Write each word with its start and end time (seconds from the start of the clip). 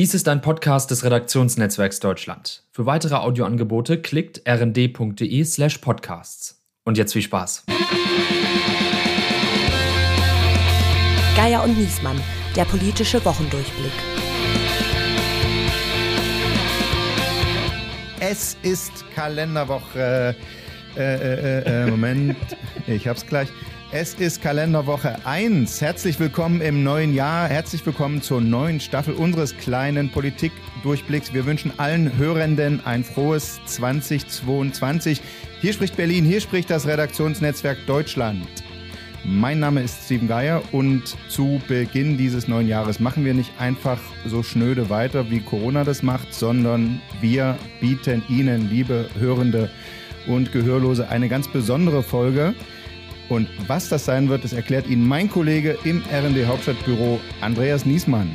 Dies 0.00 0.14
ist 0.14 0.28
ein 0.28 0.40
Podcast 0.40 0.90
des 0.90 1.04
Redaktionsnetzwerks 1.04 2.00
Deutschland. 2.00 2.64
Für 2.72 2.86
weitere 2.86 3.16
Audioangebote 3.16 4.00
klickt 4.00 4.40
rnd.de 4.48 5.44
slash 5.44 5.76
podcasts. 5.76 6.64
Und 6.84 6.96
jetzt 6.96 7.12
viel 7.12 7.20
Spaß. 7.20 7.66
Geier 11.36 11.62
und 11.62 11.78
Niesmann, 11.78 12.18
der 12.56 12.64
politische 12.64 13.22
Wochendurchblick. 13.22 13.92
Es 18.20 18.56
ist 18.62 19.04
Kalenderwoche. 19.14 20.34
Äh, 20.96 21.02
äh, 21.02 21.60
äh, 21.60 21.84
äh 21.84 21.90
Moment, 21.90 22.38
ich 22.86 23.06
hab's 23.06 23.26
gleich. 23.26 23.50
Es 23.92 24.14
ist 24.14 24.40
Kalenderwoche 24.40 25.16
1. 25.26 25.80
Herzlich 25.80 26.20
willkommen 26.20 26.60
im 26.60 26.84
neuen 26.84 27.12
Jahr. 27.12 27.48
Herzlich 27.48 27.84
willkommen 27.84 28.22
zur 28.22 28.40
neuen 28.40 28.78
Staffel 28.78 29.14
unseres 29.14 29.56
kleinen 29.56 30.12
Politikdurchblicks. 30.12 31.34
Wir 31.34 31.44
wünschen 31.44 31.72
allen 31.76 32.16
Hörenden 32.16 32.86
ein 32.86 33.02
frohes 33.02 33.60
2022. 33.66 35.20
Hier 35.60 35.72
spricht 35.72 35.96
Berlin, 35.96 36.24
hier 36.24 36.40
spricht 36.40 36.70
das 36.70 36.86
Redaktionsnetzwerk 36.86 37.78
Deutschland. 37.88 38.46
Mein 39.24 39.58
Name 39.58 39.82
ist 39.82 40.04
Steven 40.04 40.28
Geier 40.28 40.62
und 40.70 41.16
zu 41.28 41.60
Beginn 41.66 42.16
dieses 42.16 42.46
neuen 42.46 42.68
Jahres 42.68 43.00
machen 43.00 43.24
wir 43.24 43.34
nicht 43.34 43.50
einfach 43.58 43.98
so 44.24 44.44
schnöde 44.44 44.88
weiter, 44.88 45.32
wie 45.32 45.40
Corona 45.40 45.82
das 45.82 46.04
macht, 46.04 46.32
sondern 46.32 47.02
wir 47.20 47.58
bieten 47.80 48.22
Ihnen, 48.28 48.70
liebe 48.70 49.10
Hörende 49.18 49.68
und 50.28 50.52
Gehörlose, 50.52 51.08
eine 51.08 51.28
ganz 51.28 51.48
besondere 51.48 52.04
Folge. 52.04 52.54
Und 53.30 53.48
was 53.68 53.88
das 53.88 54.04
sein 54.04 54.28
wird, 54.28 54.42
das 54.42 54.52
erklärt 54.52 54.88
Ihnen 54.88 55.06
mein 55.06 55.30
Kollege 55.30 55.78
im 55.84 56.02
RD 56.02 56.46
Hauptstadtbüro, 56.46 57.20
Andreas 57.40 57.86
Niesmann. 57.86 58.28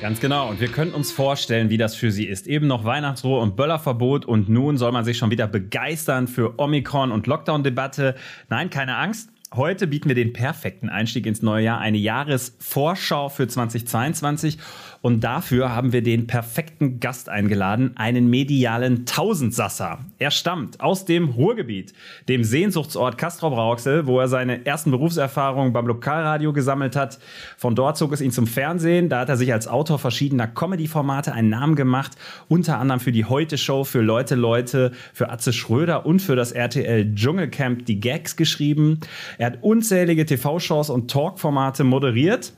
Ganz 0.00 0.20
genau. 0.20 0.48
Und 0.48 0.58
wir 0.58 0.68
können 0.68 0.92
uns 0.92 1.12
vorstellen, 1.12 1.68
wie 1.68 1.76
das 1.76 1.94
für 1.94 2.10
Sie 2.10 2.24
ist. 2.24 2.46
Eben 2.46 2.66
noch 2.66 2.84
Weihnachtsruhe 2.84 3.40
und 3.40 3.56
Böllerverbot 3.56 4.24
und 4.24 4.48
nun 4.48 4.78
soll 4.78 4.90
man 4.90 5.04
sich 5.04 5.18
schon 5.18 5.30
wieder 5.30 5.46
begeistern 5.46 6.28
für 6.28 6.58
Omikron 6.58 7.12
und 7.12 7.26
Lockdown-Debatte. 7.26 8.14
Nein, 8.48 8.70
keine 8.70 8.96
Angst. 8.96 9.28
Heute 9.54 9.86
bieten 9.86 10.08
wir 10.08 10.14
den 10.14 10.32
perfekten 10.32 10.88
Einstieg 10.88 11.26
ins 11.26 11.42
neue 11.42 11.64
Jahr, 11.64 11.78
eine 11.80 11.98
Jahresvorschau 11.98 13.28
für 13.28 13.48
2022 13.48 14.58
und 15.02 15.22
dafür 15.22 15.74
haben 15.74 15.92
wir 15.92 16.02
den 16.02 16.26
perfekten 16.26 17.00
Gast 17.00 17.28
eingeladen, 17.28 17.92
einen 17.96 18.28
medialen 18.28 19.06
Tausendsasser. 19.06 20.00
Er 20.18 20.30
stammt 20.30 20.80
aus 20.80 21.04
dem 21.04 21.28
Ruhrgebiet, 21.28 21.92
dem 22.28 22.44
Sehnsuchtsort 22.44 23.18
Castrop 23.18 23.52
Rauxel, 23.52 24.06
wo 24.06 24.18
er 24.18 24.28
seine 24.28 24.66
ersten 24.66 24.90
Berufserfahrungen 24.90 25.72
beim 25.72 25.86
Lokalradio 25.86 26.52
gesammelt 26.52 26.96
hat. 26.96 27.18
Von 27.56 27.74
dort 27.74 27.96
zog 27.96 28.12
es 28.12 28.20
ihn 28.20 28.32
zum 28.32 28.46
Fernsehen. 28.46 29.08
Da 29.08 29.20
hat 29.20 29.28
er 29.28 29.36
sich 29.36 29.52
als 29.52 29.68
Autor 29.68 29.98
verschiedener 29.98 30.46
Comedy-Formate 30.46 31.32
einen 31.32 31.50
Namen 31.50 31.76
gemacht, 31.76 32.12
unter 32.48 32.78
anderem 32.78 33.00
für 33.00 33.12
die 33.12 33.24
Heute-Show, 33.24 33.84
für 33.84 34.00
Leute, 34.00 34.34
Leute, 34.34 34.92
für 35.12 35.30
Atze 35.30 35.52
Schröder 35.52 36.06
und 36.06 36.20
für 36.20 36.36
das 36.36 36.52
RTL 36.52 37.14
Dschungelcamp 37.14 37.86
die 37.86 38.00
Gags 38.00 38.36
geschrieben. 38.36 39.00
Er 39.38 39.46
hat 39.46 39.58
unzählige 39.62 40.26
TV-Shows 40.26 40.90
und 40.90 41.10
Talk-Formate 41.10 41.84
moderiert. 41.84 42.52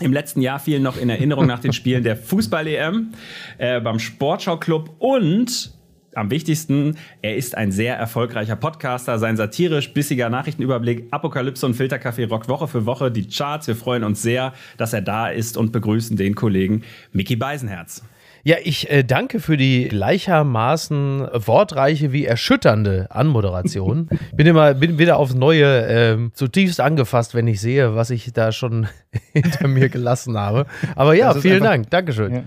Im 0.00 0.12
letzten 0.12 0.42
Jahr 0.42 0.58
fielen 0.58 0.82
noch 0.82 0.98
in 0.98 1.08
Erinnerung 1.08 1.46
nach 1.46 1.60
den 1.60 1.72
Spielen 1.72 2.02
der 2.02 2.16
Fußball-EM 2.16 3.12
äh, 3.58 3.80
beim 3.80 3.98
Sportschau-Club 3.98 4.90
und 4.98 5.72
am 6.14 6.30
wichtigsten, 6.30 6.96
er 7.20 7.36
ist 7.36 7.56
ein 7.56 7.72
sehr 7.72 7.96
erfolgreicher 7.96 8.56
Podcaster. 8.56 9.18
Sein 9.18 9.36
satirisch 9.36 9.92
bissiger 9.92 10.30
Nachrichtenüberblick, 10.30 11.08
Apokalypse 11.10 11.66
und 11.66 11.74
Filterkaffee 11.74 12.24
rockt 12.24 12.48
Woche 12.48 12.68
für 12.68 12.86
Woche 12.86 13.10
die 13.10 13.28
Charts. 13.28 13.68
Wir 13.68 13.76
freuen 13.76 14.02
uns 14.02 14.22
sehr, 14.22 14.54
dass 14.78 14.94
er 14.94 15.02
da 15.02 15.28
ist 15.28 15.58
und 15.58 15.72
begrüßen 15.72 16.16
den 16.16 16.34
Kollegen 16.34 16.82
Mickey 17.12 17.36
Beisenherz. 17.36 18.02
Ja, 18.46 18.58
ich 18.62 18.88
äh, 18.92 19.02
danke 19.02 19.40
für 19.40 19.56
die 19.56 19.88
gleichermaßen 19.88 21.26
wortreiche 21.34 22.12
wie 22.12 22.26
erschütternde 22.26 23.08
Anmoderation. 23.10 24.08
bin 24.36 24.46
immer 24.46 24.72
bin 24.74 25.00
wieder 25.00 25.16
aufs 25.16 25.34
Neue 25.34 25.84
ähm, 25.88 26.30
zutiefst 26.32 26.78
angefasst, 26.78 27.34
wenn 27.34 27.48
ich 27.48 27.60
sehe, 27.60 27.96
was 27.96 28.10
ich 28.10 28.32
da 28.32 28.52
schon 28.52 28.86
hinter 29.32 29.66
mir 29.66 29.88
gelassen 29.88 30.38
habe. 30.38 30.66
Aber 30.94 31.14
ja, 31.14 31.34
vielen 31.34 31.54
einfach, 31.54 31.70
Dank. 31.70 31.90
Dankeschön. 31.90 32.34
Ja. 32.34 32.44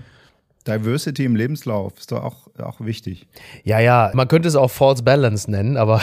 Diversity 0.66 1.26
im 1.26 1.36
Lebenslauf 1.36 1.92
ist 1.98 2.12
doch 2.12 2.24
auch, 2.24 2.48
auch 2.58 2.80
wichtig. 2.80 3.26
Ja, 3.64 3.78
ja, 3.78 4.10
man 4.14 4.26
könnte 4.26 4.48
es 4.48 4.56
auch 4.56 4.70
False 4.70 5.02
Balance 5.02 5.50
nennen, 5.50 5.76
aber. 5.76 6.00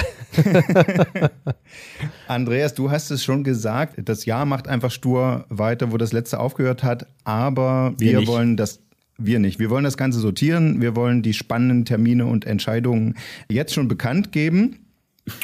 Andreas, 2.28 2.76
du 2.76 2.92
hast 2.92 3.10
es 3.10 3.24
schon 3.24 3.44
gesagt, 3.44 3.96
das 4.08 4.26
Jahr 4.26 4.46
macht 4.46 4.68
einfach 4.68 4.92
stur 4.92 5.46
weiter, 5.50 5.92
wo 5.92 5.98
das 5.98 6.14
letzte 6.14 6.40
aufgehört 6.40 6.84
hat, 6.84 7.08
aber 7.24 7.94
wir, 7.98 8.20
wir 8.20 8.28
wollen 8.28 8.58
das 8.58 8.80
wir 9.18 9.40
nicht. 9.40 9.60
Wir 9.60 9.70
wollen 9.70 9.84
das 9.84 9.98
Ganze 9.98 10.20
sortieren. 10.20 10.82
Wir 10.82 10.96
wollen 10.96 11.22
die 11.22 11.34
spannenden 11.34 11.86
Termine 11.86 12.26
und 12.26 12.46
Entscheidungen 12.46 13.16
jetzt 13.50 13.74
schon 13.74 13.88
bekannt 13.88 14.32
geben 14.32 14.88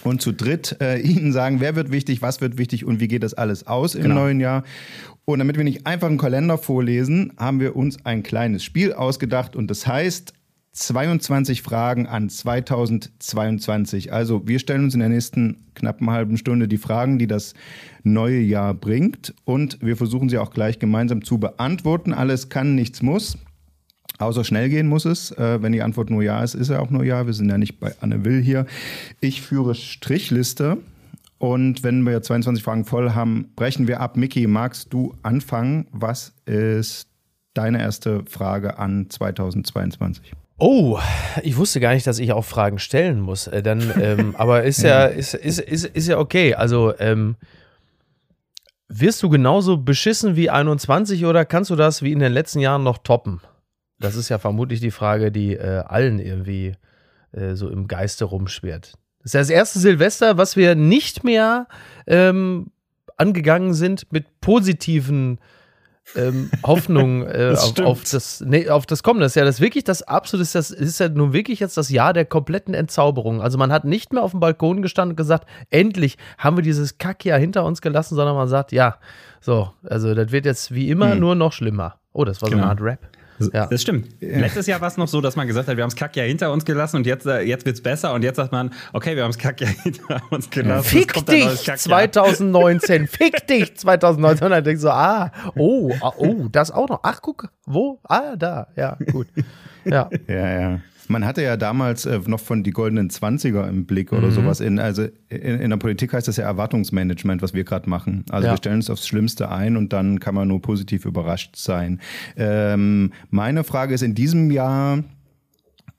und 0.04 0.22
zu 0.22 0.32
dritt 0.32 0.78
äh, 0.82 1.00
Ihnen 1.00 1.32
sagen, 1.32 1.60
wer 1.60 1.76
wird 1.76 1.92
wichtig, 1.92 2.22
was 2.22 2.42
wird 2.42 2.58
wichtig 2.58 2.86
und 2.86 3.00
wie 3.00 3.08
geht 3.08 3.24
das 3.24 3.34
alles 3.34 3.68
aus 3.68 3.96
im 3.96 4.04
genau. 4.04 4.16
neuen 4.16 4.40
Jahr. 4.40 4.64
Und 5.26 5.40
damit 5.40 5.58
wir 5.58 5.64
nicht 5.64 5.88
einfach 5.88 6.08
einen 6.08 6.18
Kalender 6.18 6.58
vorlesen, 6.58 7.34
haben 7.38 7.60
wir 7.60 7.76
uns 7.76 8.06
ein 8.06 8.24
kleines 8.24 8.64
Spiel 8.64 8.94
ausgedacht 8.94 9.56
und 9.56 9.70
das 9.70 9.88
heißt 9.88 10.34
22 10.74 11.62
Fragen 11.62 12.08
an 12.08 12.30
2022. 12.30 14.12
Also 14.12 14.48
wir 14.48 14.60
stellen 14.60 14.86
uns 14.86 14.96
in 14.96 15.02
der 15.02 15.10
nächsten 15.10 15.68
knappen 15.76 16.10
halben 16.10 16.36
Stunde 16.36 16.68
die 16.68 16.78
Fragen, 16.78 17.20
die 17.20 17.28
das 17.28 17.54
neue 18.04 18.40
Jahr 18.40 18.74
bringt 18.74 19.34
und 19.46 19.78
wir 19.82 19.96
versuchen 19.96 20.30
sie 20.30 20.40
auch 20.40 20.52
gleich 20.52 20.80
gemeinsam 20.80 21.24
zu 21.24 21.38
beantworten. 21.38 22.12
Alles 22.12 22.50
kann, 22.50 22.76
nichts 22.76 23.02
muss. 23.02 23.38
Außer 24.24 24.44
schnell 24.44 24.70
gehen 24.70 24.88
muss 24.88 25.06
es. 25.06 25.32
Äh, 25.32 25.62
wenn 25.62 25.72
die 25.72 25.82
Antwort 25.82 26.10
nur 26.10 26.24
ja 26.24 26.44
ist, 26.44 26.56
ist 26.56 26.70
er 26.70 26.82
auch 26.82 26.90
nur 26.90 27.04
ja. 27.04 27.26
Wir 27.26 27.34
sind 27.34 27.50
ja 27.50 27.58
nicht 27.58 27.80
bei 27.80 27.94
Anne 28.02 28.26
Will 28.26 28.42
hier. 28.42 28.66
Ich 29.20 29.42
führe 29.42 29.76
Strichliste. 29.76 30.78
Und 31.38 31.84
wenn 31.84 32.04
wir 32.04 32.22
22 32.22 32.64
Fragen 32.64 32.86
voll 32.86 33.12
haben, 33.12 33.52
brechen 33.56 33.88
wir 33.88 34.00
ab. 34.00 34.16
Micky, 34.16 34.48
magst 34.48 34.94
du 34.94 35.14
anfangen? 35.24 35.88
Was 35.92 36.34
ist 36.46 37.08
deine 37.54 37.82
erste 37.82 38.24
Frage 38.30 38.80
an 38.80 39.10
2022? 39.10 40.34
Oh, 40.58 41.00
ich 41.42 41.58
wusste 41.58 41.80
gar 41.80 41.94
nicht, 41.94 42.08
dass 42.08 42.20
ich 42.20 42.32
auch 42.32 42.46
Fragen 42.46 42.80
stellen 42.80 43.20
muss. 43.20 43.48
Äh, 43.48 43.62
dann, 43.62 43.92
ähm, 44.00 44.36
aber 44.38 44.64
ist 44.64 44.82
ja, 44.84 45.06
ist, 45.06 45.34
ist, 45.34 45.60
ist, 45.60 45.86
ist 45.86 46.08
ja 46.08 46.18
okay. 46.18 46.56
Also, 46.56 46.94
ähm, 47.00 47.36
wirst 48.88 49.24
du 49.24 49.30
genauso 49.30 49.78
beschissen 49.78 50.36
wie 50.36 50.50
21 50.50 51.26
oder 51.26 51.46
kannst 51.46 51.70
du 51.72 51.76
das 51.76 52.02
wie 52.02 52.12
in 52.12 52.20
den 52.20 52.32
letzten 52.32 52.60
Jahren 52.60 52.84
noch 52.84 53.00
toppen? 53.00 53.42
Das 54.04 54.18
ist 54.18 54.28
ja 54.28 54.38
vermutlich 54.38 54.82
die 54.82 54.92
Frage, 54.92 55.32
die 55.32 55.54
äh, 55.54 55.84
allen 55.88 56.20
irgendwie 56.20 56.74
äh, 57.32 57.56
so 57.56 57.70
im 57.70 57.88
Geiste 57.88 58.26
rumschwert. 58.26 58.94
Das 59.20 59.26
ist 59.28 59.34
ja 59.34 59.40
das 59.40 59.50
erste 59.50 59.80
Silvester, 59.80 60.38
was 60.38 60.58
wir 60.58 60.76
nicht 60.76 61.24
mehr 61.24 61.68
ähm, 62.06 62.72
angegangen 63.16 63.74
sind 63.74 64.12
mit 64.12 64.42
positiven 64.42 65.40
ähm, 66.18 66.52
Hoffnungen 66.66 67.26
äh, 67.26 67.56
auf, 67.58 67.80
auf, 67.80 68.04
das, 68.04 68.44
nee, 68.46 68.68
auf 68.68 68.86
das 68.86 69.04
Kommen. 69.04 69.22
Das 69.22 69.32
ist 69.32 69.36
ja 69.36 69.46
das 69.46 69.62
wirklich 69.62 69.86
das 69.86 70.02
absolute, 70.04 70.52
das 70.52 70.70
ist 70.70 71.00
ja 71.00 71.08
nun 71.08 71.32
wirklich 71.32 71.62
jetzt 71.62 71.78
das 71.78 71.90
Jahr 71.90 72.12
der 72.12 72.26
kompletten 72.26 72.74
Entzauberung. 72.74 73.42
Also 73.42 73.58
man 73.58 73.72
hat 73.72 73.86
nicht 73.86 74.12
mehr 74.12 74.22
auf 74.22 74.32
dem 74.32 74.42
Balkon 74.42 74.82
gestanden 74.82 75.14
und 75.14 75.16
gesagt, 75.16 75.48
endlich 75.70 76.18
haben 76.38 76.58
wir 76.58 76.62
dieses 76.62 76.98
Kackjahr 76.98 77.40
hinter 77.40 77.64
uns 77.64 77.82
gelassen, 77.82 78.16
sondern 78.16 78.36
man 78.36 78.50
sagt, 78.50 78.74
ja, 78.74 78.98
so, 79.40 79.72
also 79.84 80.14
das 80.14 80.34
wird 80.34 80.46
jetzt 80.46 80.74
wie 80.74 80.90
immer 80.90 81.14
hm. 81.14 81.20
nur 81.22 81.36
noch 81.36 81.54
schlimmer. 81.54 82.00
Oh, 82.12 82.26
das 82.26 82.42
war 82.42 82.50
genau. 82.50 82.64
so 82.64 82.68
eine 82.70 82.76
genau. 82.76 82.88
Art 82.88 83.00
Rap. 83.02 83.13
Ja. 83.52 83.68
Das 83.68 83.82
stimmt. 83.82 84.08
Letztes 84.20 84.68
Jahr 84.68 84.82
war 84.82 84.88
es 84.88 84.98
noch 84.98 85.08
so, 85.08 85.22
dass 85.22 85.36
man 85.36 85.48
gesagt 85.48 85.68
hat, 85.68 85.78
wir 85.78 85.84
haben 85.84 85.90
das 85.90 85.96
Kack 85.96 86.16
ja 86.16 86.24
hinter 86.24 86.52
uns 86.52 86.66
gelassen 86.66 86.98
und 86.98 87.08
jetzt, 87.08 87.26
äh, 87.26 87.42
jetzt 87.42 87.66
wird 87.66 87.76
es 87.76 87.84
besser 87.84 88.14
und 88.14 88.24
jetzt 88.24 88.38
sagt 88.38 88.52
man, 88.52 88.72
okay, 88.94 89.16
wir 89.16 89.24
haben 89.24 89.32
das 89.32 89.38
Kack 89.38 89.62
ja 89.62 89.68
hinter 89.84 90.22
uns 90.30 90.50
gelassen. 90.50 90.90
Fick 90.90 91.26
dich 91.26 91.48
2019, 91.64 93.08
fick 93.08 93.48
dich 93.48 93.76
2019. 93.76 94.46
Und 94.46 94.52
dann 94.52 94.64
denkst 94.64 94.82
du, 94.82 94.90
ah, 94.90 95.32
oh, 95.56 95.92
ah, 96.02 96.14
oh, 96.18 96.48
das 96.52 96.72
auch 96.72 96.90
noch. 96.90 97.00
Ach, 97.04 97.22
guck, 97.22 97.50
wo? 97.66 98.00
Ah, 98.04 98.36
da, 98.36 98.68
ja, 98.76 98.98
gut. 99.12 99.28
Ja, 99.86 100.10
ja. 100.28 100.60
ja. 100.60 100.80
Man 101.08 101.26
hatte 101.26 101.44
ja 101.44 101.58
damals 101.58 102.06
äh, 102.06 102.20
noch 102.26 102.40
von 102.40 102.64
die 102.64 102.72
goldenen 102.72 103.10
Zwanziger 103.10 103.68
im 103.68 103.86
Blick 103.86 104.14
oder 104.14 104.28
mhm. 104.28 104.32
sowas. 104.32 104.60
In, 104.60 104.80
also 104.80 105.04
in, 105.30 105.60
in, 105.60 105.70
der 105.70 105.78
Politik 105.78 106.14
heißt 106.14 106.28
das 106.28 106.38
ja 106.38 106.46
Erwartungsmanagement, 106.46 107.42
was 107.42 107.54
wir 107.54 107.64
gerade 107.64 107.90
machen. 107.90 108.26
Also 108.30 108.48
ja. 108.48 108.54
wir 108.54 108.58
stellen 108.58 108.78
uns 108.78 108.90
aufs 108.90 109.08
Schlimmste 109.08 109.50
ein 109.50 109.78
und 109.78 109.94
dann 109.94 110.20
kann 110.20 110.36
man 110.36 110.48
nur 110.48 110.62
positiv 110.62 111.06
überrascht 111.06 111.56
sein. 111.56 112.00
Ähm, 112.38 113.12
meine 113.30 113.64
Frage 113.64 113.94
ist 113.94 114.02
in 114.02 114.16
diesem 114.16 114.52
Jahr, 114.52 115.04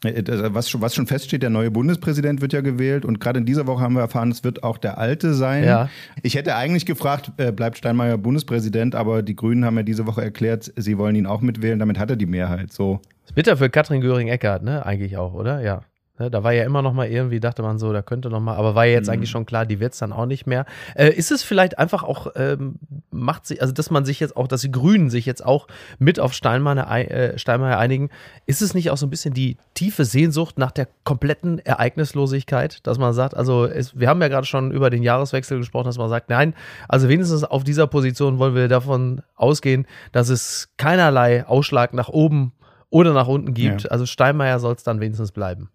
was 0.04 0.70
schon, 0.70 0.80
was 0.80 0.94
schon 0.94 1.06
feststeht, 1.06 1.42
der 1.42 1.50
neue 1.50 1.70
Bundespräsident 1.70 2.40
wird 2.40 2.52
ja 2.52 2.60
gewählt 2.60 3.04
und 3.04 3.20
gerade 3.20 3.38
in 3.40 3.46
dieser 3.46 3.66
Woche 3.66 3.82
haben 3.82 3.94
wir 3.94 4.00
erfahren, 4.00 4.30
es 4.30 4.44
wird 4.44 4.62
auch 4.62 4.78
der 4.78 4.98
alte 4.98 5.34
sein. 5.34 5.64
Ja. 5.64 5.88
Ich 6.22 6.34
hätte 6.34 6.56
eigentlich 6.56 6.86
gefragt, 6.86 7.32
äh, 7.38 7.52
bleibt 7.52 7.78
Steinmeier 7.78 8.18
Bundespräsident, 8.18 8.94
aber 8.94 9.22
die 9.22 9.36
Grünen 9.36 9.64
haben 9.64 9.76
ja 9.76 9.82
diese 9.82 10.06
Woche 10.06 10.22
erklärt, 10.22 10.72
sie 10.76 10.98
wollen 10.98 11.16
ihn 11.16 11.26
auch 11.26 11.40
mitwählen, 11.40 11.78
damit 11.78 11.98
hat 11.98 12.10
er 12.10 12.16
die 12.16 12.26
Mehrheit. 12.26 12.72
So. 12.72 13.00
Ist 13.24 13.34
bitter 13.34 13.56
für 13.56 13.70
Katrin 13.70 14.00
Göring-Eckardt, 14.00 14.62
ne? 14.62 14.84
Eigentlich 14.84 15.16
auch, 15.16 15.34
oder? 15.34 15.60
Ja. 15.60 15.82
Ne, 16.16 16.30
da 16.30 16.44
war 16.44 16.52
ja 16.52 16.62
immer 16.62 16.80
noch 16.80 16.92
mal 16.92 17.08
irgendwie, 17.08 17.40
dachte 17.40 17.62
man 17.62 17.80
so, 17.80 17.92
da 17.92 18.00
könnte 18.00 18.30
noch 18.30 18.38
mal, 18.38 18.54
aber 18.54 18.76
war 18.76 18.84
ja 18.84 18.92
jetzt 18.92 19.08
mhm. 19.08 19.14
eigentlich 19.14 19.30
schon 19.30 19.46
klar, 19.46 19.66
die 19.66 19.80
wird 19.80 19.94
es 19.94 19.98
dann 19.98 20.12
auch 20.12 20.26
nicht 20.26 20.46
mehr. 20.46 20.64
Äh, 20.94 21.08
ist 21.08 21.32
es 21.32 21.42
vielleicht 21.42 21.76
einfach 21.76 22.04
auch, 22.04 22.28
ähm, 22.36 22.76
macht 23.10 23.46
sie, 23.46 23.60
also 23.60 23.72
dass 23.72 23.90
man 23.90 24.04
sich 24.04 24.20
jetzt 24.20 24.36
auch, 24.36 24.46
dass 24.46 24.60
die 24.60 24.70
Grünen 24.70 25.10
sich 25.10 25.26
jetzt 25.26 25.44
auch 25.44 25.66
mit 25.98 26.20
auf 26.20 26.32
Steinmeier, 26.32 26.88
äh, 26.88 27.36
Steinmeier 27.36 27.78
einigen, 27.78 28.10
ist 28.46 28.62
es 28.62 28.74
nicht 28.74 28.92
auch 28.92 28.96
so 28.96 29.06
ein 29.06 29.10
bisschen 29.10 29.34
die 29.34 29.56
tiefe 29.74 30.04
Sehnsucht 30.04 30.56
nach 30.56 30.70
der 30.70 30.86
kompletten 31.02 31.58
Ereignislosigkeit, 31.58 32.86
dass 32.86 32.98
man 32.98 33.12
sagt, 33.12 33.36
also 33.36 33.64
es, 33.64 33.98
wir 33.98 34.08
haben 34.08 34.22
ja 34.22 34.28
gerade 34.28 34.46
schon 34.46 34.70
über 34.70 34.90
den 34.90 35.02
Jahreswechsel 35.02 35.58
gesprochen, 35.58 35.86
dass 35.86 35.98
man 35.98 36.08
sagt, 36.08 36.30
nein, 36.30 36.54
also 36.88 37.08
wenigstens 37.08 37.42
auf 37.42 37.64
dieser 37.64 37.88
Position 37.88 38.38
wollen 38.38 38.54
wir 38.54 38.68
davon 38.68 39.20
ausgehen, 39.34 39.84
dass 40.12 40.28
es 40.28 40.68
keinerlei 40.76 41.44
Ausschlag 41.44 41.92
nach 41.92 42.08
oben 42.08 42.52
oder 42.90 43.12
nach 43.12 43.26
unten 43.26 43.52
gibt. 43.52 43.82
Ja. 43.82 43.90
Also 43.90 44.06
Steinmeier 44.06 44.60
soll 44.60 44.74
es 44.74 44.84
dann 44.84 45.00
wenigstens 45.00 45.32
bleiben. 45.32 45.70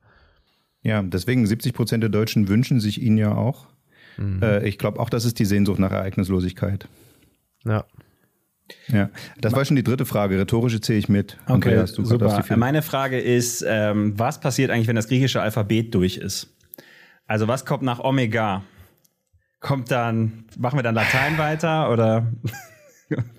Ja, 0.82 1.02
deswegen 1.02 1.46
70 1.46 1.74
Prozent 1.74 2.04
der 2.04 2.10
Deutschen 2.10 2.48
wünschen 2.48 2.80
sich 2.80 3.02
ihn 3.02 3.18
ja 3.18 3.34
auch. 3.36 3.68
Mhm. 4.18 4.42
Äh, 4.42 4.68
ich 4.68 4.78
glaube 4.78 5.00
auch, 5.00 5.10
das 5.10 5.26
ist 5.26 5.40
die 5.40 5.46
Sehnsucht 5.46 5.80
nach 5.80 5.92
Ereignislosigkeit. 5.92 6.88
Ja. 7.66 7.86
Ja, 8.88 9.10
das 9.42 9.54
war 9.54 9.66
schon 9.66 9.76
die 9.76 9.84
dritte 9.84 10.06
Frage. 10.06 10.38
Rhetorische 10.38 10.80
zähle 10.80 11.00
ich 11.00 11.10
mit. 11.10 11.38
Okay, 11.46 11.54
Andreas, 11.54 11.94
du 11.94 12.06
super. 12.06 12.44
Meine 12.56 12.84
Frage 12.84 13.20
ist, 13.20 13.66
ähm, 13.68 14.14
was 14.18 14.40
passiert 14.40 14.70
eigentlich, 14.70 14.88
wenn 14.88 14.96
das 14.96 15.08
griechische 15.08 15.42
Alphabet 15.42 15.96
durch 15.96 16.18
ist? 16.18 16.56
Also 17.26 17.48
was 17.48 17.66
kommt 17.66 17.82
nach 17.82 18.00
Omega? 18.00 18.64
Kommt 19.60 19.90
dann, 19.92 20.46
machen 20.58 20.78
wir 20.78 20.84
dann 20.84 20.96
Latein 20.96 21.38
weiter 21.40 21.92
oder? 21.92 22.32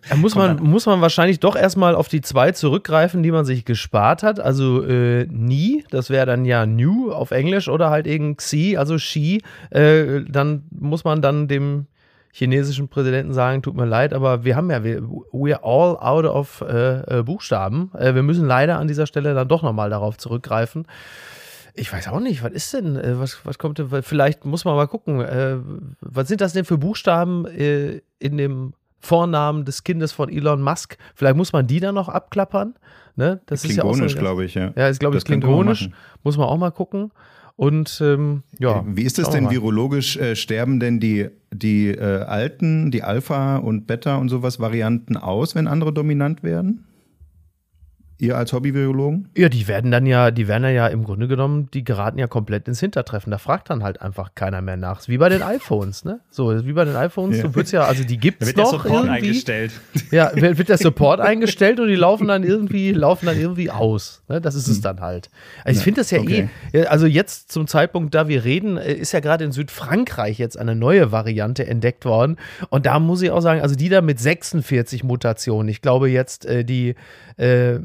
Da 0.09 0.17
muss 0.17 0.35
man, 0.37 0.63
muss 0.63 0.87
man 0.87 1.01
wahrscheinlich 1.01 1.41
doch 1.41 1.57
erstmal 1.57 1.95
auf 1.95 2.09
die 2.09 2.21
zwei 2.21 2.53
zurückgreifen, 2.53 3.23
die 3.23 3.31
man 3.31 3.45
sich 3.45 3.65
gespart 3.65 4.23
hat. 4.23 4.41
Also 4.41 4.83
äh, 4.83 5.27
nie, 5.27 5.85
das 5.91 6.11
wäre 6.11 6.27
dann 6.27 6.45
ja 6.45 6.67
new 6.67 7.13
auf 7.13 7.31
Englisch 7.31 7.69
oder 7.69 7.91
halt 7.91 8.07
eben 8.07 8.37
Xi, 8.37 8.77
also 8.77 8.97
Xi. 8.97 9.43
Äh, 9.71 10.23
dann 10.29 10.65
muss 10.71 11.05
man 11.05 11.23
dann 11.23 11.49
dem 11.49 11.87
chinesischen 12.33 12.89
Präsidenten 12.89 13.33
sagen, 13.33 13.63
tut 13.63 13.77
mir 13.77 13.87
leid, 13.87 14.15
aber 14.15 14.45
wir 14.45 14.55
haben 14.55 14.71
ja, 14.71 14.85
wir, 14.85 15.03
we're 15.33 15.63
all 15.63 15.97
out 15.97 16.25
of 16.25 16.61
äh, 16.61 17.19
äh 17.19 17.23
Buchstaben. 17.23 17.91
Äh, 17.99 18.15
wir 18.15 18.23
müssen 18.23 18.47
leider 18.47 18.79
an 18.79 18.89
dieser 18.89 19.07
Stelle 19.07 19.35
dann 19.35 19.49
doch 19.49 19.63
nochmal 19.63 19.91
darauf 19.91 20.17
zurückgreifen. 20.17 20.87
Ich 21.75 21.93
weiß 21.93 22.09
auch 22.09 22.21
nicht, 22.21 22.43
was 22.43 22.53
ist 22.53 22.75
denn, 22.75 22.97
äh, 22.97 23.19
was, 23.19 23.45
was 23.45 23.59
kommt 23.59 23.79
denn, 23.79 24.03
vielleicht 24.03 24.45
muss 24.45 24.65
man 24.65 24.77
mal 24.77 24.87
gucken, 24.87 25.19
was 26.01 26.29
sind 26.29 26.41
das 26.41 26.53
denn 26.53 26.65
für 26.65 26.79
Buchstaben 26.79 27.47
in 27.47 28.37
dem 28.37 28.75
Vornamen 29.01 29.65
des 29.65 29.85
Kindes 29.85 30.13
von 30.13 30.29
Elon 30.29 30.63
Musk. 30.63 30.97
Vielleicht 31.15 31.37
muss 31.37 31.53
man 31.53 31.67
die 31.67 31.81
dann 31.81 31.95
noch 31.95 32.09
abklappern. 32.09 32.75
Ne? 33.17 33.41
Das 33.47 33.63
klingonisch, 33.63 33.97
ist 33.97 34.03
ja 34.03 34.09
so, 34.09 34.19
glaube 34.19 34.45
ich, 34.45 34.55
ja. 34.55 34.73
Ja, 34.77 34.89
ist, 34.89 35.01
glaube 35.01 35.17
ich, 35.17 35.25
klingonisch. 35.25 35.91
Muss 36.23 36.37
man 36.37 36.47
auch 36.47 36.59
mal 36.59 36.71
gucken. 36.71 37.11
Und 37.57 38.01
ähm, 38.03 38.43
ja. 38.59 38.83
Wie 38.87 39.03
ist 39.03 39.19
es 39.19 39.29
denn 39.29 39.51
virologisch? 39.51 40.17
Äh, 40.17 40.35
sterben 40.35 40.81
denn 40.81 40.99
die, 40.99 41.29
die 41.53 41.89
äh, 41.89 42.23
alten, 42.23 42.91
die 42.91 43.03
Alpha- 43.03 43.57
und 43.59 43.87
Beta- 43.87 44.17
und 44.17 44.31
sowas 44.31 44.61
Varianten 44.61 45.17
aus, 45.19 45.55
wenn 45.55 45.67
andere 45.67 45.93
dominant 45.93 46.43
werden? 46.43 46.87
Ihr 48.21 48.37
als 48.37 48.53
Hobby-Virologen? 48.53 49.29
Ja, 49.35 49.49
die 49.49 49.67
werden 49.67 49.91
dann 49.91 50.05
ja, 50.05 50.31
die 50.31 50.47
werden 50.47 50.65
ja 50.75 50.87
im 50.89 51.05
Grunde 51.05 51.27
genommen, 51.27 51.71
die 51.73 51.85
geraten 51.85 52.19
ja 52.19 52.27
komplett 52.27 52.69
ins 52.69 52.79
Hintertreffen. 52.79 53.31
Da 53.31 53.39
fragt 53.39 53.71
dann 53.71 53.83
halt 53.83 54.03
einfach 54.03 54.35
keiner 54.35 54.61
mehr 54.61 54.77
nach. 54.77 55.09
Wie 55.09 55.17
bei 55.17 55.31
den 55.31 55.43
iPhones, 55.43 56.05
ne? 56.05 56.21
So, 56.31 56.67
wie 56.67 56.73
bei 56.75 56.85
den 56.85 56.97
iPhones, 56.97 57.39
ja. 57.39 57.45
du 57.45 57.55
würdest 57.55 57.73
ja, 57.73 57.85
also 57.85 58.05
die 58.05 58.19
gibt's 58.19 58.41
da 58.41 58.47
wird 58.47 58.57
noch 58.59 58.71
der 58.71 58.79
Support 58.79 59.05
irgendwie. 59.07 59.29
eingestellt. 59.29 59.73
Ja, 60.11 60.33
wird 60.35 60.69
der 60.69 60.79
Support 60.79 61.21
eingestellt 61.21 61.81
und 61.81 61.89
die 61.89 61.95
laufen 61.95 62.29
dann 62.29 62.45
irgendwie, 62.45 62.93
laufen 62.93 63.25
dann 63.25 63.41
irgendwie 63.41 63.71
aus. 63.71 64.23
Ne? 64.29 64.41
Das 64.41 64.55
ist 64.55 64.69
es 64.69 64.77
hm. 64.77 64.83
dann 64.83 65.01
halt. 65.01 65.31
Also 65.65 65.79
ich 65.79 65.85
finde 65.85 66.03
das 66.03 66.11
ja 66.11 66.19
eh, 66.19 66.21
okay. 66.21 66.49
eh, 66.73 66.85
also 66.85 67.07
jetzt 67.07 67.51
zum 67.51 67.67
Zeitpunkt, 67.67 68.15
da 68.15 68.29
wir 68.29 68.45
reden, 68.45 68.77
äh, 68.77 68.93
ist 68.93 69.13
ja 69.13 69.21
gerade 69.21 69.45
in 69.45 69.53
Südfrankreich 69.53 70.39
jetzt 70.39 70.59
eine 70.59 70.75
neue 70.75 71.11
Variante 71.11 71.67
entdeckt 71.67 72.05
worden. 72.05 72.37
Und 72.69 72.85
da 72.85 72.99
muss 72.99 73.23
ich 73.23 73.31
auch 73.31 73.41
sagen, 73.41 73.63
also 73.63 73.77
die 73.77 73.89
da 73.89 74.03
mit 74.03 74.21
46 74.21 75.05
Mutationen, 75.05 75.69
ich 75.69 75.81
glaube 75.81 76.11
jetzt, 76.11 76.45
äh, 76.45 76.65
die 76.65 76.97
äh, 77.39 77.79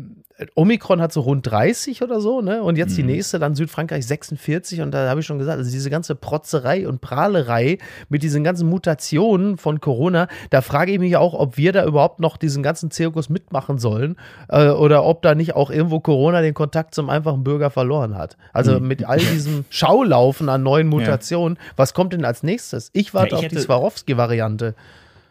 Omikron 0.56 1.02
hat 1.02 1.14
so 1.14 1.22
rund 1.22 1.50
30 1.50 2.02
oder 2.02 2.20
so, 2.20 2.42
ne? 2.42 2.62
Und 2.62 2.78
jetzt 2.78 2.92
mhm. 2.92 2.96
die 2.96 3.04
nächste, 3.04 3.40
dann 3.40 3.56
Südfrankreich 3.56 4.06
46. 4.06 4.82
Und 4.82 4.92
da 4.92 5.10
habe 5.10 5.22
ich 5.22 5.26
schon 5.26 5.40
gesagt, 5.40 5.58
also 5.58 5.72
diese 5.72 5.90
ganze 5.90 6.14
Protzerei 6.14 6.88
und 6.90 7.00
Prahlerei 7.00 7.78
mit 8.10 8.22
diesen 8.22 8.44
ganzen 8.44 8.70
Mutationen 8.70 9.58
von 9.58 9.80
Corona, 9.80 10.28
da 10.50 10.60
frage 10.60 10.92
ich 10.92 11.00
mich 11.00 11.16
auch, 11.16 11.34
ob 11.34 11.56
wir 11.56 11.72
da 11.72 11.86
überhaupt 11.86 12.20
noch 12.20 12.36
diesen 12.36 12.64
ganzen 12.64 12.92
Zirkus 12.92 13.30
mitmachen 13.30 13.78
sollen 13.78 14.18
äh, 14.50 14.68
oder 14.70 15.06
ob 15.06 15.22
da 15.22 15.36
nicht 15.36 15.56
auch 15.56 15.72
irgendwo 15.72 16.02
Corona 16.02 16.42
den 16.42 16.54
Kontakt 16.54 16.96
zum 16.96 17.10
einfachen 17.10 17.46
Bürger 17.46 17.70
verloren 17.70 18.18
hat. 18.18 18.36
Also 18.52 18.80
mhm. 18.80 18.88
mit 18.88 19.06
all 19.06 19.20
diesem 19.20 19.64
Schaulaufen 19.70 20.50
an 20.50 20.64
neuen 20.64 20.88
Mutationen, 20.88 21.58
ja. 21.58 21.72
was 21.78 21.94
kommt 21.94 22.12
denn 22.12 22.26
als 22.26 22.44
nächstes? 22.44 22.90
Ich 22.92 23.14
warte 23.14 23.36
ja, 23.36 23.40
ich 23.40 23.46
auf 23.46 23.52
die 23.52 23.58
Swarovski-Variante. 23.58 24.76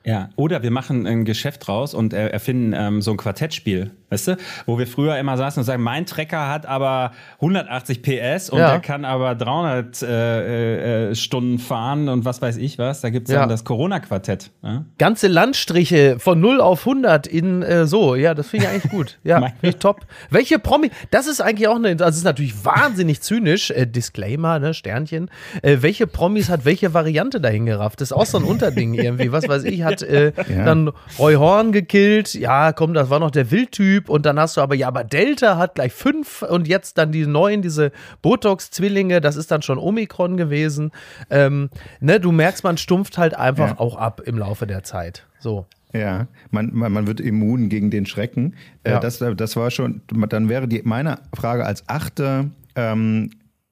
Ja, 0.07 0.29
oder 0.37 0.63
wir 0.63 0.71
machen 0.71 1.07
ein 1.07 1.25
Geschäft 1.25 1.67
raus 1.67 1.95
und 1.95 2.13
erfinden 2.13 2.75
ähm, 2.77 3.01
so 3.01 3.13
ein 3.13 3.17
Quartettspiel, 3.17 3.91
weißt 4.11 4.29
du? 4.29 4.37
Wo 4.67 4.79
wir 4.79 4.87
früher 4.87 5.17
immer 5.17 5.39
saßen 5.39 5.63
und 5.63 5.65
sagen, 5.65 5.83
mein 5.83 6.05
Trecker 6.05 6.47
hat 6.47 6.67
aber 6.67 7.13
180 7.37 8.03
PS 8.03 8.51
und 8.51 8.59
ja. 8.59 8.73
der 8.73 8.81
kann 8.81 9.07
aber 9.07 9.35
300 9.35 10.03
äh, 10.03 11.11
äh, 11.11 11.15
Stunden 11.15 11.59
fahren 11.59 12.11
und 12.11 12.27
was 12.27 12.43
weiß 12.43 12.59
ich 12.59 12.79
was. 12.79 13.01
Da 13.01 13.09
gibt's 13.09 13.31
ja. 13.31 13.41
dann 13.41 13.49
das 13.49 13.65
Corona-Quartett. 13.65 14.51
Ja? 14.63 14.85
Ganze 14.99 15.29
Landstriche 15.29 16.19
von 16.19 16.39
0 16.39 16.61
auf 16.61 16.81
100 16.81 17.27
in 17.27 17.63
äh, 17.63 17.87
so. 17.87 18.15
Ja, 18.15 18.35
das 18.35 18.49
finde 18.49 18.67
ich 18.67 18.71
eigentlich 18.73 18.93
gut. 18.93 19.19
Ja, 19.25 19.41
finde 19.41 19.69
ich 19.69 19.77
top. 19.77 20.03
Welche 20.29 20.59
Promi, 20.59 20.91
das 21.11 21.27
ist 21.27 21.41
eigentlich 21.41 21.67
auch 21.69 21.77
eine, 21.77 21.89
also 21.89 22.05
das 22.05 22.17
ist 22.19 22.25
natürlich 22.25 22.63
wahnsinnig 22.63 23.23
zynisch, 23.23 23.71
äh, 23.71 23.87
Disclaimer, 23.87 24.59
ne, 24.59 24.75
Sternchen. 24.75 25.31
Äh, 25.63 25.79
welche 25.81 26.07
Promis 26.07 26.51
hat 26.51 26.67
welche 26.67 26.93
Variante 26.93 27.41
dahin 27.41 27.65
gerafft? 27.65 28.03
Das 28.03 28.09
ist 28.09 28.13
auch 28.13 28.27
so 28.27 28.37
ein 28.37 28.45
Unterding 28.45 28.93
irgendwie, 28.95 29.33
was 29.33 29.49
weiß 29.49 29.65
ich, 29.65 29.83
hat 29.83 29.94
hat 30.03 30.09
äh, 30.09 30.33
ja. 30.49 30.65
dann 30.65 30.91
Roy 31.19 31.35
Horn 31.35 31.73
gekillt. 31.73 32.35
Ja, 32.35 32.73
komm, 32.73 32.95
das 32.95 33.11
war 33.11 33.21
noch 33.21 33.31
der 33.31 33.51
Wildtyp. 33.51 34.09
Und 34.09 34.27
dann 34.27 34.39
hast 34.39 34.57
du 34.57 34.61
aber, 34.61 34.75
ja, 34.75 34.89
aber 34.89 35.05
Delta 35.05 35.57
hat 35.57 35.77
gleich 35.77 35.93
fünf 35.93 36.43
und 36.43 36.69
jetzt 36.69 36.99
dann 36.99 37.13
die 37.13 37.27
neuen, 37.27 37.63
diese 37.63 37.93
Botox-Zwillinge, 38.23 39.21
das 39.21 39.37
ist 39.37 39.51
dann 39.51 39.63
schon 39.63 39.79
Omikron 39.79 40.37
gewesen. 40.37 40.91
Ähm, 41.31 41.71
ne, 42.01 42.21
du 42.21 42.33
merkst, 42.33 42.65
man 42.65 42.77
stumpft 42.77 43.19
halt 43.19 43.37
einfach 43.37 43.71
ja. 43.71 43.79
auch 43.79 43.97
ab 43.97 44.23
im 44.25 44.39
Laufe 44.39 44.67
der 44.67 44.83
Zeit. 44.83 45.27
So. 45.39 45.67
Ja, 45.93 46.27
man, 46.51 46.71
man, 46.73 46.93
man 46.93 47.07
wird 47.07 47.21
immun 47.21 47.69
gegen 47.69 47.91
den 47.91 48.05
Schrecken. 48.05 48.57
Äh, 48.83 48.93
ja. 48.93 49.01
das, 49.01 49.23
das 49.37 49.57
war 49.57 49.71
schon, 49.71 50.03
dann 50.29 50.49
wäre 50.49 50.67
die, 50.67 50.83
meine 50.85 51.21
Frage 51.33 51.65
als 51.65 51.89
Achte, 51.89 52.51
ähm, 52.75 53.31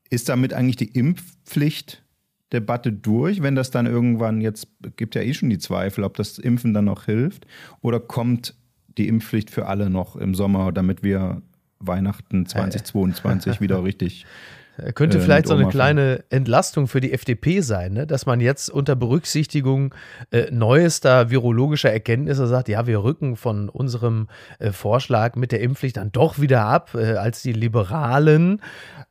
ist 0.09 0.29
damit 0.29 0.55
eigentlich 0.55 0.77
die 0.77 0.97
Impfpflicht 0.97 2.03
Debatte 2.53 2.93
durch, 2.93 3.43
wenn 3.43 3.55
das 3.55 3.71
dann 3.71 3.87
irgendwann 3.87 4.41
jetzt, 4.41 4.69
gibt 4.97 5.15
ja 5.15 5.23
eh 5.23 5.35
schon 5.35 5.51
die 5.51 5.59
Zweifel, 5.59 6.05
ob 6.05 6.17
das 6.17 6.39
Impfen 6.39 6.75
dann 6.75 6.85
noch 6.87 7.05
hilft, 7.05 7.47
oder 7.81 8.01
kommt 8.01 8.55
die 8.99 9.09
Impfpflicht 9.09 9.51
für 9.51 9.67
alle 9.67 9.89
noch 9.91 10.17
im 10.17 10.35
Sommer, 10.35 10.73
damit 10.73 11.03
wir 11.03 11.43
Weihnachten 11.79 12.47
2022 12.47 13.61
wieder 13.61 13.83
richtig 13.83 14.27
könnte 14.95 15.19
äh, 15.19 15.21
vielleicht 15.21 15.49
so 15.49 15.55
eine 15.55 15.69
kleine 15.69 16.25
Entlastung 16.31 16.89
für 16.89 17.01
die 17.01 17.13
FDP 17.13 17.61
sein, 17.61 17.93
ne? 17.93 18.07
dass 18.07 18.27
man 18.27 18.41
jetzt 18.41 18.71
unter 18.71 18.97
Berücksichtigung 18.97 19.95
äh, 20.31 20.51
neuester 20.51 21.31
virologischer 21.31 21.93
Erkenntnisse 21.93 22.47
sagt, 22.47 22.69
ja, 22.69 22.87
wir 22.87 23.03
rücken 23.03 23.37
von 23.37 23.69
unserem 23.69 24.29
äh, 24.59 24.73
Vorschlag 24.73 25.37
mit 25.37 25.53
der 25.53 25.61
Impfpflicht 25.61 25.97
dann 25.99 26.11
doch 26.13 26.41
wieder 26.41 26.65
ab, 26.65 26.95
äh, 26.95 27.15
als 27.15 27.43
die 27.43 27.53
Liberalen 27.53 28.61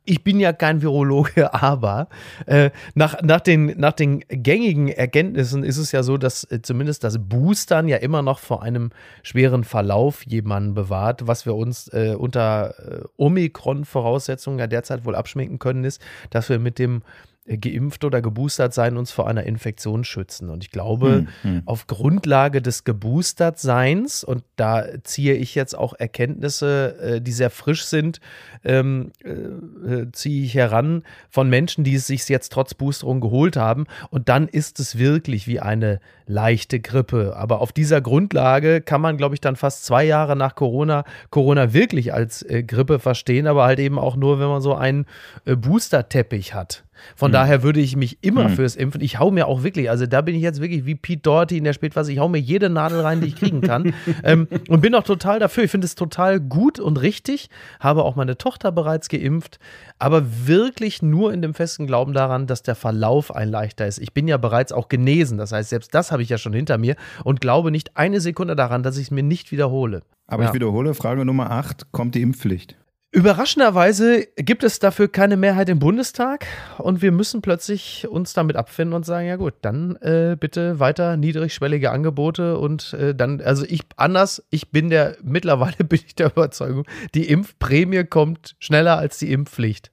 ich 0.04 0.24
bin 0.24 0.40
ja 0.40 0.52
kein 0.52 0.82
Virologe, 0.82 1.54
aber 1.62 2.08
äh, 2.46 2.72
nach, 2.96 3.22
nach, 3.22 3.42
den, 3.42 3.80
nach 3.80 3.94
den 3.94 4.20
gängigen 4.28 4.88
Erkenntnissen 4.88 5.64
ist 5.64 5.78
es 5.78 5.92
ja 5.92 6.04
so, 6.04 6.18
dass 6.18 6.44
äh, 6.52 6.62
zumindest 6.62 7.04
das 7.04 7.20
Boostern 7.20 7.88
ja 7.88 7.98
immer 7.98 8.22
noch 8.22 8.40
vor 8.40 8.64
einem 8.64 8.90
schweren 9.24 9.64
Verlauf 9.64 10.26
jemanden 10.26 10.74
bewahrt. 10.74 11.28
Was 11.28 11.46
wir 11.46 11.56
uns 11.56 11.88
äh, 11.90 12.16
unter 12.18 12.74
äh, 12.80 13.04
Omikron-Voraussetzungen 13.18 14.60
ja 14.60 14.68
derzeit 14.68 15.06
wohl 15.06 15.16
abschminken 15.16 15.51
können, 15.60 15.84
ist, 15.84 16.02
dass 16.30 16.50
wir 16.50 16.60
mit 16.60 16.80
dem 16.80 17.02
geimpft 17.46 18.04
oder 18.04 18.22
geboostert 18.22 18.74
sein 18.74 18.98
uns 18.98 19.12
vor 19.12 19.28
einer 19.28 19.44
Infektion 19.44 20.04
schützen. 20.04 20.50
Und 20.50 20.64
ich 20.64 20.70
glaube, 20.70 21.26
hm, 21.42 21.54
hm. 21.56 21.62
auf 21.66 21.88
Grundlage 21.88 22.62
des 22.62 22.84
Geboostert-Seins, 22.84 24.24
und 24.24 24.44
da 24.58 24.86
ziehe 25.04 25.34
ich 25.34 25.56
jetzt 25.56 25.76
auch 25.76 25.94
Erkenntnisse, 25.94 26.98
äh, 27.02 27.22
die 27.22 27.32
sehr 27.32 27.50
frisch 27.50 27.86
sind, 27.86 28.20
ähm, 28.64 29.12
äh, 29.24 29.32
äh, 29.32 30.12
ziehe 30.12 30.46
ich 30.46 30.54
heran 30.54 31.04
von 31.30 31.50
Menschen, 31.50 31.84
die 31.84 31.96
es 31.96 32.08
sich 32.08 32.30
jetzt 32.30 32.52
trotz 32.52 32.76
Boosterung 32.76 33.22
geholt 33.22 33.58
haben. 33.58 33.86
Und 34.12 34.30
dann 34.30 34.48
ist 34.48 34.80
es 34.80 34.98
wirklich 35.00 35.48
wie 35.48 35.60
eine 35.60 36.00
leichte 36.28 36.80
Grippe. 36.80 37.36
Aber 37.36 37.60
auf 37.60 37.72
dieser 37.72 38.02
Grundlage 38.02 38.82
kann 38.82 39.02
man, 39.02 39.18
glaube 39.18 39.36
ich, 39.36 39.42
dann 39.42 39.56
fast 39.56 39.84
zwei 39.86 40.04
Jahre 40.04 40.36
nach 40.36 40.56
Corona 40.56 41.04
Corona 41.30 41.74
wirklich 41.74 42.14
als 42.14 42.44
äh, 42.44 42.64
Grippe 42.64 43.00
verstehen, 43.00 43.48
aber 43.48 43.66
halt 43.66 43.80
eben 43.80 43.98
auch 43.98 44.16
nur, 44.16 44.40
wenn 44.40 44.48
man 44.48 44.62
so 44.62 44.76
einen 44.76 45.06
äh, 45.46 45.56
Booster-Teppich 45.56 46.54
hat. 46.54 46.84
Von 47.16 47.30
hm. 47.30 47.34
daher 47.34 47.64
würde 47.64 47.80
ich 47.80 47.96
mich 47.96 48.20
immer 48.22 48.46
hm. 48.46 48.56
fürs 48.56 48.76
Impfen. 48.76 49.02
Ich 49.02 49.20
hau 49.20 49.32
mir 49.32 49.48
auch 49.48 49.64
wirklich, 49.64 49.90
also 49.90 50.06
da 50.06 50.22
bin 50.22 50.36
ich 50.36 50.42
jetzt 50.42 50.62
wirklich 50.62 50.86
wie 50.86 50.96
Pete 50.96 51.22
Doherty 51.22 51.58
in 51.58 51.64
der 51.64 51.74
Spätphase. 51.74 52.12
Ich 52.12 52.20
hau 52.20 52.30
mir 52.30 52.40
jede 52.40 52.70
Nadel 52.70 53.02
rein, 53.02 53.22
die 53.22 53.28
ich 53.28 53.36
kriegen 53.36 53.62
kann. 53.62 53.94
ähm, 54.24 54.48
und 54.68 54.82
bin 54.82 54.96
auch 54.96 55.04
total 55.04 55.40
dafür. 55.40 55.64
Ich 55.64 55.72
finde 55.72 55.86
es 55.86 55.96
total 55.96 56.40
gut 56.40 56.80
und 56.80 57.02
richtig. 57.02 57.50
Habe 57.80 58.04
auch 58.04 58.16
meine 58.16 58.38
Tochter 58.38 58.72
bereits 58.72 59.10
geimpft. 59.10 59.60
Aber 60.00 60.48
wirklich 60.48 61.02
nur 61.02 61.34
in 61.34 61.42
dem 61.42 61.54
festen 61.54 61.88
Glauben 61.88 62.14
daran, 62.14 62.48
dass 62.48 62.64
der 62.64 62.76
Verlauf 62.76 63.36
ein 63.36 63.50
leichter 63.50 63.88
ist. 63.88 64.00
Ich 64.00 64.14
bin 64.14 64.28
ja 64.28 64.38
bereits 64.38 64.72
auch 64.72 64.90
genesen. 64.90 65.38
Das 65.38 65.52
heißt, 65.52 65.70
selbst 65.70 65.94
das 65.94 66.12
habe 66.12 66.24
ich 66.24 66.30
ja 66.30 66.38
schon 66.38 66.54
hinter 66.54 66.78
mir 66.78 66.96
und 67.24 67.42
glaube 67.42 67.72
nicht 67.72 67.98
eine 67.98 68.20
Sekunde 68.20 68.56
daran, 68.56 68.84
dass 68.84 68.98
ich 68.98 69.06
es 69.06 69.12
mir 69.12 69.24
nicht 69.24 69.52
wiederhole. 69.52 70.02
Aber 70.28 70.44
ja. 70.44 70.50
ich 70.50 70.56
wiederhole, 70.56 70.94
Frage 70.94 71.26
Nummer 71.26 71.52
8, 71.52 71.92
kommt 71.92 72.16
die 72.16 72.22
Impfpflicht? 72.22 72.78
Überraschenderweise 73.14 74.26
gibt 74.38 74.64
es 74.64 74.80
dafür 74.80 75.10
keine 75.10 75.36
Mehrheit 75.36 75.68
im 75.68 75.80
Bundestag 75.80 76.48
und 76.78 77.02
wir 77.02 77.12
müssen 77.12 77.42
plötzlich 77.42 78.08
uns 78.08 78.32
damit 78.32 78.56
abfinden 78.56 78.94
und 78.94 79.06
sagen, 79.06 79.28
ja 79.28 79.36
gut, 79.36 79.54
dann 79.62 79.98
äh, 79.98 80.38
bitte 80.40 80.80
weiter 80.80 81.18
niedrigschwellige 81.18 81.92
Angebote 81.92 82.58
und 82.58 82.94
äh, 82.94 83.14
dann, 83.14 83.42
also 83.42 83.66
ich 83.68 83.82
anders, 83.98 84.42
ich 84.50 84.70
bin 84.70 84.90
der, 84.90 85.18
mittlerweile 85.24 85.84
bin 85.84 86.00
ich 86.06 86.16
der 86.16 86.28
Überzeugung, 86.28 86.86
die 87.14 87.28
Impfprämie 87.28 88.06
kommt 88.06 88.56
schneller 88.60 88.98
als 88.98 89.18
die 89.18 89.34
Impfpflicht. 89.34 89.92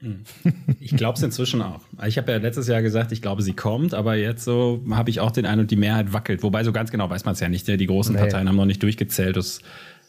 Hm. 0.00 0.24
Ich 0.78 0.96
glaube 0.96 1.16
es 1.16 1.22
inzwischen 1.22 1.60
auch. 1.62 1.80
Ich 2.06 2.18
habe 2.18 2.30
ja 2.30 2.38
letztes 2.38 2.68
Jahr 2.68 2.82
gesagt, 2.82 3.10
ich 3.12 3.20
glaube, 3.20 3.42
sie 3.42 3.54
kommt, 3.54 3.94
aber 3.94 4.14
jetzt 4.14 4.44
so 4.44 4.84
habe 4.90 5.10
ich 5.10 5.20
auch 5.20 5.32
den 5.32 5.44
Eindruck, 5.44 5.68
die 5.68 5.76
Mehrheit 5.76 6.12
wackelt. 6.12 6.42
Wobei 6.42 6.62
so 6.62 6.72
ganz 6.72 6.90
genau 6.90 7.10
weiß 7.10 7.24
man 7.24 7.32
es 7.32 7.40
ja 7.40 7.48
nicht. 7.48 7.66
Die 7.66 7.86
großen 7.86 8.14
nee. 8.14 8.20
Parteien 8.20 8.48
haben 8.48 8.56
noch 8.56 8.64
nicht 8.64 8.82
durchgezählt. 8.82 9.36
Das 9.36 9.60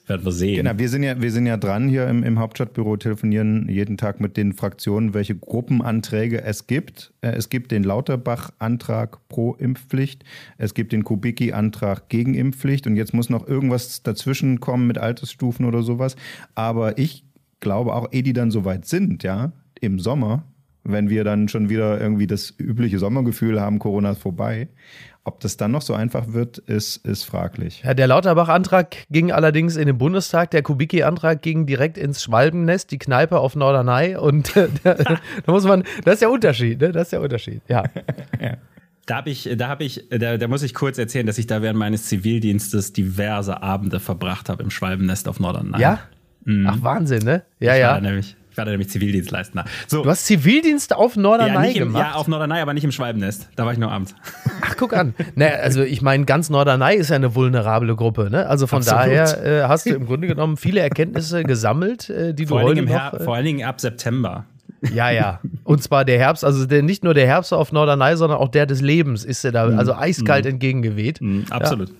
werden 0.09 0.25
wir 0.25 0.31
sehen. 0.31 0.57
Genau, 0.57 0.77
wir 0.77 0.89
sind 0.89 1.03
ja, 1.03 1.21
wir 1.21 1.31
sind 1.31 1.45
ja 1.45 1.57
dran 1.57 1.87
hier 1.87 2.07
im, 2.07 2.23
im 2.23 2.39
Hauptstadtbüro, 2.39 2.97
telefonieren 2.97 3.69
jeden 3.69 3.97
Tag 3.97 4.19
mit 4.19 4.35
den 4.35 4.53
Fraktionen, 4.53 5.13
welche 5.13 5.35
Gruppenanträge 5.35 6.41
es 6.41 6.67
gibt. 6.67 7.13
Äh, 7.21 7.31
es 7.31 7.49
gibt 7.49 7.71
den 7.71 7.83
Lauterbach-Antrag 7.83 9.29
pro 9.29 9.53
Impfpflicht, 9.53 10.23
es 10.57 10.73
gibt 10.73 10.91
den 10.91 11.03
Kubicki-Antrag 11.03 12.09
gegen 12.09 12.33
Impfpflicht 12.33 12.87
und 12.87 12.95
jetzt 12.95 13.13
muss 13.13 13.29
noch 13.29 13.47
irgendwas 13.47 14.03
dazwischen 14.03 14.59
kommen 14.59 14.87
mit 14.87 14.97
Altersstufen 14.97 15.65
oder 15.65 15.83
sowas. 15.83 16.15
Aber 16.55 16.97
ich 16.97 17.23
glaube 17.59 17.93
auch, 17.93 18.11
ehe 18.11 18.23
die 18.23 18.33
dann 18.33 18.51
soweit 18.51 18.85
sind, 18.85 19.23
ja, 19.23 19.51
im 19.79 19.99
Sommer, 19.99 20.43
wenn 20.83 21.09
wir 21.09 21.23
dann 21.23 21.47
schon 21.47 21.69
wieder 21.69 21.99
irgendwie 21.99 22.27
das 22.27 22.53
übliche 22.57 22.99
Sommergefühl 22.99 23.59
haben, 23.59 23.79
Corona 23.79 24.11
ist 24.11 24.21
vorbei, 24.21 24.69
ob 25.29 25.39
das 25.41 25.57
dann 25.57 25.71
noch 25.71 25.81
so 25.81 25.93
einfach 25.93 26.33
wird, 26.33 26.57
ist, 26.57 27.05
ist 27.05 27.23
fraglich. 27.23 27.83
Ja, 27.83 27.93
der 27.93 28.07
Lauterbach-Antrag 28.07 29.05
ging 29.11 29.31
allerdings 29.31 29.75
in 29.75 29.85
den 29.85 29.97
Bundestag, 29.97 30.49
der 30.51 30.63
Kubicki-Antrag 30.63 31.41
ging 31.41 31.65
direkt 31.65 31.97
ins 31.97 32.23
Schwalbennest, 32.23 32.89
die 32.91 32.97
Kneipe 32.97 33.39
auf 33.39 33.55
Norderney. 33.55 34.15
Und 34.15 34.55
äh, 34.57 34.69
da, 34.83 34.93
da, 34.95 35.51
muss 35.51 35.65
man, 35.65 35.83
das 36.03 36.15
ist 36.15 36.21
der 36.21 36.31
Unterschied, 36.31 36.81
ne? 36.81 36.91
Das 36.91 37.03
ist 37.03 37.11
der 37.11 37.21
Unterschied, 37.21 37.61
ja. 37.67 37.83
ja. 38.41 38.57
Da 39.05 39.17
habe 39.17 39.29
ich, 39.31 39.49
da 39.57 39.67
habe 39.67 39.83
ich, 39.83 40.07
da, 40.09 40.37
da 40.37 40.47
muss 40.47 40.63
ich 40.63 40.73
kurz 40.73 40.97
erzählen, 40.97 41.25
dass 41.25 41.37
ich 41.37 41.47
da 41.47 41.61
während 41.61 41.79
meines 41.79 42.05
Zivildienstes 42.05 42.93
diverse 42.93 43.61
Abende 43.61 43.99
verbracht 43.99 44.49
habe 44.49 44.63
im 44.63 44.69
Schwalbennest 44.69 45.27
auf 45.27 45.39
Norderney. 45.39 45.79
Ja? 45.79 45.99
Mhm. 46.45 46.67
Ach, 46.67 46.77
Wahnsinn, 46.81 47.23
ne? 47.23 47.43
Ja, 47.59 47.73
ich 47.73 47.81
ja. 47.81 47.99
Nämlich, 47.99 48.35
da 48.65 48.71
nämlich 48.71 48.89
Zivildienstleister. 48.89 49.65
So. 49.87 50.03
Du 50.03 50.09
hast 50.09 50.25
Zivildienst 50.25 50.95
auf 50.95 51.15
Norderney 51.15 51.73
ja, 51.73 51.85
gemacht? 51.85 52.05
ja, 52.11 52.13
auf 52.13 52.27
Norderney, 52.27 52.59
aber 52.59 52.73
nicht 52.73 52.83
im 52.83 52.91
Schwalbennest. 52.91 53.49
Da 53.55 53.65
war 53.65 53.73
ich 53.73 53.79
nur 53.79 53.91
abends. 53.91 54.15
Ach, 54.61 54.75
guck 54.77 54.93
an. 54.93 55.13
Ne, 55.35 55.53
also 55.59 55.81
ich 55.81 56.01
meine, 56.01 56.25
ganz 56.25 56.49
Norderney 56.49 56.95
ist 56.95 57.09
ja 57.09 57.15
eine 57.15 57.35
vulnerable 57.35 57.95
Gruppe. 57.95 58.29
Ne? 58.29 58.47
Also 58.47 58.67
von 58.67 58.79
Absolut. 58.79 59.01
daher 59.01 59.45
äh, 59.45 59.63
hast 59.67 59.85
du 59.85 59.91
im 59.91 60.05
Grunde 60.05 60.27
genommen 60.27 60.57
viele 60.57 60.79
Erkenntnisse 60.81 61.43
gesammelt, 61.43 62.09
äh, 62.09 62.33
die 62.33 62.45
vor 62.45 62.61
du 62.61 62.67
heute 62.67 62.81
noch... 62.83 63.13
Äh, 63.13 63.23
vor 63.23 63.35
allen 63.35 63.45
Dingen 63.45 63.63
ab 63.63 63.79
September. 63.81 64.45
Ja, 64.93 65.09
ja. 65.09 65.39
Und 65.63 65.83
zwar 65.83 66.05
der 66.05 66.17
Herbst, 66.17 66.45
also 66.45 66.65
der, 66.65 66.83
nicht 66.83 67.03
nur 67.03 67.13
der 67.13 67.27
Herbst 67.27 67.53
auf 67.53 67.71
Norderney, 67.71 68.15
sondern 68.15 68.39
auch 68.39 68.49
der 68.49 68.65
des 68.65 68.81
Lebens 68.81 69.25
ist 69.25 69.43
ja 69.43 69.51
da, 69.51 69.67
mhm. 69.67 69.79
also 69.79 69.93
eiskalt 69.93 70.45
mhm. 70.45 70.51
entgegengeweht. 70.51 71.21
Mhm, 71.21 71.45
absolut. 71.49 71.89
Ja. 71.89 71.95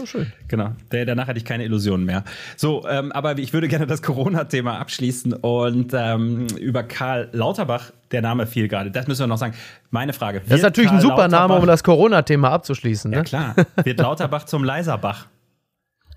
Oh, 0.00 0.06
schön. 0.06 0.32
Genau. 0.48 0.70
Der, 0.90 1.04
danach 1.04 1.26
hatte 1.26 1.38
ich 1.38 1.44
keine 1.44 1.64
Illusionen 1.64 2.06
mehr. 2.06 2.24
So, 2.56 2.86
ähm, 2.88 3.12
aber 3.12 3.36
ich 3.38 3.52
würde 3.52 3.68
gerne 3.68 3.86
das 3.86 4.00
Corona-Thema 4.00 4.78
abschließen 4.78 5.34
und 5.34 5.92
ähm, 5.94 6.46
über 6.58 6.82
Karl 6.82 7.28
Lauterbach, 7.32 7.92
der 8.10 8.22
Name 8.22 8.46
fiel 8.46 8.68
gerade, 8.68 8.90
das 8.90 9.06
müssen 9.06 9.20
wir 9.20 9.26
noch 9.26 9.36
sagen. 9.36 9.54
Meine 9.90 10.14
Frage. 10.14 10.40
Das 10.46 10.56
ist 10.56 10.62
natürlich 10.62 10.88
Karl 10.88 10.98
ein 10.98 11.02
super 11.02 11.28
Name, 11.28 11.56
um 11.56 11.66
das 11.66 11.84
Corona-Thema 11.84 12.50
abzuschließen. 12.52 13.10
Ne? 13.10 13.18
Ja, 13.18 13.22
klar. 13.22 13.54
Wird 13.84 14.00
Lauterbach 14.00 14.44
zum 14.44 14.64
Leiserbach? 14.64 15.26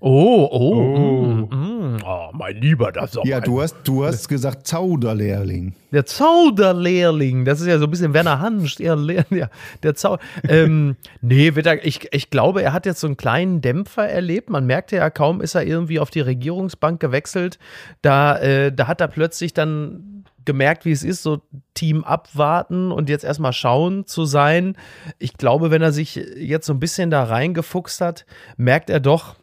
Oh, 0.00 0.48
oh, 0.50 0.74
oh. 0.74 0.76
Mm, 0.76 1.48
mm. 1.50 1.75
Oh 2.04 2.30
mein 2.32 2.56
Lieber, 2.56 2.92
das 2.92 3.10
ist 3.10 3.18
auch 3.18 3.24
Ja, 3.24 3.40
du 3.40 3.62
hast, 3.62 3.76
du 3.84 4.04
hast 4.04 4.28
gesagt 4.28 4.66
Zauderlehrling. 4.66 5.74
Der 5.92 6.06
Zauderlehrling, 6.06 7.44
das 7.44 7.60
ist 7.60 7.66
ja 7.66 7.78
so 7.78 7.84
ein 7.84 7.90
bisschen 7.90 8.14
Werner 8.14 8.40
Hansch, 8.40 8.76
der, 8.76 8.96
der, 8.96 9.50
der 9.82 9.94
Zau 9.94 10.18
ähm, 10.48 10.96
nee, 11.20 11.52
ich, 11.82 12.08
ich 12.12 12.30
glaube, 12.30 12.62
er 12.62 12.72
hat 12.72 12.86
jetzt 12.86 13.00
so 13.00 13.06
einen 13.06 13.16
kleinen 13.16 13.60
Dämpfer 13.60 14.08
erlebt. 14.08 14.50
Man 14.50 14.66
merkte 14.66 14.96
ja 14.96 15.10
kaum, 15.10 15.40
ist 15.40 15.54
er 15.54 15.64
irgendwie 15.64 16.00
auf 16.00 16.10
die 16.10 16.20
Regierungsbank 16.20 17.00
gewechselt. 17.00 17.58
Da, 18.02 18.38
äh, 18.38 18.72
da 18.72 18.86
hat 18.88 19.00
er 19.00 19.08
plötzlich 19.08 19.54
dann 19.54 20.24
gemerkt, 20.46 20.84
wie 20.84 20.92
es 20.92 21.02
ist, 21.02 21.22
so 21.22 21.42
Team 21.74 22.04
abwarten 22.04 22.90
und 22.92 23.10
jetzt 23.10 23.24
erstmal 23.24 23.52
schauen 23.52 24.06
zu 24.06 24.24
sein. 24.24 24.76
Ich 25.18 25.34
glaube, 25.34 25.70
wenn 25.70 25.82
er 25.82 25.92
sich 25.92 26.14
jetzt 26.14 26.66
so 26.66 26.72
ein 26.72 26.80
bisschen 26.80 27.10
da 27.10 27.24
reingefuchst 27.24 28.00
hat, 28.00 28.24
merkt 28.56 28.88
er 28.88 29.00
doch, 29.00 29.36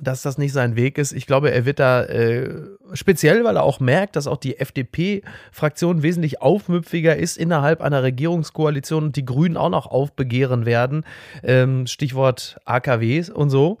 dass 0.00 0.22
das 0.22 0.38
nicht 0.38 0.52
sein 0.52 0.76
Weg 0.76 0.98
ist. 0.98 1.12
Ich 1.12 1.26
glaube, 1.26 1.50
er 1.50 1.64
wird 1.64 1.78
da 1.78 2.02
äh, 2.04 2.50
speziell, 2.92 3.44
weil 3.44 3.56
er 3.56 3.62
auch 3.62 3.80
merkt, 3.80 4.16
dass 4.16 4.26
auch 4.26 4.36
die 4.36 4.58
FDP-Fraktion 4.58 6.02
wesentlich 6.02 6.40
aufmüpfiger 6.42 7.16
ist 7.16 7.36
innerhalb 7.36 7.80
einer 7.80 8.02
Regierungskoalition 8.02 9.04
und 9.04 9.16
die 9.16 9.24
Grünen 9.24 9.56
auch 9.56 9.70
noch 9.70 9.86
aufbegehren 9.86 10.66
werden. 10.66 11.04
Ähm, 11.42 11.86
Stichwort 11.86 12.58
AKWs 12.64 13.30
und 13.30 13.50
so. 13.50 13.78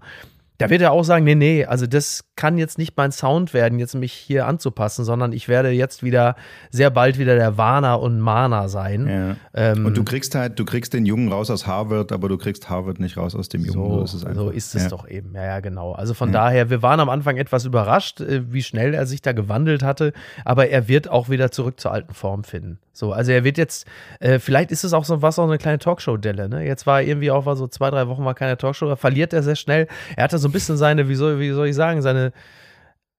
Da 0.58 0.70
wird 0.70 0.82
er 0.82 0.90
auch 0.90 1.04
sagen, 1.04 1.24
nee, 1.24 1.36
nee, 1.36 1.64
also 1.64 1.86
das 1.86 2.24
kann 2.34 2.58
jetzt 2.58 2.78
nicht 2.78 2.96
mein 2.96 3.12
Sound 3.12 3.54
werden, 3.54 3.78
jetzt 3.78 3.94
mich 3.94 4.12
hier 4.12 4.46
anzupassen, 4.46 5.04
sondern 5.04 5.32
ich 5.32 5.48
werde 5.48 5.70
jetzt 5.70 6.02
wieder 6.02 6.34
sehr 6.70 6.90
bald 6.90 7.16
wieder 7.16 7.36
der 7.36 7.56
Warner 7.56 8.00
und 8.00 8.18
Mahner 8.18 8.68
sein. 8.68 9.08
Ja. 9.08 9.36
Ähm, 9.54 9.86
und 9.86 9.96
du 9.96 10.02
kriegst 10.02 10.34
halt, 10.34 10.58
du 10.58 10.64
kriegst 10.64 10.94
den 10.94 11.06
Jungen 11.06 11.32
raus 11.32 11.48
aus 11.50 11.66
Harvard, 11.68 12.10
aber 12.10 12.28
du 12.28 12.36
kriegst 12.36 12.68
Harvard 12.68 12.98
nicht 12.98 13.16
raus 13.16 13.36
aus 13.36 13.48
dem 13.48 13.64
Jungen. 13.64 13.72
So, 13.72 13.98
so 13.98 14.02
ist 14.04 14.14
es, 14.14 14.36
so 14.36 14.50
ist 14.50 14.74
es 14.74 14.82
ja. 14.84 14.88
doch 14.88 15.08
eben. 15.08 15.32
Ja, 15.34 15.44
ja, 15.44 15.60
genau. 15.60 15.92
Also 15.92 16.12
von 16.14 16.30
ja. 16.30 16.40
daher, 16.44 16.70
wir 16.70 16.82
waren 16.82 16.98
am 16.98 17.08
Anfang 17.08 17.36
etwas 17.36 17.64
überrascht, 17.64 18.20
äh, 18.20 18.52
wie 18.52 18.62
schnell 18.62 18.94
er 18.94 19.06
sich 19.06 19.22
da 19.22 19.32
gewandelt 19.32 19.84
hatte, 19.84 20.12
aber 20.44 20.68
er 20.70 20.88
wird 20.88 21.08
auch 21.08 21.28
wieder 21.28 21.52
zurück 21.52 21.78
zur 21.78 21.92
alten 21.92 22.14
Form 22.14 22.42
finden. 22.42 22.78
So, 22.92 23.12
also 23.12 23.30
er 23.30 23.44
wird 23.44 23.58
jetzt, 23.58 23.86
äh, 24.18 24.40
vielleicht 24.40 24.72
ist 24.72 24.82
es 24.82 24.92
auch 24.92 25.04
so 25.04 25.22
was 25.22 25.38
auch 25.38 25.44
eine 25.44 25.58
kleine 25.58 25.78
Talkshow-Delle, 25.78 26.48
ne? 26.48 26.66
Jetzt 26.66 26.84
war 26.84 27.00
irgendwie 27.00 27.30
auch 27.30 27.46
war 27.46 27.54
so 27.54 27.68
zwei, 27.68 27.90
drei 27.90 28.08
Wochen 28.08 28.24
war 28.24 28.34
keine 28.34 28.58
Talkshow, 28.58 28.88
da 28.88 28.96
verliert 28.96 29.32
er 29.32 29.44
sehr 29.44 29.54
schnell. 29.54 29.86
Er 30.16 30.24
hatte 30.24 30.38
so 30.38 30.47
ein 30.48 30.52
bisschen 30.52 30.76
seine, 30.76 31.08
wie 31.08 31.14
soll, 31.14 31.38
wie 31.40 31.50
soll 31.50 31.68
ich 31.68 31.74
sagen, 31.74 32.02
seine, 32.02 32.32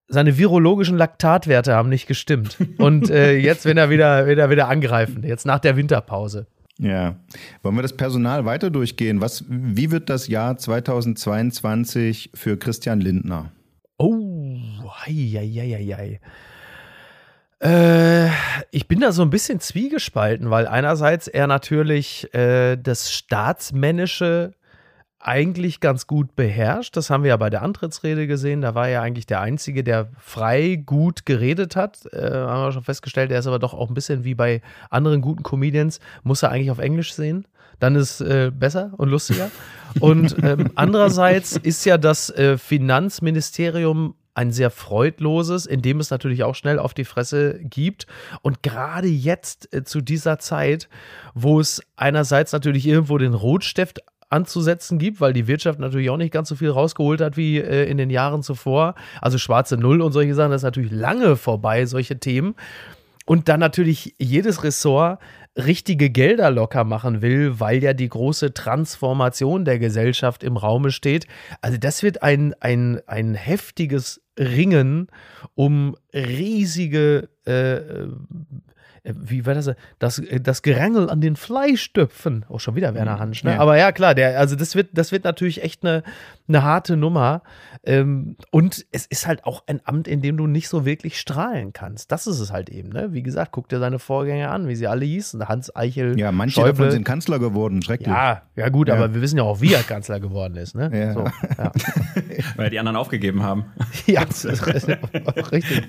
seine 0.07 0.38
virologischen 0.38 0.98
Laktatwerte 0.98 1.74
haben 1.75 1.89
nicht 1.89 2.07
gestimmt. 2.07 2.57
Und 2.77 3.09
äh, 3.09 3.33
jetzt, 3.38 3.65
wenn 3.65 3.77
er 3.77 3.89
wieder, 3.89 4.27
wieder, 4.27 4.50
wieder 4.50 4.67
angreifen, 4.67 5.24
jetzt 5.24 5.45
nach 5.45 5.59
der 5.59 5.77
Winterpause. 5.77 6.48
Ja. 6.79 7.15
Wollen 7.62 7.75
wir 7.75 7.81
das 7.81 7.95
Personal 7.95 8.45
weiter 8.45 8.69
durchgehen? 8.69 9.21
Was, 9.21 9.43
wie 9.48 9.91
wird 9.91 10.09
das 10.09 10.27
Jahr 10.27 10.57
2022 10.57 12.31
für 12.33 12.57
Christian 12.57 13.01
Lindner? 13.01 13.51
Oh, 13.98 14.57
hei, 15.05 15.13
hei, 15.13 15.50
hei, 15.53 15.95
hei. 15.95 16.19
Äh, 17.62 18.29
ich 18.71 18.88
bin 18.88 19.01
da 19.01 19.12
so 19.12 19.21
ein 19.21 19.29
bisschen 19.29 19.59
zwiegespalten, 19.59 20.50
weil 20.50 20.65
einerseits 20.67 21.27
er 21.27 21.48
natürlich 21.48 22.33
äh, 22.33 22.77
das 22.77 23.12
Staatsmännische 23.12 24.53
eigentlich 25.19 25.81
ganz 25.81 26.07
gut 26.07 26.35
beherrscht. 26.35 26.95
Das 26.95 27.09
haben 27.09 27.23
wir 27.23 27.29
ja 27.29 27.38
bei 27.38 27.49
der 27.49 27.61
Antrittsrede 27.61 28.25
gesehen. 28.25 28.61
Da 28.61 28.73
war 28.73 28.88
er 28.88 29.01
eigentlich 29.01 29.25
der 29.25 29.41
Einzige, 29.41 29.83
der 29.83 30.09
frei 30.17 30.81
gut 30.83 31.25
geredet 31.25 31.75
hat. 31.75 32.05
Äh, 32.13 32.31
haben 32.31 32.67
wir 32.67 32.71
schon 32.71 32.83
festgestellt, 32.83 33.31
er 33.31 33.39
ist 33.39 33.47
aber 33.47 33.59
doch 33.59 33.73
auch 33.73 33.89
ein 33.89 33.93
bisschen 33.93 34.23
wie 34.23 34.35
bei 34.35 34.61
anderen 34.89 35.21
guten 35.21 35.43
Comedians, 35.43 35.99
muss 36.23 36.43
er 36.43 36.51
eigentlich 36.51 36.71
auf 36.71 36.79
Englisch 36.79 37.13
sehen. 37.13 37.45
Dann 37.79 37.95
ist 37.95 38.21
äh, 38.21 38.51
besser 38.53 38.91
und 38.97 39.09
lustiger. 39.09 39.51
und 39.99 40.35
ähm, 40.43 40.71
andererseits 40.75 41.57
ist 41.57 41.85
ja 41.85 41.97
das 41.97 42.29
äh, 42.29 42.57
Finanzministerium 42.57 44.15
ein 44.39 44.51
sehr 44.53 44.69
freudloses, 44.69 45.65
in 45.65 45.81
dem 45.81 45.99
es 45.99 46.11
natürlich 46.11 46.43
auch 46.43 46.55
schnell 46.55 46.79
auf 46.79 46.93
die 46.93 47.03
Fresse 47.03 47.59
gibt. 47.61 48.07
Und 48.41 48.63
gerade 48.63 49.07
jetzt 49.07 49.73
äh, 49.73 49.83
zu 49.83 49.99
dieser 49.99 50.39
Zeit, 50.39 50.88
wo 51.33 51.59
es 51.59 51.81
einerseits 51.97 52.53
natürlich 52.53 52.88
irgendwo 52.88 53.17
den 53.17 53.33
Rotstift 53.33 53.99
anzusetzen 54.29 55.00
gibt, 55.00 55.21
weil 55.21 55.33
die 55.33 55.48
Wirtschaft 55.48 55.79
natürlich 55.79 56.09
auch 56.09 56.17
nicht 56.17 56.33
ganz 56.33 56.50
so 56.50 56.55
viel 56.55 56.69
rausgeholt 56.69 57.21
hat 57.21 57.38
wie 57.38 57.57
äh, 57.57 57.89
in 57.89 57.98
den 57.98 58.09
Jahren 58.09 58.43
zuvor. 58.43 58.95
Also 59.21 59.38
schwarze 59.38 59.77
Null 59.77 60.01
und 60.01 60.12
solche 60.12 60.36
Sachen, 60.36 60.51
das 60.51 60.62
ist 60.62 60.65
natürlich 60.65 60.91
lange 60.91 61.36
vorbei, 61.36 61.86
solche 61.86 62.19
Themen. 62.19 62.55
Und 63.25 63.48
dann 63.48 63.59
natürlich 63.59 64.15
jedes 64.17 64.63
Ressort 64.63 65.19
richtige 65.55 66.09
Gelder 66.09 66.51
locker 66.51 66.83
machen 66.83 67.21
will, 67.21 67.59
weil 67.59 67.83
ja 67.83 67.93
die 67.93 68.09
große 68.09 68.53
Transformation 68.53 69.65
der 69.65 69.79
Gesellschaft 69.79 70.43
im 70.43 70.57
Raume 70.57 70.91
steht. 70.91 71.27
Also 71.62 71.77
das 71.77 72.01
wird 72.01 72.24
ein, 72.24 72.55
ein, 72.59 73.01
ein 73.07 73.36
heftiges 73.36 74.21
Ringen 74.38 75.07
um 75.55 75.95
riesige, 76.13 77.29
äh, 77.45 78.07
wie 79.03 79.45
war 79.45 79.53
das? 79.53 79.71
Das, 79.99 80.19
äh, 80.19 80.39
das 80.39 80.61
Gerangel 80.61 81.09
an 81.09 81.21
den 81.21 81.35
Fleischtöpfen. 81.35 82.45
Auch 82.47 82.55
oh, 82.55 82.59
schon 82.59 82.75
wieder 82.75 82.93
Werner 82.93 83.15
mhm. 83.15 83.19
Hansch, 83.19 83.43
ne? 83.43 83.53
Ja. 83.53 83.59
Aber 83.59 83.77
ja, 83.77 83.91
klar, 83.91 84.15
der, 84.15 84.39
also 84.39 84.55
das 84.55 84.75
wird, 84.75 84.89
das 84.93 85.11
wird 85.11 85.23
natürlich 85.23 85.63
echt 85.63 85.83
eine, 85.83 86.03
eine 86.47 86.63
harte 86.63 86.97
Nummer. 86.97 87.43
Ähm, 87.83 88.35
und 88.51 88.85
es 88.91 89.05
ist 89.05 89.25
halt 89.25 89.45
auch 89.45 89.63
ein 89.67 89.79
Amt, 89.85 90.07
in 90.07 90.21
dem 90.21 90.35
du 90.37 90.47
nicht 90.47 90.67
so 90.67 90.85
wirklich 90.85 91.19
strahlen 91.19 91.71
kannst. 91.71 92.11
Das 92.11 92.27
ist 92.27 92.39
es 92.39 92.51
halt 92.51 92.69
eben, 92.69 92.89
ne? 92.89 93.13
Wie 93.13 93.23
gesagt, 93.23 93.51
guck 93.51 93.69
dir 93.69 93.79
seine 93.79 93.99
Vorgänger 93.99 94.51
an, 94.51 94.67
wie 94.67 94.75
sie 94.75 94.87
alle 94.87 95.05
hießen. 95.05 95.47
Hans 95.47 95.73
Eichel. 95.75 96.19
Ja, 96.19 96.31
manche 96.31 96.55
Schäuble. 96.55 96.73
davon 96.73 96.91
sind 96.91 97.03
Kanzler 97.05 97.39
geworden, 97.39 97.81
schrecklich. 97.81 98.09
Ja, 98.09 98.41
ja 98.55 98.69
gut, 98.69 98.89
ja. 98.89 98.95
aber 98.95 99.13
wir 99.13 99.21
wissen 99.21 99.37
ja 99.37 99.43
auch, 99.43 99.61
wie 99.61 99.73
er 99.73 99.83
Kanzler 99.83 100.19
geworden 100.19 100.55
ist, 100.57 100.75
ne? 100.75 100.91
Ja. 100.93 101.13
So, 101.13 101.25
ja. 101.57 101.71
Weil 102.55 102.69
die 102.69 102.79
anderen 102.79 102.97
aufgegeben 102.97 103.43
haben. 103.43 103.65
Ja, 104.05 104.25
das 104.25 104.43
ist 104.43 104.65
richtig. 104.67 105.87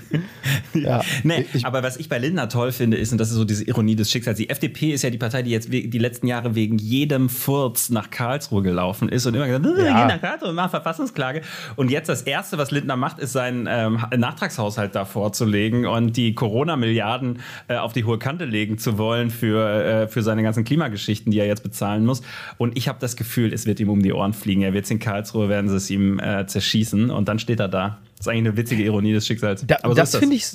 Ja. 0.75 1.03
Nee, 1.25 1.47
aber 1.65 1.83
was 1.83 1.97
ich 1.97 2.09
bei 2.09 2.19
Lindner 2.19 2.49
toll 2.49 2.73
finde, 2.73 2.97
ist, 3.01 3.13
und 3.13 3.19
das 3.19 3.31
ist 3.31 3.37
so 3.37 3.45
diese 3.45 3.65
Ironie 3.65 3.97
des 3.97 4.11
Schicksals, 4.11 4.37
die 4.39 4.49
FDP 4.49 4.93
ist 4.93 5.03
ja 5.03 5.11
die 5.11 5.19
Partei, 5.19 5.43
die 5.43 5.51
jetzt 5.51 5.73
die 5.73 5.99
letzten 5.99 6.27
Jahre 6.27 6.55
wegen 6.55 6.79
jedem 6.79 7.29
Furz 7.29 7.91
nach 7.91 8.11
Karlsruhe 8.11 8.63
gelaufen 8.63 9.09
ist 9.09 9.27
und 9.27 9.35
immer 9.35 9.47
gesagt, 9.47 9.65
ja. 9.65 9.77
wir 9.77 9.85
gehen 9.85 10.07
nach 10.07 10.21
Karlsruhe 10.21 10.53
machen 10.53 10.71
Verfassungsklage. 10.71 11.43
Und 11.77 11.91
jetzt 11.91 12.09
das 12.09 12.23
Erste, 12.23 12.59
was 12.59 12.71
Lindner 12.71 12.97
macht, 12.97 13.19
ist 13.19 13.33
seinen 13.33 13.67
ähm, 13.69 14.05
Nachtragshaushalt 14.17 14.95
da 14.95 15.05
vorzulegen 15.05 15.87
und 15.87 16.17
die 16.17 16.35
Corona-Milliarden 16.35 17.41
äh, 17.69 17.77
auf 17.77 17.93
die 17.93 18.05
hohe 18.05 18.19
Kante 18.19 18.45
legen 18.45 18.79
zu 18.79 18.99
wollen 18.99 19.31
für, 19.31 19.83
äh, 19.85 20.09
für 20.09 20.23
seine 20.23 20.43
ganzen 20.43 20.65
Klimageschichten, 20.65 21.33
die 21.33 21.39
er 21.39 21.47
jetzt 21.47 21.63
bezahlen 21.63 22.05
muss. 22.05 22.23
Und 22.59 22.77
ich 22.77 22.89
habe 22.89 22.99
das 23.01 23.17
Gefühl, 23.17 23.53
es 23.53 23.67
wird 23.67 23.81
ihm 23.81 23.91
um 23.91 24.03
die 24.03 24.13
Ohren 24.13 24.33
fliegen. 24.33 24.63
Er 24.63 24.73
wird 24.73 24.85
es 24.85 24.91
in 24.91 24.99
Karlsruhe, 24.99 25.49
werden 25.49 25.69
sie 25.69 25.77
es 25.77 25.91
ihm 25.91 26.19
äh, 26.19 26.47
zerschießen 26.47 27.11
und 27.11 27.29
dann 27.29 27.39
steht 27.39 27.61
er 27.61 27.69
da 27.69 27.99
das 28.21 28.27
ist 28.27 28.33
eigentlich 28.33 28.49
eine 28.49 28.57
witzige 28.59 28.83
Ironie 28.83 29.15
des 29.15 29.27
Schicksals. 29.27 29.65
Da, 29.67 29.79
so 29.83 29.95
das 29.95 30.15
finde 30.15 30.37
ich, 30.37 30.47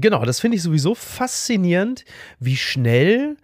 genau, 0.00 0.24
das 0.24 0.40
finde 0.40 0.56
ich 0.56 0.64
sowieso 0.64 0.96
faszinierend, 0.96 2.04
wie 2.40 2.56
schnell 2.56 3.36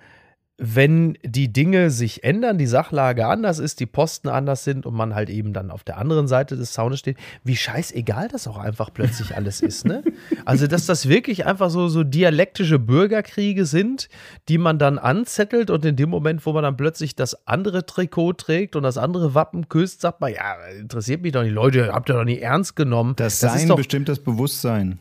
wenn 0.63 1.17
die 1.25 1.51
Dinge 1.51 1.91
sich 1.91 2.23
ändern, 2.23 2.59
die 2.59 2.67
Sachlage 2.67 3.27
anders 3.27 3.59
ist, 3.59 3.81
die 3.81 3.87
Posten 3.87 4.29
anders 4.29 4.63
sind 4.63 4.85
und 4.85 4.95
man 4.95 5.15
halt 5.15 5.31
eben 5.31 5.55
dann 5.55 5.71
auf 5.71 5.85
der 5.85 5.97
anderen 5.97 6.29
Seite 6.29 6.55
des 6.55 6.75
Zaunes 6.75 6.99
steht, 6.99 7.17
wie 7.45 7.57
scheißegal 7.57 8.29
das 8.29 8.47
auch 8.47 8.59
einfach 8.59 8.93
plötzlich 8.93 9.35
alles 9.37 9.63
ist, 9.63 9.87
ne? 9.87 10.03
Also, 10.45 10.67
dass 10.67 10.85
das 10.85 11.09
wirklich 11.09 11.47
einfach 11.47 11.71
so, 11.71 11.89
so 11.89 12.05
dialektische 12.05 12.79
Bürgerkriege 12.79 13.65
sind, 13.65 14.11
die 14.51 14.59
man 14.59 14.79
dann 14.79 14.99
anzettelt 14.99 15.71
und 15.71 15.83
in 15.87 15.97
dem 15.97 16.11
Moment, 16.11 16.45
wo 16.45 16.53
man 16.53 16.63
dann 16.63 16.77
plötzlich 16.77 17.17
das 17.17 17.47
andere 17.47 17.87
Trikot 17.87 18.35
trägt 18.35 18.77
und 18.77 18.83
das 18.83 18.99
andere 18.99 19.35
Wappen 19.35 19.71
küsst, 19.71 20.03
sagt 20.03 20.21
man, 20.21 20.31
ja, 20.35 20.57
interessiert 20.79 21.23
mich 21.23 21.33
doch 21.33 21.43
nicht, 21.43 21.55
Leute, 21.55 21.91
habt 21.91 22.11
ihr 22.11 22.15
doch 22.15 22.25
nicht 22.25 22.43
ernst 22.43 22.77
genommen. 22.77 23.15
Das, 23.17 23.39
das 23.39 23.53
Sein 23.53 23.63
ist 23.63 23.71
doch 23.71 23.77
bestimmt 23.77 24.11
das 24.11 24.19
Bewusstsein. 24.19 24.99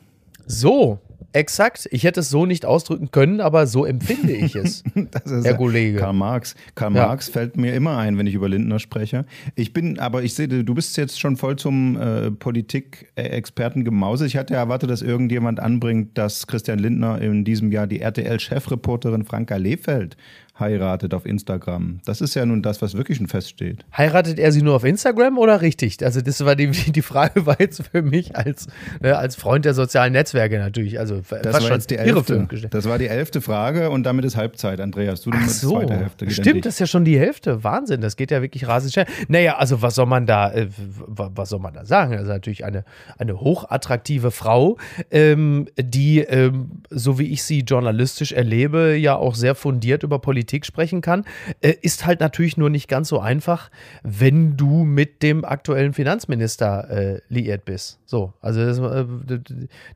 So, 0.47 0.99
Exakt. 1.33 1.87
Ich 1.91 2.03
hätte 2.03 2.21
es 2.21 2.29
so 2.29 2.45
nicht 2.45 2.65
ausdrücken 2.65 3.11
können, 3.11 3.39
aber 3.39 3.67
so 3.67 3.85
empfinde 3.85 4.33
ich 4.33 4.55
es. 4.55 4.83
das 4.95 5.31
ist 5.31 5.45
Herr 5.45 5.55
Kollege. 5.55 5.99
Karl 5.99 6.13
Marx. 6.13 6.55
Karl 6.75 6.95
ja. 6.95 7.07
Marx 7.07 7.29
fällt 7.29 7.57
mir 7.57 7.73
immer 7.73 7.97
ein, 7.97 8.17
wenn 8.17 8.25
ich 8.25 8.33
über 8.33 8.49
Lindner 8.49 8.79
spreche. 8.79 9.25
Ich 9.55 9.73
bin, 9.73 9.99
aber 9.99 10.23
ich 10.23 10.33
sehe, 10.33 10.47
du 10.47 10.73
bist 10.73 10.97
jetzt 10.97 11.19
schon 11.19 11.37
voll 11.37 11.55
zum 11.55 11.97
äh, 11.97 12.31
Politik-Experten 12.31 13.83
gemauset. 13.83 14.27
Ich 14.27 14.37
hatte 14.37 14.55
erwartet, 14.55 14.89
dass 14.89 15.01
irgendjemand 15.01 15.59
anbringt, 15.59 16.17
dass 16.17 16.47
Christian 16.47 16.79
Lindner 16.79 17.21
in 17.21 17.43
diesem 17.43 17.71
Jahr 17.71 17.85
die 17.85 18.01
RTL-Chefreporterin 18.01 19.23
Franka 19.23 19.55
Lehfeld 19.57 20.17
heiratet 20.59 21.13
auf 21.13 21.25
Instagram. 21.25 21.99
Das 22.05 22.21
ist 22.21 22.35
ja 22.35 22.45
nun 22.45 22.61
das, 22.61 22.81
was 22.81 22.95
wirklich 22.95 23.17
schon 23.17 23.27
feststeht. 23.27 23.85
Heiratet 23.95 24.39
er 24.39 24.51
sie 24.51 24.61
nur 24.61 24.75
auf 24.75 24.83
Instagram 24.83 25.37
oder 25.37 25.61
richtig? 25.61 26.03
Also 26.03 26.21
das 26.21 26.43
war 26.45 26.55
die, 26.55 26.67
die 26.91 27.01
Frage 27.01 27.45
war 27.45 27.59
jetzt 27.59 27.83
für 27.83 28.01
mich 28.01 28.35
als, 28.35 28.67
ne, 29.01 29.17
als 29.17 29.35
Freund 29.35 29.65
der 29.65 29.73
sozialen 29.73 30.13
Netzwerke 30.13 30.59
natürlich. 30.59 30.99
Also 30.99 31.21
das 31.29 31.63
war 31.63 31.71
jetzt 31.71 31.89
die 31.89 31.97
elfte. 31.97 32.47
Das 32.69 32.87
war 32.87 32.97
die 32.97 33.07
elfte 33.07 33.41
Frage 33.41 33.89
und 33.89 34.03
damit 34.03 34.25
ist 34.25 34.35
Halbzeit, 34.35 34.79
Andreas. 34.79 35.21
Du 35.21 35.31
Ach 35.33 35.47
so, 35.47 35.71
zweite 35.71 35.95
Hälfte. 35.95 36.29
Stimmt, 36.31 36.65
das 36.65 36.75
ist 36.75 36.79
ja 36.79 36.87
schon 36.87 37.05
die 37.05 37.19
Hälfte. 37.19 37.63
Wahnsinn, 37.63 38.01
das 38.01 38.15
geht 38.15 38.31
ja 38.31 38.41
wirklich 38.41 38.67
rasend 38.67 38.93
schnell. 38.93 39.05
Naja, 39.27 39.57
also 39.57 39.81
was 39.81 39.95
soll 39.95 40.05
man 40.05 40.25
da, 40.25 40.51
äh, 40.51 40.67
was 41.07 41.49
soll 41.49 41.59
man 41.59 41.73
da 41.73 41.85
sagen? 41.85 42.15
Also 42.15 42.31
natürlich 42.31 42.65
eine, 42.65 42.83
eine 43.17 43.39
hochattraktive 43.39 44.31
Frau, 44.31 44.77
ähm, 45.11 45.67
die, 45.77 46.19
ähm, 46.19 46.83
so 46.89 47.19
wie 47.19 47.31
ich 47.31 47.43
sie 47.43 47.59
journalistisch 47.61 48.31
erlebe, 48.31 48.95
ja 48.95 49.15
auch 49.15 49.35
sehr 49.35 49.55
fundiert 49.55 50.03
über 50.03 50.19
Politik 50.19 50.48
Politik 50.49 50.65
sprechen 50.65 51.01
kann. 51.01 51.25
Äh, 51.61 51.75
ist 51.81 52.05
halt 52.05 52.19
natürlich 52.19 52.57
nur 52.57 52.69
nicht 52.69 52.87
ganz 52.87 53.09
so 53.09 53.19
einfach, 53.19 53.69
wenn 54.03 54.57
du 54.57 54.83
mit 54.83 55.21
dem 55.21 55.45
aktuellen 55.45 55.93
Finanzminister 55.93 56.89
äh, 56.89 57.21
liiert 57.29 57.65
bist. 57.65 57.99
So, 58.05 58.33
also 58.41 58.65
das, 58.65 58.79
äh, 58.79 59.37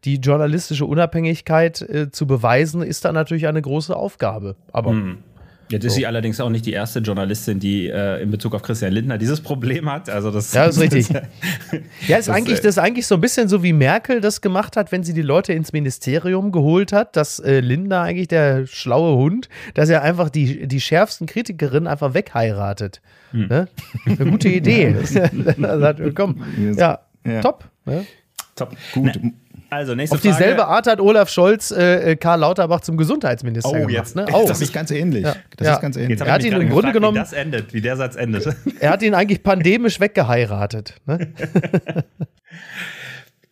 die 0.03 0.15
journalistische 0.17 0.85
Unabhängigkeit 0.85 1.81
äh, 1.81 2.11
zu 2.11 2.27
beweisen, 2.27 2.83
ist 2.83 3.03
da 3.03 3.11
natürlich 3.11 3.47
eine 3.47 3.61
große 3.61 3.95
Aufgabe. 3.95 4.55
Aber 4.71 4.91
hm. 4.91 5.23
Jetzt 5.69 5.85
ist 5.85 5.93
so. 5.93 5.99
sie 5.99 6.07
allerdings 6.07 6.39
auch 6.39 6.49
nicht 6.49 6.65
die 6.65 6.73
erste 6.73 6.99
Journalistin, 6.99 7.59
die 7.59 7.87
äh, 7.87 8.21
in 8.21 8.31
Bezug 8.31 8.53
auf 8.53 8.61
Christian 8.61 8.91
Lindner 8.91 9.17
dieses 9.17 9.41
Problem 9.41 9.89
hat. 9.91 10.09
Also 10.09 10.29
das, 10.29 10.53
ja, 10.53 10.65
das 10.65 10.77
ist 10.77 10.81
richtig. 10.81 11.09
ja, 12.07 12.17
ist 12.17 12.27
das, 12.27 12.35
eigentlich, 12.35 12.59
das 12.59 12.75
ist 12.75 12.77
eigentlich 12.79 13.07
so 13.07 13.15
ein 13.15 13.21
bisschen 13.21 13.47
so, 13.47 13.63
wie 13.63 13.73
Merkel 13.73 14.21
das 14.21 14.41
gemacht 14.41 14.77
hat, 14.77 14.91
wenn 14.91 15.03
sie 15.03 15.13
die 15.13 15.21
Leute 15.21 15.53
ins 15.53 15.73
Ministerium 15.73 16.51
geholt 16.51 16.91
hat, 16.91 17.15
dass 17.15 17.39
äh, 17.39 17.59
Lindner 17.59 18.01
eigentlich 18.01 18.27
der 18.27 18.67
schlaue 18.67 19.15
Hund, 19.15 19.49
dass 19.73 19.89
er 19.89 20.01
einfach 20.01 20.29
die, 20.29 20.67
die 20.67 20.81
schärfsten 20.81 21.27
Kritikerinnen 21.27 21.87
einfach 21.87 22.13
wegheiratet. 22.13 23.01
Hm. 23.31 23.47
Ne? 23.47 23.67
Eine 24.05 24.31
gute 24.31 24.49
Idee. 24.49 24.95
sagt, 25.03 26.01
komm, 26.15 26.43
ja, 26.75 26.99
ja, 27.25 27.41
top. 27.41 27.65
Ne? 27.85 28.05
Top. 28.55 28.75
Gut. 28.93 29.19
Na, 29.21 29.31
also, 29.73 29.95
nächste 29.95 30.15
Auf 30.15 30.21
Frage. 30.21 30.35
dieselbe 30.35 30.67
Art 30.67 30.87
hat 30.87 30.99
Olaf 30.99 31.29
Scholz 31.29 31.71
äh, 31.71 32.11
äh 32.11 32.15
Karl 32.15 32.39
Lauterbach 32.39 32.81
zum 32.81 32.97
Gesundheitsminister 32.97 33.69
oh, 33.69 33.73
gemacht. 33.73 33.91
Jetzt, 33.91 34.15
ne? 34.15 34.25
oh. 34.31 34.45
Das 34.47 34.61
ist 34.61 34.73
ganz 34.73 34.91
ähnlich. 34.91 35.23
Ja. 35.23 35.35
Das 35.57 35.67
ja. 35.67 35.73
ist 35.75 35.81
ganz 35.81 35.97
ähnlich. 35.97 36.19
Er 36.21 36.31
hat 36.31 36.43
ihn 36.43 36.53
im 36.53 36.59
Grunde 36.59 36.73
gefragt, 36.73 36.93
genommen. 36.93 37.15
Wie 37.15 37.19
das 37.19 37.33
endet, 37.33 37.73
wie 37.73 37.81
der 37.81 37.97
Satz 37.97 38.15
endet. 38.15 38.47
Er 38.79 38.91
hat 38.91 39.01
ihn 39.01 39.13
eigentlich 39.13 39.43
pandemisch 39.43 39.99
weggeheiratet. 39.99 40.95
Ne? 41.05 41.33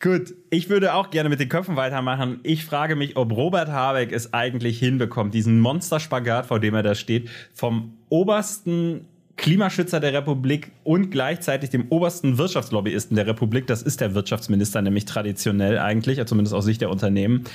Gut, 0.02 0.34
ich 0.50 0.68
würde 0.68 0.96
auch 0.96 1.12
gerne 1.12 1.30
mit 1.30 1.40
den 1.40 1.48
Köpfen 1.48 1.76
weitermachen. 1.76 2.40
Ich 2.42 2.66
frage 2.66 2.96
mich, 2.96 3.18
ob 3.18 3.32
Robert 3.32 3.70
Habeck 3.70 4.12
es 4.12 4.34
eigentlich 4.34 4.80
hinbekommt, 4.80 5.34
diesen 5.36 5.60
Monsterspagat, 5.60 6.48
vor 6.48 6.60
dem 6.60 6.74
er 6.74 6.82
da 6.82 6.96
steht, 6.96 7.30
vom 7.54 8.00
obersten 8.10 9.06
Klimaschützer 9.42 10.00
der 10.00 10.14
Republik 10.14 10.70
und 10.84 11.10
gleichzeitig 11.10 11.72
dem 11.72 11.88
obersten 11.90 12.38
Wirtschaftslobbyisten 12.38 13.16
der 13.16 13.26
Republik. 13.26 13.66
Das 13.66 13.82
ist 13.82 14.00
der 14.00 14.14
Wirtschaftsminister 14.14 14.84
nämlich 14.84 15.06
traditionell 15.06 15.80
eigentlich, 15.80 16.24
zumindest 16.28 16.54
aus 16.54 16.64
Sicht 16.64 16.80
der 16.82 16.92
Unternehmen. 16.92 17.46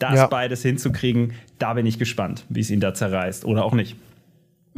Das 0.00 0.14
ja. 0.14 0.26
beides 0.26 0.62
hinzukriegen, 0.62 1.34
da 1.60 1.74
bin 1.74 1.86
ich 1.86 2.00
gespannt, 2.00 2.44
wie 2.48 2.58
es 2.58 2.70
ihn 2.70 2.80
da 2.80 2.94
zerreißt 2.94 3.44
oder 3.44 3.64
auch 3.64 3.74
nicht. 3.74 3.94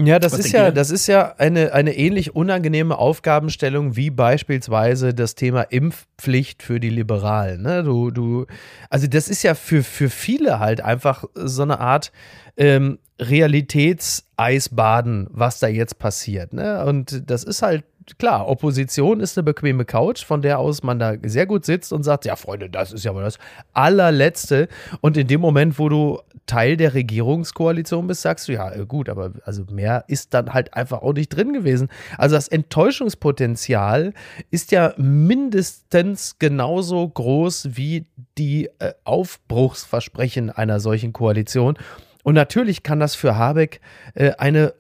Ja, 0.01 0.21
das 0.21 0.33
ist 0.33 0.53
ja, 0.53 0.71
das 0.71 0.93
ist 0.93 1.09
ja 1.09 1.35
eine, 1.39 1.73
eine 1.73 1.97
ähnlich 1.97 2.37
unangenehme 2.37 2.97
Aufgabenstellung 2.97 3.97
wie 3.97 4.11
beispielsweise 4.11 5.13
das 5.13 5.35
Thema 5.35 5.63
Impfpflicht 5.63 6.63
für 6.63 6.79
die 6.79 6.91
Liberalen. 6.91 7.63
Ne? 7.63 7.83
Du, 7.83 8.13
du, 8.13 8.47
also 8.91 9.09
das 9.09 9.29
ist 9.29 9.43
ja 9.43 9.55
für, 9.55 9.83
für 9.83 10.09
viele 10.09 10.61
halt 10.61 10.81
einfach 10.81 11.25
so 11.35 11.63
eine 11.63 11.81
Art 11.81 12.13
ähm, 12.57 13.01
Realitätseisbaden, 13.21 15.27
was 15.31 15.59
da 15.59 15.67
jetzt 15.67 15.99
passiert. 15.99 16.53
Ne? 16.53 16.85
Und 16.85 17.29
das 17.29 17.43
ist 17.43 17.63
halt 17.63 17.83
klar, 18.17 18.49
Opposition 18.49 19.21
ist 19.21 19.37
eine 19.37 19.45
bequeme 19.45 19.85
Couch, 19.85 20.25
von 20.25 20.41
der 20.41 20.59
aus 20.59 20.83
man 20.83 20.99
da 20.99 21.15
sehr 21.25 21.47
gut 21.47 21.65
sitzt 21.65 21.93
und 21.93 22.05
sagt, 22.05 22.25
ja 22.25 22.37
Freunde, 22.37 22.71
das 22.71 22.93
ist 22.93 23.05
ja 23.05 23.15
wohl 23.15 23.23
das 23.23 23.39
allerletzte. 23.73 24.69
Und 25.01 25.17
in 25.17 25.27
dem 25.27 25.41
Moment, 25.41 25.79
wo 25.79 25.89
du 25.89 26.21
Teil 26.47 26.77
der 26.77 26.95
Regierungskoalition 26.95 28.07
bist, 28.07 28.23
sagst 28.23 28.49
du, 28.49 28.53
ja 28.53 28.73
äh, 28.73 28.87
gut, 28.87 29.09
aber 29.09 29.33
also 29.45 29.65
mehr 29.71 30.05
ist 30.09 30.33
dann 30.33 30.55
halt 30.55 30.75
einfach 30.75 31.03
auch 31.03 31.13
nicht 31.13 31.29
drin 31.29 31.53
gewesen. 31.53 31.89
Also 32.17 32.37
das 32.37 32.49
Enttäuschungspotenzial 32.49 34.15
ist 34.51 34.73
ja 34.73 34.95
mindestens 34.97 36.39
genauso 36.39 37.07
groß 37.07 37.77
wie 37.77 38.07
die 38.39 38.71
äh, 38.79 38.95
Aufbruchsversprechen 39.05 40.51
einer 40.51 40.81
solchen 40.81 41.13
Koalition. 41.13 41.77
Und 42.23 42.35
natürlich 42.35 42.83
kann 42.83 43.01
das 43.01 43.15
für 43.15 43.37
Habeck 43.37 43.81
äh, 44.15 44.33
eine 44.39 44.75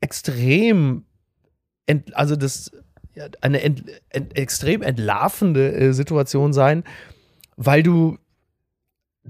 extrem, 0.00 1.04
ent, 1.86 2.14
also 2.16 2.36
das, 2.36 2.70
eine 3.40 3.62
ent, 3.62 3.84
ent, 4.10 4.36
extrem 4.36 4.82
entlarvende 4.82 5.72
äh, 5.72 5.92
Situation 5.92 6.52
sein, 6.52 6.84
weil 7.56 7.82
du 7.82 8.18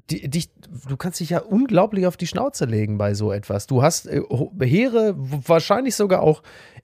die, 0.09 0.29
dich, 0.29 0.51
du 0.89 0.97
kannst 0.97 1.21
dich 1.21 1.31
ja 1.31 1.41
unglaublich 1.41 2.07
auf 2.07 2.17
die 2.17 2.27
Schnauze 2.27 2.65
legen 2.65 2.99
bei 2.99 3.15
so 3.15 3.33
etwas. 3.33 3.67
Du 3.67 3.83
hast 3.83 4.07
äh, 4.07 4.23
hehre, 4.61 5.15
wahrscheinlich 5.17 5.95
sogar 5.95 6.23
auch 6.23 6.43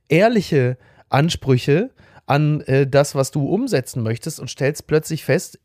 ehrliche 0.08 0.76
Ansprüche 1.08 1.90
an 2.26 2.60
äh, 2.62 2.86
das, 2.86 3.14
was 3.14 3.30
du 3.30 3.48
umsetzen 3.48 4.02
möchtest 4.02 4.40
und 4.40 4.50
stellst 4.50 4.86
plötzlich 4.86 5.24
fest, 5.24 5.60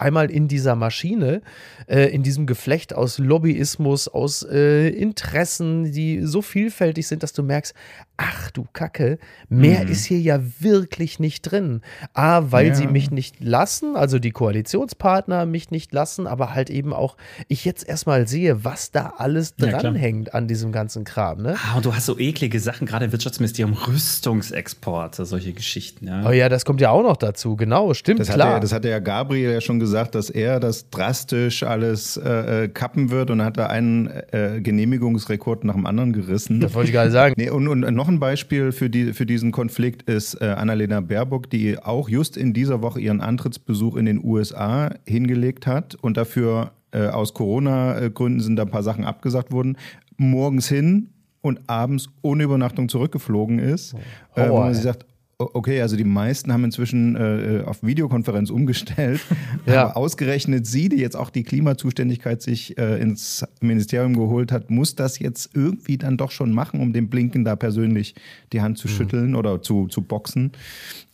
einmal 0.00 0.30
in 0.30 0.48
dieser 0.48 0.76
Maschine, 0.76 1.42
äh, 1.86 2.06
in 2.06 2.22
diesem 2.22 2.46
Geflecht 2.46 2.94
aus 2.94 3.18
Lobbyismus, 3.18 4.08
aus 4.08 4.42
äh, 4.42 4.88
Interessen, 4.88 5.92
die 5.92 6.24
so 6.24 6.42
vielfältig 6.42 7.06
sind, 7.06 7.22
dass 7.22 7.32
du 7.32 7.42
merkst, 7.42 7.74
ach 8.20 8.50
du 8.50 8.66
Kacke, 8.72 9.18
mehr 9.48 9.84
mhm. 9.84 9.90
ist 9.90 10.04
hier 10.04 10.20
ja 10.20 10.40
wirklich 10.58 11.18
nicht 11.18 11.42
drin. 11.42 11.80
A, 12.12 12.42
weil 12.52 12.68
ja. 12.68 12.74
sie 12.74 12.86
mich 12.86 13.10
nicht 13.10 13.42
lassen, 13.42 13.96
also 13.96 14.18
die 14.18 14.30
Koalitionspartner 14.30 15.46
mich 15.46 15.70
nicht 15.70 15.92
lassen, 15.94 16.26
aber 16.26 16.54
halt 16.54 16.68
eben 16.68 16.92
auch, 16.92 17.16
ich 17.48 17.64
jetzt 17.64 17.88
erstmal 17.88 18.28
sehe, 18.28 18.62
was 18.62 18.90
da 18.90 19.14
alles 19.16 19.56
dranhängt 19.56 20.28
ja, 20.28 20.34
an 20.34 20.48
diesem 20.48 20.70
ganzen 20.70 21.04
Kram. 21.04 21.42
Ne? 21.42 21.56
Ah, 21.56 21.76
und 21.76 21.86
du 21.86 21.94
hast 21.94 22.04
so 22.04 22.18
eklige 22.18 22.60
Sachen, 22.60 22.86
gerade 22.86 23.06
im 23.06 23.12
Wirtschaftsministerium, 23.12 23.72
Rüstungsexporte, 23.74 25.24
solche 25.24 25.54
Geschichten. 25.54 26.06
Ja. 26.06 26.28
Oh 26.28 26.32
ja, 26.32 26.50
das 26.50 26.66
kommt 26.66 26.82
ja 26.82 26.90
auch 26.90 27.02
noch 27.02 27.16
dazu, 27.16 27.56
genau, 27.56 27.94
stimmt, 27.94 28.20
das 28.20 28.28
klar. 28.28 28.50
Hatte, 28.54 28.60
das 28.60 28.72
hatte 28.72 28.90
ja 28.90 28.98
Gabriel 28.98 29.52
ja 29.52 29.60
schon 29.62 29.80
gesagt, 29.80 30.14
dass 30.14 30.28
er 30.28 30.60
das 30.60 30.90
drastisch 30.90 31.62
alles 31.62 32.18
äh, 32.18 32.64
äh 32.64 32.68
kappen 32.68 33.10
wird 33.10 33.30
und 33.30 33.42
hat 33.42 33.56
da 33.56 33.68
einen 33.68 34.08
äh, 34.08 34.60
Genehmigungsrekord 34.60 35.64
nach 35.64 35.74
dem 35.74 35.86
anderen 35.86 36.12
gerissen. 36.12 36.60
Das 36.60 36.74
wollte 36.74 36.88
ich 36.88 36.94
gerade 36.94 37.10
sagen. 37.10 37.34
Nee, 37.40 37.48
und, 37.48 37.68
und 37.68 37.80
noch 37.94 38.09
ein 38.10 38.20
Beispiel 38.20 38.72
für, 38.72 38.90
die, 38.90 39.12
für 39.12 39.26
diesen 39.26 39.52
Konflikt 39.52 40.02
ist 40.02 40.34
äh, 40.40 40.46
Annalena 40.46 41.00
Baerbock, 41.00 41.48
die 41.48 41.78
auch 41.78 42.08
just 42.08 42.36
in 42.36 42.52
dieser 42.52 42.82
Woche 42.82 43.00
ihren 43.00 43.20
Antrittsbesuch 43.20 43.96
in 43.96 44.06
den 44.06 44.22
USA 44.24 44.90
hingelegt 45.06 45.66
hat 45.66 45.94
und 45.94 46.16
dafür 46.16 46.72
äh, 46.92 47.06
aus 47.06 47.34
Corona-Gründen 47.34 48.40
sind 48.40 48.56
da 48.56 48.64
ein 48.64 48.70
paar 48.70 48.82
Sachen 48.82 49.04
abgesagt 49.04 49.52
worden. 49.52 49.76
Morgens 50.16 50.68
hin 50.68 51.10
und 51.40 51.60
abends 51.68 52.08
ohne 52.22 52.44
Übernachtung 52.44 52.88
zurückgeflogen 52.88 53.58
ist, 53.58 53.94
oh, 54.36 54.40
äh, 54.40 54.50
wo 54.50 54.58
man 54.58 54.74
sich 54.74 54.82
sagt, 54.82 55.06
Okay, 55.40 55.80
also 55.80 55.96
die 55.96 56.04
meisten 56.04 56.52
haben 56.52 56.64
inzwischen 56.64 57.16
äh, 57.16 57.62
auf 57.64 57.82
Videokonferenz 57.82 58.50
umgestellt. 58.50 59.20
ja. 59.66 59.84
Aber 59.84 59.96
ausgerechnet 59.96 60.66
sie, 60.66 60.90
die 60.90 60.98
jetzt 60.98 61.16
auch 61.16 61.30
die 61.30 61.44
Klimazuständigkeit 61.44 62.42
sich 62.42 62.76
äh, 62.76 63.00
ins 63.00 63.46
Ministerium 63.60 64.14
geholt 64.14 64.52
hat, 64.52 64.70
muss 64.70 64.96
das 64.96 65.18
jetzt 65.18 65.50
irgendwie 65.54 65.96
dann 65.96 66.18
doch 66.18 66.30
schon 66.30 66.52
machen, 66.52 66.80
um 66.80 66.92
dem 66.92 67.08
Blinken 67.08 67.44
da 67.44 67.56
persönlich 67.56 68.14
die 68.52 68.60
Hand 68.60 68.76
zu 68.76 68.86
mhm. 68.88 68.92
schütteln 68.92 69.34
oder 69.34 69.62
zu, 69.62 69.88
zu 69.88 70.02
boxen. 70.02 70.52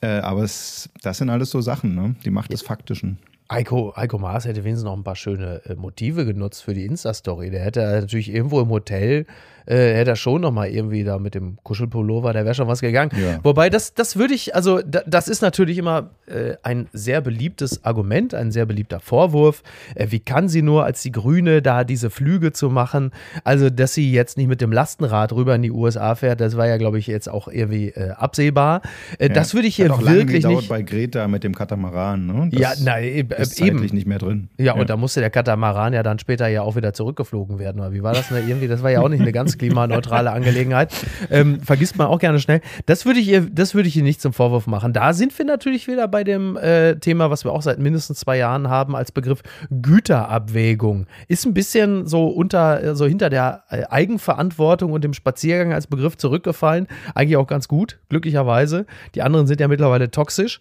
Äh, 0.01 0.19
aber 0.19 0.43
es, 0.43 0.89
das 1.03 1.19
sind 1.19 1.31
alles 1.31 1.51
so 1.51 1.61
Sachen, 1.61 1.95
ne? 1.95 2.17
die 2.25 2.31
Macht 2.31 2.53
des 2.53 2.63
Faktischen. 2.63 3.19
Heiko, 3.51 3.95
Heiko 3.95 4.19
Maas 4.19 4.45
hätte 4.45 4.65
wenigstens 4.65 4.85
noch 4.85 4.97
ein 4.97 5.05
paar 5.05 5.15
schöne 5.15 5.63
äh, 5.67 5.77
Motive 5.77 6.27
genutzt 6.27 6.65
für 6.65 6.75
die 6.75 6.85
Insta-Story. 6.85 7.51
Der 7.51 7.61
hätte 7.61 7.81
natürlich 7.81 8.29
irgendwo 8.29 8.61
im 8.61 8.71
Hotel 8.71 9.27
äh, 9.67 9.95
hätte 9.95 10.13
er 10.13 10.17
schon 10.17 10.41
noch 10.41 10.53
mal 10.53 10.69
irgendwie 10.69 11.05
da 11.05 11.19
mit 11.19 11.35
dem 11.35 11.59
Kuschelpullover, 11.63 12.33
da 12.33 12.45
wäre 12.45 12.55
schon 12.55 12.69
was 12.69 12.81
gegangen. 12.81 13.11
Ja. 13.17 13.41
Wobei, 13.43 13.71
das, 13.71 13.95
das 13.95 14.17
würde 14.17 14.35
ich, 14.35 14.55
also 14.55 14.81
das 14.83 15.29
ist 15.29 15.43
natürlich 15.43 15.79
immer 15.79 16.11
äh, 16.27 16.55
ein 16.63 16.89
sehr 16.93 17.21
beliebtes 17.21 17.85
Argument, 17.85 18.35
ein 18.35 18.51
sehr 18.51 18.67
beliebter 18.67 19.01
Vorwurf. 19.01 19.63
Äh, 19.95 20.07
wie 20.11 20.21
kann 20.21 20.49
sie 20.49 20.63
nur 20.63 20.85
als 20.85 21.03
die 21.03 21.13
Grüne 21.13 21.63
da 21.63 21.85
diese 21.85 22.11
Flüge 22.11 22.53
zu 22.53 22.71
machen? 22.71 23.11
Also, 23.45 23.71
dass 23.71 23.95
sie 23.95 24.13
jetzt 24.13 24.37
nicht 24.37 24.49
mit 24.49 24.61
dem 24.61 24.73
Lastenrad 24.73 25.33
rüber 25.33 25.55
in 25.55 25.63
die 25.63 25.71
USA 25.71 26.15
fährt, 26.15 26.41
das 26.41 26.57
war 26.57 26.67
ja, 26.67 26.77
glaube 26.77 26.99
ich, 26.99 27.07
jetzt 27.07 27.29
auch 27.29 27.49
irgendwie 27.49 27.89
äh, 27.89 28.11
absehbar. 28.11 28.83
Äh, 29.19 29.29
ja. 29.29 29.35
Das 29.35 29.55
würde 29.55 29.69
ich 29.69 29.77
hier 29.77 29.87
Hat 29.87 29.93
auch 29.93 30.03
wirklich 30.03 30.43
lange 30.43 30.57
nicht. 30.57 30.69
bei 30.69 30.83
Greta 30.83 31.29
mit 31.29 31.45
dem 31.45 31.55
Katamaran, 31.55 32.27
ne? 32.27 32.49
Das 32.53 32.61
ja, 32.61 32.73
nein, 32.83 33.05
äh, 33.05 33.43
ist 33.43 33.61
eben. 33.61 33.81
nicht 33.81 34.07
mehr 34.07 34.19
drin. 34.19 34.49
Ja, 34.59 34.67
ja, 34.67 34.75
und 34.75 34.91
da 34.91 34.97
musste 34.97 35.21
der 35.21 35.31
Katamaran 35.31 35.93
ja 35.93 36.03
dann 36.03 36.19
später 36.19 36.49
ja 36.49 36.63
auch 36.63 36.77
wieder 36.77 36.93
zurückgeflogen 36.93 37.59
werden. 37.59 37.81
Oder 37.81 37.93
wie 37.93 38.03
war 38.03 38.15
das 38.15 38.29
denn 38.29 38.49
irgendwie? 38.49 38.69
Das 38.69 38.83
war 38.83 38.91
ja 38.91 39.01
auch 39.01 39.09
nicht 39.09 39.21
eine 39.21 39.33
ganz 39.33 39.56
klimaneutrale 39.59 40.31
Angelegenheit. 40.31 40.93
Ähm, 41.31 41.61
vergisst 41.61 41.97
man 41.97 42.07
auch 42.07 42.19
gerne 42.19 42.41
schnell. 42.41 42.61
Das 42.87 43.07
würde 43.07 43.21
ich 43.21 43.29
ihr, 43.29 43.43
das 43.51 43.75
würde 43.75 43.89
ich 43.89 43.97
ihr 43.97 44.03
nicht 44.03 44.21
zum 44.21 44.33
Vorwurf 44.33 44.67
machen. 44.67 44.93
Da 44.93 45.13
sind 45.13 45.37
wir 45.37 45.45
natürlich 45.45 45.89
wieder 45.89 46.09
bei 46.09 46.25
dem 46.25 46.57
äh, 46.57 46.97
Thema, 46.97 47.31
was 47.31 47.45
wir 47.45 47.53
auch 47.53 47.63
seit 47.63 47.79
mindestens 47.79 48.21
zwei 48.21 48.39
Jahren 48.39 48.69
haben, 48.69 48.95
als 48.95 49.13
Begriff 49.13 49.43
Güterabwägung. 49.71 51.07
Ist 51.29 51.47
ein 51.47 51.55
bisschen 51.55 52.07
so 52.07 52.27
unter, 52.27 52.95
so 52.95 53.07
hinter 53.07 53.31
der 53.31 53.65
äh, 53.71 53.85
Eigenverantwortung 53.89 54.93
und 54.93 55.05
dem 55.05 55.15
Spaziergang 55.15 55.73
als 55.73 55.87
Begriff 55.87 56.17
zurückgefallen. 56.17 56.87
Eigentlich 57.15 57.37
auch 57.37 57.47
ganz 57.47 57.69
gut, 57.69 57.99
glücklicherweise. 58.09 58.87
Die 59.15 59.23
anderen 59.23 59.47
sind 59.47 59.61
ja 59.61 59.69
mittlerweile 59.69 60.11
toxisch. 60.11 60.61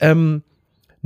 Ähm, 0.00 0.42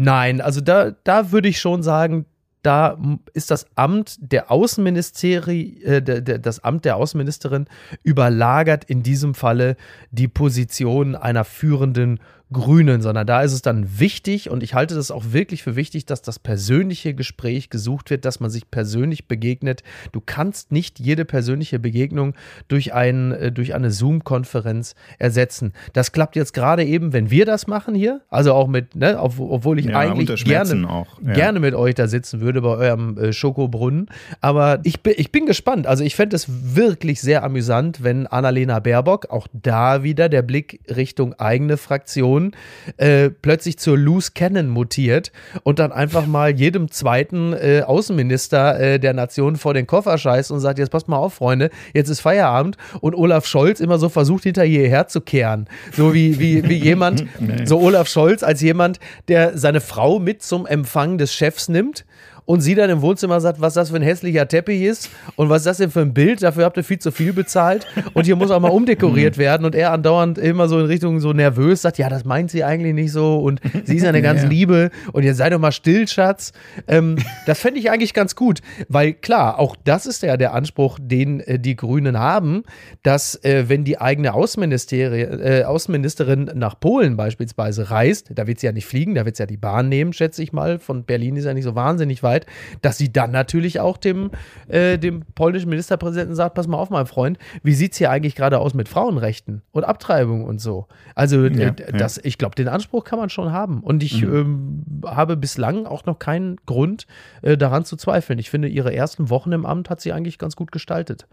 Nein, 0.02 0.40
also 0.40 0.62
da, 0.62 0.92
da 1.04 1.30
würde 1.30 1.48
ich 1.48 1.60
schon 1.60 1.82
sagen, 1.82 2.24
da 2.62 2.98
ist 3.32 3.50
das 3.50 3.66
Amt 3.74 4.18
der 4.20 4.50
Außenministerin, 4.50 5.82
äh, 5.82 6.02
der, 6.02 6.20
der, 6.20 6.38
das 6.38 6.62
Amt 6.62 6.84
der 6.84 6.96
Außenministerin 6.96 7.66
überlagert 8.02 8.84
in 8.84 9.02
diesem 9.02 9.34
Falle 9.34 9.76
die 10.10 10.28
Position 10.28 11.14
einer 11.14 11.44
führenden 11.44 12.20
Grünen, 12.52 13.00
sondern 13.00 13.26
da 13.26 13.42
ist 13.42 13.52
es 13.52 13.62
dann 13.62 14.00
wichtig 14.00 14.50
und 14.50 14.64
ich 14.64 14.74
halte 14.74 14.96
das 14.96 15.12
auch 15.12 15.26
wirklich 15.30 15.62
für 15.62 15.76
wichtig, 15.76 16.04
dass 16.06 16.20
das 16.20 16.40
persönliche 16.40 17.14
Gespräch 17.14 17.70
gesucht 17.70 18.10
wird, 18.10 18.24
dass 18.24 18.40
man 18.40 18.50
sich 18.50 18.70
persönlich 18.70 19.28
begegnet. 19.28 19.84
Du 20.10 20.20
kannst 20.24 20.72
nicht 20.72 20.98
jede 20.98 21.24
persönliche 21.24 21.78
Begegnung 21.78 22.34
durch, 22.66 22.92
ein, 22.92 23.30
äh, 23.32 23.52
durch 23.52 23.74
eine 23.74 23.92
Zoom-Konferenz 23.92 24.96
ersetzen. 25.18 25.72
Das 25.92 26.10
klappt 26.10 26.34
jetzt 26.34 26.52
gerade 26.52 26.84
eben, 26.84 27.12
wenn 27.12 27.30
wir 27.30 27.46
das 27.46 27.68
machen 27.68 27.94
hier, 27.94 28.22
also 28.30 28.52
auch 28.54 28.66
mit, 28.66 28.96
ne, 28.96 29.16
obwohl 29.20 29.78
ich 29.78 29.86
ja, 29.86 29.98
eigentlich 29.98 30.44
gerne, 30.44 30.88
auch, 30.90 31.20
ja. 31.24 31.32
gerne 31.32 31.60
mit 31.60 31.74
euch 31.74 31.94
da 31.94 32.08
sitzen 32.08 32.40
würde 32.40 32.62
bei 32.62 32.70
eurem 32.70 33.16
äh, 33.16 33.32
Schokobrunnen. 33.32 34.08
Aber 34.40 34.80
ich 34.82 35.02
bin, 35.02 35.14
ich 35.16 35.30
bin 35.30 35.46
gespannt. 35.46 35.86
Also 35.86 36.02
ich 36.02 36.16
fände 36.16 36.34
es 36.34 36.46
wirklich 36.48 37.20
sehr 37.20 37.44
amüsant, 37.44 38.02
wenn 38.02 38.26
Annalena 38.26 38.80
Baerbock, 38.80 39.30
auch 39.30 39.46
da 39.52 40.02
wieder 40.02 40.28
der 40.28 40.42
Blick 40.42 40.80
Richtung 40.88 41.34
eigene 41.34 41.76
Fraktion, 41.76 42.39
Person 42.40 42.52
äh, 42.96 43.30
plötzlich 43.30 43.78
zur 43.78 43.98
Loose 43.98 44.32
Cannon 44.34 44.68
mutiert 44.68 45.32
und 45.62 45.78
dann 45.78 45.92
einfach 45.92 46.26
mal 46.26 46.50
jedem 46.50 46.90
zweiten 46.90 47.52
äh, 47.52 47.82
Außenminister 47.86 48.80
äh, 48.80 48.98
der 48.98 49.12
Nation 49.12 49.56
vor 49.56 49.74
den 49.74 49.86
Koffer 49.86 50.16
scheißt 50.16 50.50
und 50.50 50.60
sagt, 50.60 50.78
jetzt 50.78 50.90
passt 50.90 51.08
mal 51.08 51.16
auf, 51.16 51.34
Freunde, 51.34 51.70
jetzt 51.92 52.08
ist 52.08 52.20
Feierabend 52.20 52.76
und 53.00 53.14
Olaf 53.14 53.46
Scholz 53.46 53.80
immer 53.80 53.98
so 53.98 54.08
versucht, 54.08 54.44
hinter 54.44 54.64
hierher 54.64 55.08
zu 55.08 55.20
kehren. 55.20 55.66
So 55.92 56.14
wie, 56.14 56.38
wie, 56.38 56.68
wie 56.68 56.76
jemand, 56.76 57.26
nee. 57.40 57.66
so 57.66 57.80
Olaf 57.80 58.08
Scholz 58.08 58.42
als 58.42 58.60
jemand, 58.60 58.98
der 59.28 59.58
seine 59.58 59.80
Frau 59.80 60.18
mit 60.18 60.42
zum 60.42 60.66
Empfang 60.66 61.18
des 61.18 61.34
Chefs 61.34 61.68
nimmt 61.68 62.04
und 62.50 62.62
sie 62.62 62.74
dann 62.74 62.90
im 62.90 63.00
Wohnzimmer 63.00 63.40
sagt, 63.40 63.60
was 63.60 63.74
das 63.74 63.90
für 63.90 63.96
ein 63.96 64.02
hässlicher 64.02 64.48
Teppich 64.48 64.82
ist 64.82 65.08
und 65.36 65.48
was 65.50 65.58
ist 65.58 65.66
das 65.66 65.76
denn 65.76 65.92
für 65.92 66.00
ein 66.00 66.12
Bild, 66.12 66.42
dafür 66.42 66.64
habt 66.64 66.76
ihr 66.76 66.82
viel 66.82 66.98
zu 66.98 67.12
viel 67.12 67.32
bezahlt. 67.32 67.86
Und 68.12 68.24
hier 68.24 68.34
muss 68.34 68.50
auch 68.50 68.58
mal 68.58 68.72
umdekoriert 68.72 69.38
werden. 69.38 69.64
Und 69.64 69.76
er 69.76 69.92
andauernd 69.92 70.36
immer 70.36 70.66
so 70.66 70.80
in 70.80 70.86
Richtung 70.86 71.20
so 71.20 71.32
nervös 71.32 71.82
sagt, 71.82 71.98
ja, 71.98 72.08
das 72.08 72.24
meint 72.24 72.50
sie 72.50 72.64
eigentlich 72.64 72.92
nicht 72.92 73.12
so. 73.12 73.38
Und 73.38 73.60
sie 73.84 73.94
ist 73.94 74.02
ja 74.02 74.08
eine 74.08 74.20
ganz 74.30 74.42
ja. 74.42 74.48
Liebe. 74.48 74.90
Und 75.12 75.22
jetzt 75.22 75.36
sei 75.36 75.48
doch 75.48 75.60
mal 75.60 75.70
still, 75.70 76.08
Schatz. 76.08 76.50
Ähm, 76.88 77.18
das 77.46 77.60
fände 77.60 77.78
ich 77.78 77.88
eigentlich 77.88 78.14
ganz 78.14 78.34
gut, 78.34 78.62
weil 78.88 79.12
klar, 79.12 79.60
auch 79.60 79.76
das 79.84 80.06
ist 80.06 80.24
ja 80.24 80.36
der 80.36 80.52
Anspruch, 80.52 80.98
den 81.00 81.38
äh, 81.38 81.60
die 81.60 81.76
Grünen 81.76 82.18
haben, 82.18 82.64
dass 83.04 83.36
äh, 83.44 83.68
wenn 83.68 83.84
die 83.84 84.00
eigene 84.00 84.30
äh, 84.30 85.62
Außenministerin 85.62 86.50
nach 86.54 86.80
Polen 86.80 87.16
beispielsweise 87.16 87.92
reist, 87.92 88.32
da 88.34 88.48
wird 88.48 88.58
sie 88.58 88.66
ja 88.66 88.72
nicht 88.72 88.86
fliegen, 88.86 89.14
da 89.14 89.24
wird 89.24 89.36
sie 89.36 89.44
ja 89.44 89.46
die 89.46 89.56
Bahn 89.56 89.88
nehmen, 89.88 90.12
schätze 90.12 90.42
ich 90.42 90.52
mal, 90.52 90.80
von 90.80 91.04
Berlin 91.04 91.36
ist 91.36 91.44
ja 91.44 91.54
nicht 91.54 91.62
so 91.62 91.76
wahnsinnig 91.76 92.24
weit, 92.24 92.39
Möglichkeit, 92.40 92.46
dass 92.82 92.98
sie 92.98 93.12
dann 93.12 93.30
natürlich 93.30 93.80
auch 93.80 93.96
dem, 93.96 94.30
äh, 94.68 94.98
dem 94.98 95.22
polnischen 95.34 95.68
Ministerpräsidenten 95.68 96.34
sagt, 96.34 96.54
pass 96.54 96.66
mal 96.66 96.78
auf, 96.78 96.90
mein 96.90 97.06
Freund, 97.06 97.38
wie 97.62 97.74
sieht 97.74 97.92
es 97.92 97.98
hier 97.98 98.10
eigentlich 98.10 98.34
gerade 98.34 98.58
aus 98.58 98.74
mit 98.74 98.88
Frauenrechten 98.88 99.62
und 99.72 99.84
Abtreibung 99.84 100.44
und 100.44 100.60
so? 100.60 100.86
Also 101.14 101.46
ja, 101.46 101.70
das, 101.70 102.16
ja. 102.16 102.22
ich 102.24 102.38
glaube, 102.38 102.54
den 102.54 102.68
Anspruch 102.68 103.04
kann 103.04 103.18
man 103.18 103.30
schon 103.30 103.52
haben. 103.52 103.80
Und 103.80 104.02
ich 104.02 104.22
mhm. 104.22 104.34
ähm, 104.34 104.84
habe 105.04 105.36
bislang 105.36 105.86
auch 105.86 106.06
noch 106.06 106.18
keinen 106.18 106.56
Grund 106.66 107.06
äh, 107.42 107.56
daran 107.56 107.84
zu 107.84 107.96
zweifeln. 107.96 108.38
Ich 108.38 108.50
finde, 108.50 108.68
ihre 108.68 108.94
ersten 108.94 109.30
Wochen 109.30 109.52
im 109.52 109.66
Amt 109.66 109.90
hat 109.90 110.00
sie 110.00 110.12
eigentlich 110.12 110.38
ganz 110.38 110.56
gut 110.56 110.72
gestaltet. 110.72 111.26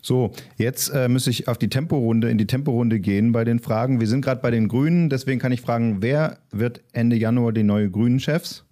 So, 0.00 0.32
jetzt 0.56 0.88
äh, 0.88 1.06
muss 1.06 1.26
ich 1.26 1.48
auf 1.48 1.58
die 1.58 1.68
Temporunde, 1.68 2.30
in 2.30 2.38
die 2.38 2.46
Temporunde 2.46 2.98
gehen 2.98 3.32
bei 3.32 3.44
den 3.44 3.58
Fragen. 3.58 4.00
Wir 4.00 4.06
sind 4.06 4.24
gerade 4.24 4.40
bei 4.40 4.50
den 4.50 4.68
Grünen, 4.68 5.10
deswegen 5.10 5.38
kann 5.38 5.52
ich 5.52 5.60
fragen, 5.60 5.98
wer 6.00 6.38
wird 6.50 6.80
Ende 6.94 7.14
Januar 7.14 7.52
die 7.52 7.62
neue 7.62 7.90
Grünen-Chefs? 7.90 8.65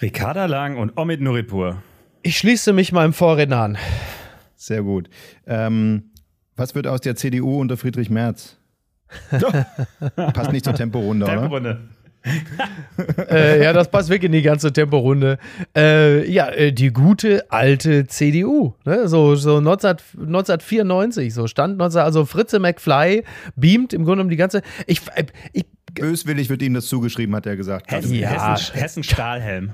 Ricarda 0.00 0.46
Lang 0.46 0.78
und 0.78 0.96
Omid 0.96 1.20
Nuripur. 1.20 1.82
Ich 2.22 2.38
schließe 2.38 2.72
mich 2.72 2.92
meinem 2.92 3.12
Vorredner 3.12 3.58
an. 3.58 3.78
Sehr 4.56 4.82
gut. 4.82 5.08
Ähm, 5.46 6.10
was 6.56 6.74
wird 6.74 6.86
aus 6.86 7.00
der 7.00 7.16
CDU 7.16 7.60
unter 7.60 7.76
Friedrich 7.76 8.10
Merz? 8.10 8.56
Passt 10.16 10.52
nicht 10.52 10.64
zur 10.64 10.74
Temporunde, 10.74 11.26
oder? 11.26 11.34
Temporunde. 11.34 11.80
äh, 13.30 13.62
ja, 13.62 13.72
das 13.72 13.90
passt 13.90 14.08
wirklich 14.08 14.26
in 14.26 14.32
die 14.32 14.42
ganze 14.42 14.72
Temporunde. 14.72 15.38
Äh, 15.76 16.30
ja, 16.30 16.48
äh, 16.50 16.72
die 16.72 16.92
gute 16.92 17.50
alte 17.50 18.06
CDU, 18.06 18.74
ne? 18.84 19.08
so, 19.08 19.34
so 19.34 19.60
19, 19.60 19.90
1994, 20.18 21.34
so 21.34 21.48
stand 21.48 21.78
19, 21.78 22.00
also 22.00 22.24
Fritze 22.24 22.60
McFly 22.60 23.24
beamt 23.56 23.92
im 23.92 24.04
Grunde 24.04 24.18
genommen 24.18 24.30
die 24.30 24.36
ganze. 24.36 24.62
Ich, 24.86 25.00
äh, 25.14 25.26
ich, 25.52 25.64
Böswillig 25.94 26.48
wird 26.48 26.62
ihm 26.62 26.74
das 26.74 26.86
zugeschrieben, 26.86 27.34
hat 27.34 27.46
er 27.46 27.56
gesagt. 27.56 27.90
Hessen, 27.90 28.14
ja. 28.14 28.52
Hessen, 28.52 28.74
Hessen 28.74 29.02
Stahlhelm. 29.02 29.72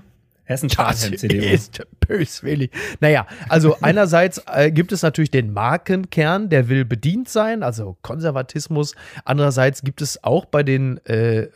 Hessen 0.49 0.71
das 0.75 1.05
ist 1.05 1.87
böswillig. 2.01 2.71
Naja, 3.01 3.27
also 3.51 3.77
einerseits 3.83 4.43
äh, 4.51 4.71
gibt 4.71 4.93
es 4.93 5.03
natürlich 5.03 5.31
den 5.31 5.53
Markenkern, 5.53 6.49
der 6.49 6.71
will 6.71 6.87
bedient 6.87 7.29
sein, 7.29 7.63
also 7.63 7.99
Konservatismus. 8.01 8.95
Andererseits 9.27 9.83
gibt 9.83 10.01
es 10.01 10.25
auch 10.25 10.47
bei 10.47 10.63
den 10.63 11.05
äh, 11.05 11.49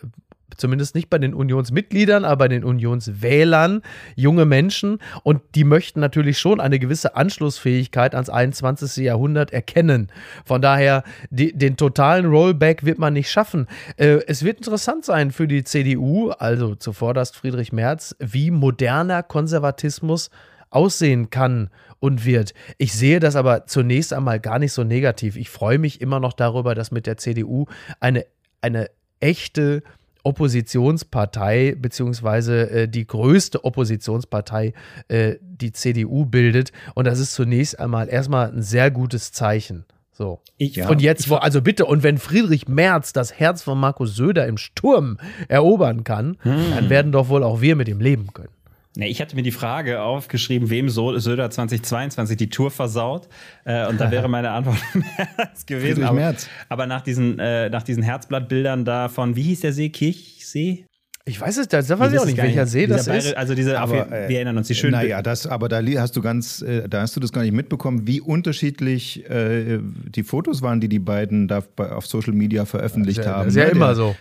zumindest 0.56 0.94
nicht 0.94 1.10
bei 1.10 1.18
den 1.18 1.34
Unionsmitgliedern, 1.34 2.24
aber 2.24 2.42
bei 2.42 2.48
den 2.48 2.64
Unionswählern, 2.64 3.82
junge 4.16 4.44
Menschen. 4.44 4.98
Und 5.22 5.42
die 5.54 5.64
möchten 5.64 6.00
natürlich 6.00 6.38
schon 6.38 6.60
eine 6.60 6.78
gewisse 6.78 7.14
Anschlussfähigkeit 7.16 8.14
ans 8.14 8.30
21. 8.30 9.04
Jahrhundert 9.04 9.52
erkennen. 9.52 10.08
Von 10.44 10.62
daher, 10.62 11.04
die, 11.30 11.52
den 11.52 11.76
totalen 11.76 12.26
Rollback 12.26 12.84
wird 12.84 12.98
man 12.98 13.12
nicht 13.12 13.30
schaffen. 13.30 13.66
Äh, 13.96 14.20
es 14.26 14.44
wird 14.44 14.58
interessant 14.58 15.04
sein 15.04 15.30
für 15.30 15.46
die 15.46 15.64
CDU, 15.64 16.30
also 16.30 16.74
zuvorderst 16.74 17.36
Friedrich 17.36 17.72
Merz, 17.72 18.16
wie 18.18 18.50
moderner 18.50 19.22
Konservatismus 19.22 20.30
aussehen 20.70 21.30
kann 21.30 21.70
und 22.00 22.24
wird. 22.24 22.54
Ich 22.78 22.94
sehe 22.94 23.20
das 23.20 23.36
aber 23.36 23.66
zunächst 23.66 24.12
einmal 24.12 24.40
gar 24.40 24.58
nicht 24.58 24.72
so 24.72 24.82
negativ. 24.82 25.36
Ich 25.36 25.50
freue 25.50 25.78
mich 25.78 26.00
immer 26.00 26.18
noch 26.18 26.32
darüber, 26.32 26.74
dass 26.74 26.90
mit 26.90 27.06
der 27.06 27.16
CDU 27.16 27.66
eine, 28.00 28.26
eine 28.60 28.90
echte 29.20 29.82
Oppositionspartei, 30.22 31.76
beziehungsweise 31.78 32.70
äh, 32.70 32.88
die 32.88 33.06
größte 33.06 33.64
Oppositionspartei, 33.64 34.72
äh, 35.08 35.36
die 35.40 35.72
CDU 35.72 36.24
bildet. 36.24 36.72
Und 36.94 37.06
das 37.06 37.18
ist 37.18 37.34
zunächst 37.34 37.78
einmal 37.78 38.08
erstmal 38.08 38.52
ein 38.52 38.62
sehr 38.62 38.90
gutes 38.90 39.32
Zeichen. 39.32 39.84
So. 40.12 40.40
Ich, 40.58 40.76
ja, 40.76 40.88
und 40.88 41.00
jetzt, 41.00 41.30
wo, 41.30 41.36
also 41.36 41.62
bitte, 41.62 41.86
und 41.86 42.02
wenn 42.02 42.18
Friedrich 42.18 42.68
Merz 42.68 43.12
das 43.12 43.32
Herz 43.32 43.62
von 43.62 43.78
Markus 43.78 44.14
Söder 44.14 44.46
im 44.46 44.58
Sturm 44.58 45.18
erobern 45.48 46.04
kann, 46.04 46.36
hm. 46.42 46.56
dann 46.74 46.90
werden 46.90 47.12
doch 47.12 47.28
wohl 47.28 47.42
auch 47.42 47.60
wir 47.60 47.76
mit 47.76 47.88
ihm 47.88 48.00
leben 48.00 48.32
können. 48.32 48.50
Nee, 48.94 49.08
ich 49.08 49.22
hatte 49.22 49.36
mir 49.36 49.42
die 49.42 49.52
Frage 49.52 50.02
aufgeschrieben, 50.02 50.68
wem 50.68 50.90
Söder 50.90 51.50
2022 51.50 52.36
die 52.36 52.50
Tour 52.50 52.70
versaut. 52.70 53.28
Äh, 53.64 53.86
und 53.88 53.98
da 53.98 54.10
wäre 54.10 54.28
meine 54.28 54.50
Antwort 54.50 54.76
März 54.94 55.64
gewesen. 55.64 56.04
Aber, 56.04 56.16
März. 56.16 56.48
aber 56.68 56.86
nach 56.86 57.00
diesen, 57.00 57.38
äh, 57.38 57.70
nach 57.70 57.82
diesen 57.82 58.02
Herzblattbildern 58.02 58.84
da 58.84 59.08
von, 59.08 59.34
wie 59.34 59.42
hieß 59.42 59.60
der 59.60 59.72
See? 59.72 59.88
Kirchsee? 59.88 60.84
Ich 61.24 61.40
weiß 61.40 61.56
es, 61.58 61.68
da 61.68 61.78
weiß 61.78 62.12
ich 62.12 62.18
auch 62.18 62.26
nicht, 62.26 62.36
welcher 62.36 62.66
See 62.66 62.88
das 62.88 63.06
ist. 63.06 63.36
Also 63.36 63.54
diese, 63.54 63.78
aber, 63.78 64.10
wir, 64.10 64.28
wir 64.28 64.36
erinnern 64.36 64.58
uns, 64.58 64.66
die 64.66 64.74
schönen. 64.74 64.94
Naja, 64.94 65.22
das, 65.22 65.46
aber 65.46 65.68
da 65.68 65.80
hast 66.00 66.16
du 66.16 66.20
ganz, 66.20 66.62
äh, 66.62 66.88
da 66.88 67.02
hast 67.02 67.14
du 67.14 67.20
das 67.20 67.32
gar 67.32 67.42
nicht 67.42 67.52
mitbekommen, 67.52 68.08
wie 68.08 68.20
unterschiedlich 68.20 69.24
äh, 69.30 69.78
die 69.80 70.24
Fotos 70.24 70.62
waren, 70.62 70.80
die 70.80 70.88
die 70.88 70.98
beiden 70.98 71.46
da 71.46 71.62
auf 71.76 72.06
Social 72.06 72.32
Media 72.32 72.64
veröffentlicht 72.64 73.24
ja, 73.24 73.36
haben. 73.36 73.44
Das 73.44 73.54
ist 73.54 73.56
ja 73.56 73.66
ne? 73.66 73.70
immer 73.70 73.94
so. 73.94 74.16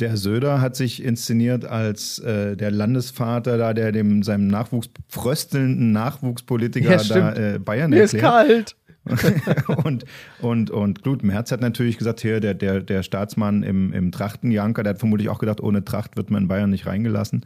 Der 0.00 0.16
Söder 0.16 0.60
hat 0.60 0.76
sich 0.76 1.02
inszeniert 1.02 1.64
als 1.64 2.20
äh, 2.20 2.56
der 2.56 2.70
Landesvater, 2.70 3.58
da 3.58 3.74
der 3.74 3.90
dem 3.90 4.22
seinem 4.22 4.46
Nachwuchs 4.46 4.90
fröstelnden 5.08 5.90
Nachwuchspolitiker 5.90 7.02
ja, 7.02 7.02
da 7.02 7.34
äh, 7.34 7.58
Bayern 7.58 7.90
Mir 7.90 8.02
erklärt. 8.02 8.14
ist 8.14 8.20
kalt. 8.20 8.76
und, 9.84 10.04
und, 10.40 10.70
und 10.70 11.02
Glut 11.02 11.22
Merz 11.22 11.50
hat 11.50 11.60
natürlich 11.60 11.98
gesagt, 11.98 12.20
hier, 12.20 12.40
der, 12.40 12.54
der, 12.54 12.80
der 12.80 13.02
Staatsmann 13.02 13.62
im, 13.62 13.92
im 13.92 14.12
Trachtenjanker, 14.12 14.82
der 14.82 14.94
hat 14.94 14.98
vermutlich 14.98 15.30
auch 15.30 15.38
gedacht, 15.38 15.60
ohne 15.60 15.84
Tracht 15.84 16.16
wird 16.16 16.30
man 16.30 16.42
in 16.42 16.48
Bayern 16.48 16.70
nicht 16.70 16.86
reingelassen. 16.86 17.44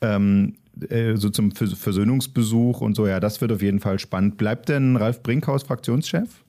Ähm, 0.00 0.56
äh, 0.88 1.16
so 1.16 1.30
zum 1.30 1.52
Versöhnungsbesuch 1.52 2.80
und 2.80 2.96
so, 2.96 3.06
ja, 3.06 3.20
das 3.20 3.40
wird 3.40 3.52
auf 3.52 3.62
jeden 3.62 3.80
Fall 3.80 3.98
spannend. 3.98 4.36
Bleibt 4.36 4.68
denn 4.68 4.96
Ralf 4.96 5.22
Brinkhaus 5.22 5.62
Fraktionschef? 5.62 6.44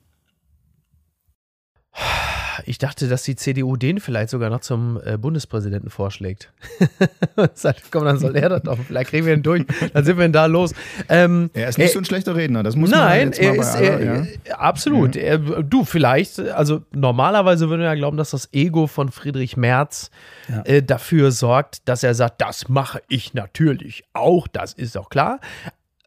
Ich 2.64 2.78
dachte, 2.78 3.08
dass 3.08 3.22
die 3.22 3.36
CDU 3.36 3.76
den 3.76 4.00
vielleicht 4.00 4.30
sogar 4.30 4.50
noch 4.50 4.60
zum 4.60 5.00
äh, 5.04 5.18
Bundespräsidenten 5.18 5.90
vorschlägt. 5.90 6.52
Sagt, 7.54 7.90
komm, 7.90 8.04
dann 8.04 8.18
soll 8.18 8.36
er 8.36 8.48
das 8.48 8.62
doch. 8.62 8.78
Vielleicht 8.78 9.10
kriegen 9.10 9.26
wir 9.26 9.34
ihn 9.34 9.42
durch. 9.42 9.64
Dann 9.92 10.04
sind 10.04 10.16
wir 10.16 10.24
denn 10.24 10.32
da 10.32 10.46
los. 10.46 10.74
Ähm, 11.08 11.50
er 11.54 11.68
ist 11.68 11.78
nicht 11.78 11.90
äh, 11.90 11.92
so 11.92 11.98
ein 11.98 12.04
schlechter 12.04 12.34
Redner. 12.34 12.62
Das 12.62 12.76
muss 12.76 12.90
nein, 12.90 13.28
man 13.28 13.32
jetzt 13.32 13.42
mal 13.42 13.46
er 13.46 13.60
ist, 13.60 13.76
aller, 13.76 14.00
er, 14.00 14.26
ja. 14.46 14.54
absolut. 14.56 15.16
Ja. 15.16 15.22
Er, 15.22 15.38
du, 15.38 15.84
vielleicht, 15.84 16.40
also 16.40 16.82
normalerweise 16.92 17.68
würden 17.68 17.80
wir 17.80 17.88
ja 17.88 17.94
glauben, 17.94 18.16
dass 18.16 18.30
das 18.30 18.52
Ego 18.52 18.86
von 18.86 19.10
Friedrich 19.10 19.56
Merz 19.56 20.10
ja. 20.48 20.62
äh, 20.64 20.82
dafür 20.82 21.32
sorgt, 21.32 21.88
dass 21.88 22.02
er 22.02 22.14
sagt, 22.14 22.40
das 22.40 22.68
mache 22.68 23.02
ich 23.08 23.34
natürlich 23.34 24.04
auch. 24.12 24.48
Das 24.48 24.72
ist 24.72 24.96
auch 24.96 25.08
klar. 25.08 25.40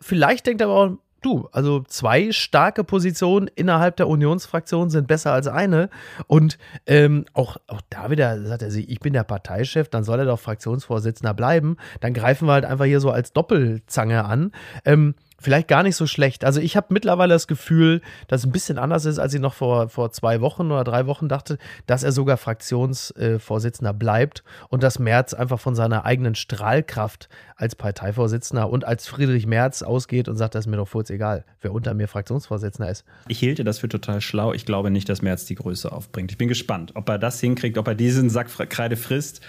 Vielleicht 0.02 0.48
denkt 0.48 0.62
er 0.62 0.68
aber 0.68 0.76
auch, 0.76 0.98
du, 1.22 1.50
also 1.52 1.82
zwei 1.82 2.32
starke 2.32 2.84
Positionen 2.84 3.50
innerhalb 3.56 3.98
der 3.98 4.08
Unionsfraktion 4.08 4.90
sind 4.90 5.08
besser 5.08 5.34
als 5.34 5.48
eine. 5.48 5.90
Und 6.28 6.58
ähm, 6.86 7.26
auch, 7.34 7.58
auch 7.68 7.82
da 7.90 8.10
wieder 8.10 8.44
sagt 8.46 8.62
er 8.62 8.72
sich, 8.72 8.90
ich 8.90 9.00
bin 9.00 9.14
der 9.14 9.24
Parteichef, 9.24 9.90
dann 9.90 10.04
soll 10.04 10.20
er 10.20 10.26
doch 10.26 10.40
Fraktionsvorsitzender 10.40 11.34
bleiben. 11.34 11.78
Dann 12.00 12.14
greifen 12.14 12.48
wir 12.48 12.54
halt 12.54 12.66
einfach 12.66 12.86
hier 12.86 13.00
so 13.00 13.12
als 13.12 13.34
Doppelzange 13.34 14.26
an. 14.26 14.52
Ähm, 14.86 15.16
vielleicht 15.40 15.68
gar 15.68 15.84
nicht 15.84 15.96
so 15.96 16.08
schlecht. 16.08 16.44
Also 16.44 16.60
ich 16.60 16.76
habe 16.76 16.88
mittlerweile 16.90 17.34
das 17.34 17.48
Gefühl, 17.48 18.02
dass 18.28 18.42
es 18.42 18.48
ein 18.48 18.52
bisschen 18.52 18.78
anders 18.78 19.06
ist, 19.06 19.20
als 19.20 19.34
ich 19.34 19.42
noch 19.42 19.54
vor, 19.54 19.90
vor 19.90 20.12
zwei 20.12 20.42
Wochen 20.42 20.72
oder 20.72 20.84
drei 20.84 21.06
Wochen 21.06 21.30
dachte, 21.30 21.58
dass 21.88 22.04
er 22.04 22.12
sogar 22.12 22.38
Fraktionsvorsitzender 22.38 23.94
bleibt 23.94 24.44
und 24.70 24.84
dass 24.84 25.00
Merz 25.00 25.34
einfach 25.34 25.60
von 25.60 25.76
seiner 25.76 26.06
eigenen 26.06 26.36
Strahlkraft 26.36 27.30
als 27.56 27.76
Parteivorsitzender 27.76 28.70
und 28.70 28.86
als 28.86 29.08
Friedrich 29.08 29.46
Merz 29.46 29.82
ausgeht 29.82 30.28
und 30.28 30.38
sagt, 30.38 30.56
das 30.56 30.66
ist 30.66 30.70
mir 30.70 30.78
doch 30.78 30.90
kurz 30.90 31.10
egal, 31.10 31.46
wer 31.62 31.74
unter 31.74 31.94
mir 31.94 32.08
Fraktionsvorsitzender 32.08 32.90
ist. 32.90 33.04
Ich 33.28 33.40
hielte 33.40 33.64
das 33.64 33.80
für 33.80 33.90
total 33.90 34.22
schlau. 34.22 34.54
Ich 34.54 34.66
glaube 34.66 34.92
nicht, 34.92 35.10
dass 35.10 35.22
Merz 35.22 35.46
die 35.46 35.56
Größe 35.56 35.92
aufbringt. 35.92 36.32
Ich 36.32 36.38
bin 36.38 36.48
gespannt, 36.48 36.92
ob 36.96 37.10
er 37.10 37.18
das 37.18 37.40
hinkriegt, 37.40 37.78
ob 37.78 37.88
er 37.88 37.96
diesen 37.96 38.30
Sack 38.30 38.50
Kreide 38.70 38.98
frisst 38.98 39.42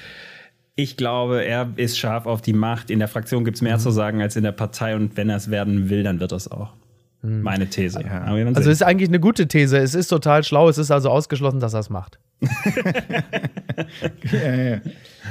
ich 0.82 0.96
glaube, 0.96 1.44
er 1.44 1.72
ist 1.76 1.98
scharf 1.98 2.26
auf 2.26 2.40
die 2.40 2.52
Macht. 2.52 2.90
In 2.90 2.98
der 2.98 3.08
Fraktion 3.08 3.44
gibt 3.44 3.56
es 3.56 3.62
mehr 3.62 3.76
mhm. 3.76 3.80
zu 3.80 3.90
sagen 3.90 4.22
als 4.22 4.36
in 4.36 4.42
der 4.42 4.52
Partei 4.52 4.96
und 4.96 5.16
wenn 5.16 5.28
er 5.28 5.36
es 5.36 5.50
werden 5.50 5.90
will, 5.90 6.02
dann 6.02 6.20
wird 6.20 6.32
er 6.32 6.36
es 6.36 6.50
auch. 6.50 6.72
Mhm. 7.22 7.42
Meine 7.42 7.68
These. 7.68 8.02
Ja. 8.02 8.22
Also 8.22 8.70
ist 8.70 8.82
eigentlich 8.82 9.10
eine 9.10 9.20
gute 9.20 9.46
These. 9.46 9.78
Es 9.78 9.94
ist 9.94 10.08
total 10.08 10.42
schlau. 10.42 10.68
Es 10.68 10.78
ist 10.78 10.90
also 10.90 11.10
ausgeschlossen, 11.10 11.60
dass 11.60 11.74
er 11.74 11.80
es 11.80 11.90
macht. 11.90 12.18
ja, 14.32 14.54
ja. 14.54 14.80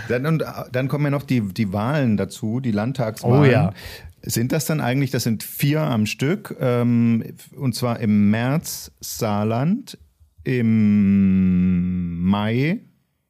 Dann, 0.07 0.25
und, 0.27 0.43
dann 0.71 0.87
kommen 0.87 1.05
ja 1.05 1.11
noch 1.11 1.23
die, 1.23 1.41
die 1.41 1.73
Wahlen 1.73 2.17
dazu, 2.17 2.59
die 2.59 2.71
Landtagswahlen. 2.71 3.41
Oh 3.41 3.45
ja. 3.51 3.73
Sind 4.21 4.51
das 4.51 4.65
dann 4.65 4.81
eigentlich, 4.81 5.11
das 5.11 5.23
sind 5.23 5.43
vier 5.43 5.81
am 5.81 6.05
Stück, 6.05 6.55
ähm, 6.59 7.23
und 7.55 7.73
zwar 7.73 7.99
im 7.99 8.29
März 8.29 8.91
Saarland, 8.99 9.97
im 10.43 12.21
Mai 12.23 12.81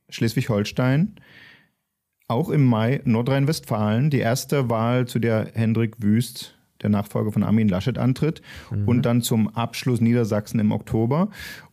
Schleswig-Holstein, 0.10 1.15
auch 2.29 2.49
im 2.49 2.63
Mai 2.63 3.01
Nordrhein-Westfalen 3.03 4.09
die 4.09 4.19
erste 4.19 4.69
Wahl, 4.69 5.07
zu 5.07 5.19
der 5.19 5.47
Hendrik 5.53 5.95
Wüst, 5.99 6.55
der 6.81 6.89
Nachfolger 6.89 7.31
von 7.31 7.43
Armin 7.43 7.67
Laschet, 7.67 7.97
antritt. 7.97 8.41
Mhm. 8.71 8.87
Und 8.87 9.05
dann 9.05 9.21
zum 9.21 9.49
Abschluss 9.49 9.99
Niedersachsen 9.99 10.59
im 10.59 10.71
Oktober. 10.71 11.29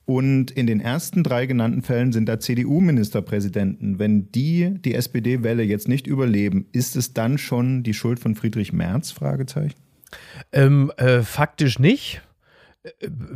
Und 0.07 0.51
in 0.53 0.67
den 0.67 0.81
ersten 0.81 1.23
drei 1.23 1.47
genannten 1.47 1.83
Fällen 1.83 2.13
sind 2.13 2.29
da 2.29 2.41
CDU-Ministerpräsidenten. 2.41 3.99
Wenn 3.99 4.31
die 4.33 4.75
die 4.79 4.95
SPD-Welle 4.95 5.63
jetzt 5.63 5.89
nicht 5.89 6.07
überleben, 6.07 6.67
ist 6.73 6.97
es 6.97 7.13
dann 7.13 7.39
schon 7.39 7.83
die 7.83 7.95
Schuld 7.95 8.19
von 8.19 8.35
Friedrich 8.35 8.73
Merz? 8.73 9.11
Fragezeichen. 9.11 9.75
Ähm, 10.53 10.93
äh, 10.97 11.23
faktisch 11.23 11.79
nicht 11.79 12.23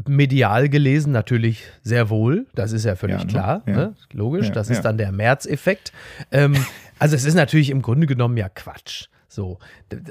medial 0.07 0.69
gelesen 0.69 1.13
natürlich 1.13 1.65
sehr 1.83 2.11
wohl, 2.11 2.47
das 2.55 2.73
ist 2.73 2.85
ja 2.85 2.97
völlig 2.97 3.19
ja, 3.19 3.25
ne? 3.25 3.31
klar, 3.31 3.63
ja. 3.67 3.77
Ne? 3.77 3.95
logisch, 4.13 4.47
ja, 4.47 4.53
das 4.53 4.71
ist 4.71 4.83
dann 4.83 4.99
der 4.99 5.13
März-Effekt. 5.13 5.93
Ähm, 6.31 6.55
also 7.01 7.17
es 7.17 7.25
ist 7.25 7.35
natürlich 7.35 7.71
im 7.71 7.83
Grunde 7.83 8.07
genommen 8.07 8.37
ja 8.37 8.49
Quatsch. 8.49 9.09
So, 9.27 9.59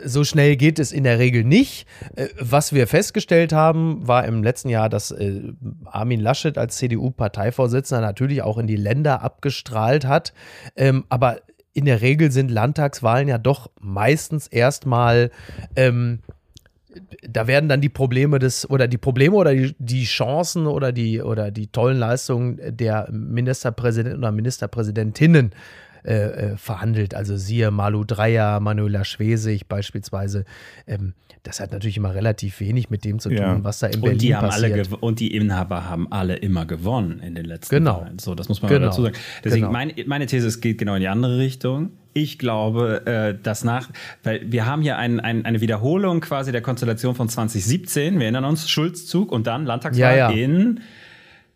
so 0.05 0.23
schnell 0.23 0.55
geht 0.55 0.79
es 0.79 0.93
in 0.93 1.03
der 1.03 1.19
Regel 1.19 1.43
nicht. 1.43 1.85
Äh, 2.15 2.29
was 2.39 2.73
wir 2.73 2.87
festgestellt 2.87 3.51
haben, 3.51 4.07
war 4.07 4.25
im 4.25 4.43
letzten 4.43 4.69
Jahr, 4.69 4.87
dass 4.87 5.11
äh, 5.11 5.41
Armin 5.85 6.21
Laschet 6.21 6.57
als 6.57 6.77
CDU-Parteivorsitzender 6.77 8.01
natürlich 8.01 8.41
auch 8.41 8.57
in 8.57 8.67
die 8.67 8.77
Länder 8.77 9.21
abgestrahlt 9.21 10.05
hat. 10.05 10.33
Ähm, 10.77 11.03
aber 11.09 11.41
in 11.73 11.85
der 11.85 12.01
Regel 12.01 12.31
sind 12.31 12.49
Landtagswahlen 12.49 13.27
ja 13.27 13.37
doch 13.37 13.69
meistens 13.79 14.47
erstmal 14.47 15.31
ähm, 15.75 16.19
da 17.21 17.45
werden 17.47 17.69
dann 17.69 17.81
die 17.81 17.89
Probleme 17.89 18.39
des 18.39 18.69
oder 18.69 18.87
die 18.87 18.97
Probleme 18.97 19.35
oder 19.35 19.53
die, 19.53 19.75
die 19.77 20.05
Chancen 20.05 20.65
oder 20.65 20.91
die 20.91 21.21
oder 21.21 21.51
die 21.51 21.67
tollen 21.67 21.97
Leistungen 21.97 22.59
der 22.75 23.07
Ministerpräsidenten 23.11 24.19
oder 24.19 24.31
Ministerpräsidentinnen 24.31 25.51
äh, 26.03 26.13
äh, 26.13 26.57
verhandelt. 26.57 27.13
Also 27.13 27.37
siehe 27.37 27.71
Malu 27.71 28.03
Dreyer, 28.03 28.59
Manuela 28.59 29.03
Schwesig 29.03 29.67
beispielsweise. 29.67 30.45
Ähm, 30.87 31.13
das 31.43 31.59
hat 31.59 31.71
natürlich 31.71 31.97
immer 31.97 32.13
relativ 32.13 32.59
wenig 32.59 32.89
mit 32.89 33.05
dem 33.05 33.19
zu 33.19 33.29
tun, 33.29 33.37
ja. 33.37 33.63
was 33.63 33.79
da 33.79 33.87
in 33.87 34.01
Berlin 34.01 34.11
und 34.13 34.21
die 34.21 34.35
haben 34.35 34.49
passiert. 34.49 34.87
Alle 34.87 34.97
und 34.97 35.19
die 35.19 35.33
Inhaber 35.35 35.89
haben 35.89 36.11
alle 36.11 36.35
immer 36.35 36.65
gewonnen 36.65 37.21
in 37.21 37.35
den 37.35 37.45
letzten 37.45 37.75
genau. 37.75 38.01
Wahlen. 38.01 38.19
So, 38.19 38.35
das 38.35 38.49
muss 38.49 38.61
man 38.61 38.69
genau. 38.69 38.87
dazu 38.87 39.03
sagen. 39.03 39.15
Deswegen, 39.43 39.61
genau. 39.61 39.71
meine, 39.71 39.93
meine 40.05 40.25
These, 40.25 40.47
es 40.47 40.59
geht 40.59 40.77
genau 40.77 40.95
in 40.95 41.01
die 41.01 41.07
andere 41.07 41.37
Richtung. 41.37 41.91
Ich 42.13 42.39
glaube, 42.39 43.05
äh, 43.05 43.41
dass 43.41 43.63
nach, 43.63 43.89
weil 44.23 44.51
wir 44.51 44.65
haben 44.65 44.81
hier 44.81 44.97
ein, 44.97 45.19
ein, 45.19 45.45
eine 45.45 45.61
Wiederholung 45.61 46.19
quasi 46.19 46.51
der 46.51 46.61
Konstellation 46.61 47.15
von 47.15 47.29
2017. 47.29 48.15
Wir 48.15 48.23
erinnern 48.23 48.45
uns, 48.45 48.69
Schulzzug 48.69 49.31
und 49.31 49.47
dann 49.47 49.65
Landtagswahl 49.65 50.17
ja, 50.17 50.29
ja. 50.29 50.35
in 50.35 50.81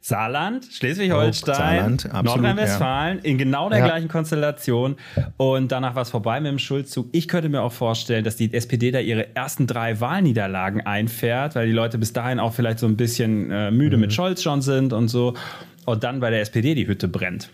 Saarland, 0.05 0.65
Schleswig-Holstein, 0.69 1.97
oh, 2.13 2.21
Nordrhein-Westfalen 2.23 3.19
ja. 3.19 3.23
in 3.23 3.37
genau 3.37 3.69
der 3.69 3.79
ja. 3.79 3.85
gleichen 3.85 4.09
Konstellation. 4.09 4.97
Und 5.37 5.71
danach 5.71 5.95
war 5.95 6.01
es 6.01 6.09
vorbei 6.09 6.41
mit 6.41 6.51
dem 6.51 6.59
Schuldzug. 6.59 7.07
Ich 7.13 7.29
könnte 7.29 7.47
mir 7.47 7.61
auch 7.61 7.71
vorstellen, 7.71 8.25
dass 8.25 8.35
die 8.35 8.53
SPD 8.53 8.91
da 8.91 8.99
ihre 8.99 9.33
ersten 9.33 9.65
drei 9.65 10.01
Wahlniederlagen 10.01 10.81
einfährt, 10.81 11.55
weil 11.55 11.67
die 11.67 11.71
Leute 11.71 11.97
bis 11.97 12.11
dahin 12.11 12.41
auch 12.41 12.53
vielleicht 12.53 12.79
so 12.79 12.85
ein 12.85 12.97
bisschen 12.97 13.49
äh, 13.49 13.71
müde 13.71 13.95
mhm. 13.95 14.01
mit 14.01 14.13
Scholz 14.13 14.43
schon 14.43 14.61
sind 14.61 14.91
und 14.91 15.07
so. 15.07 15.35
Und 15.85 16.03
dann 16.03 16.19
bei 16.19 16.31
der 16.31 16.41
SPD 16.41 16.75
die 16.75 16.85
Hütte 16.85 17.07
brennt. 17.07 17.49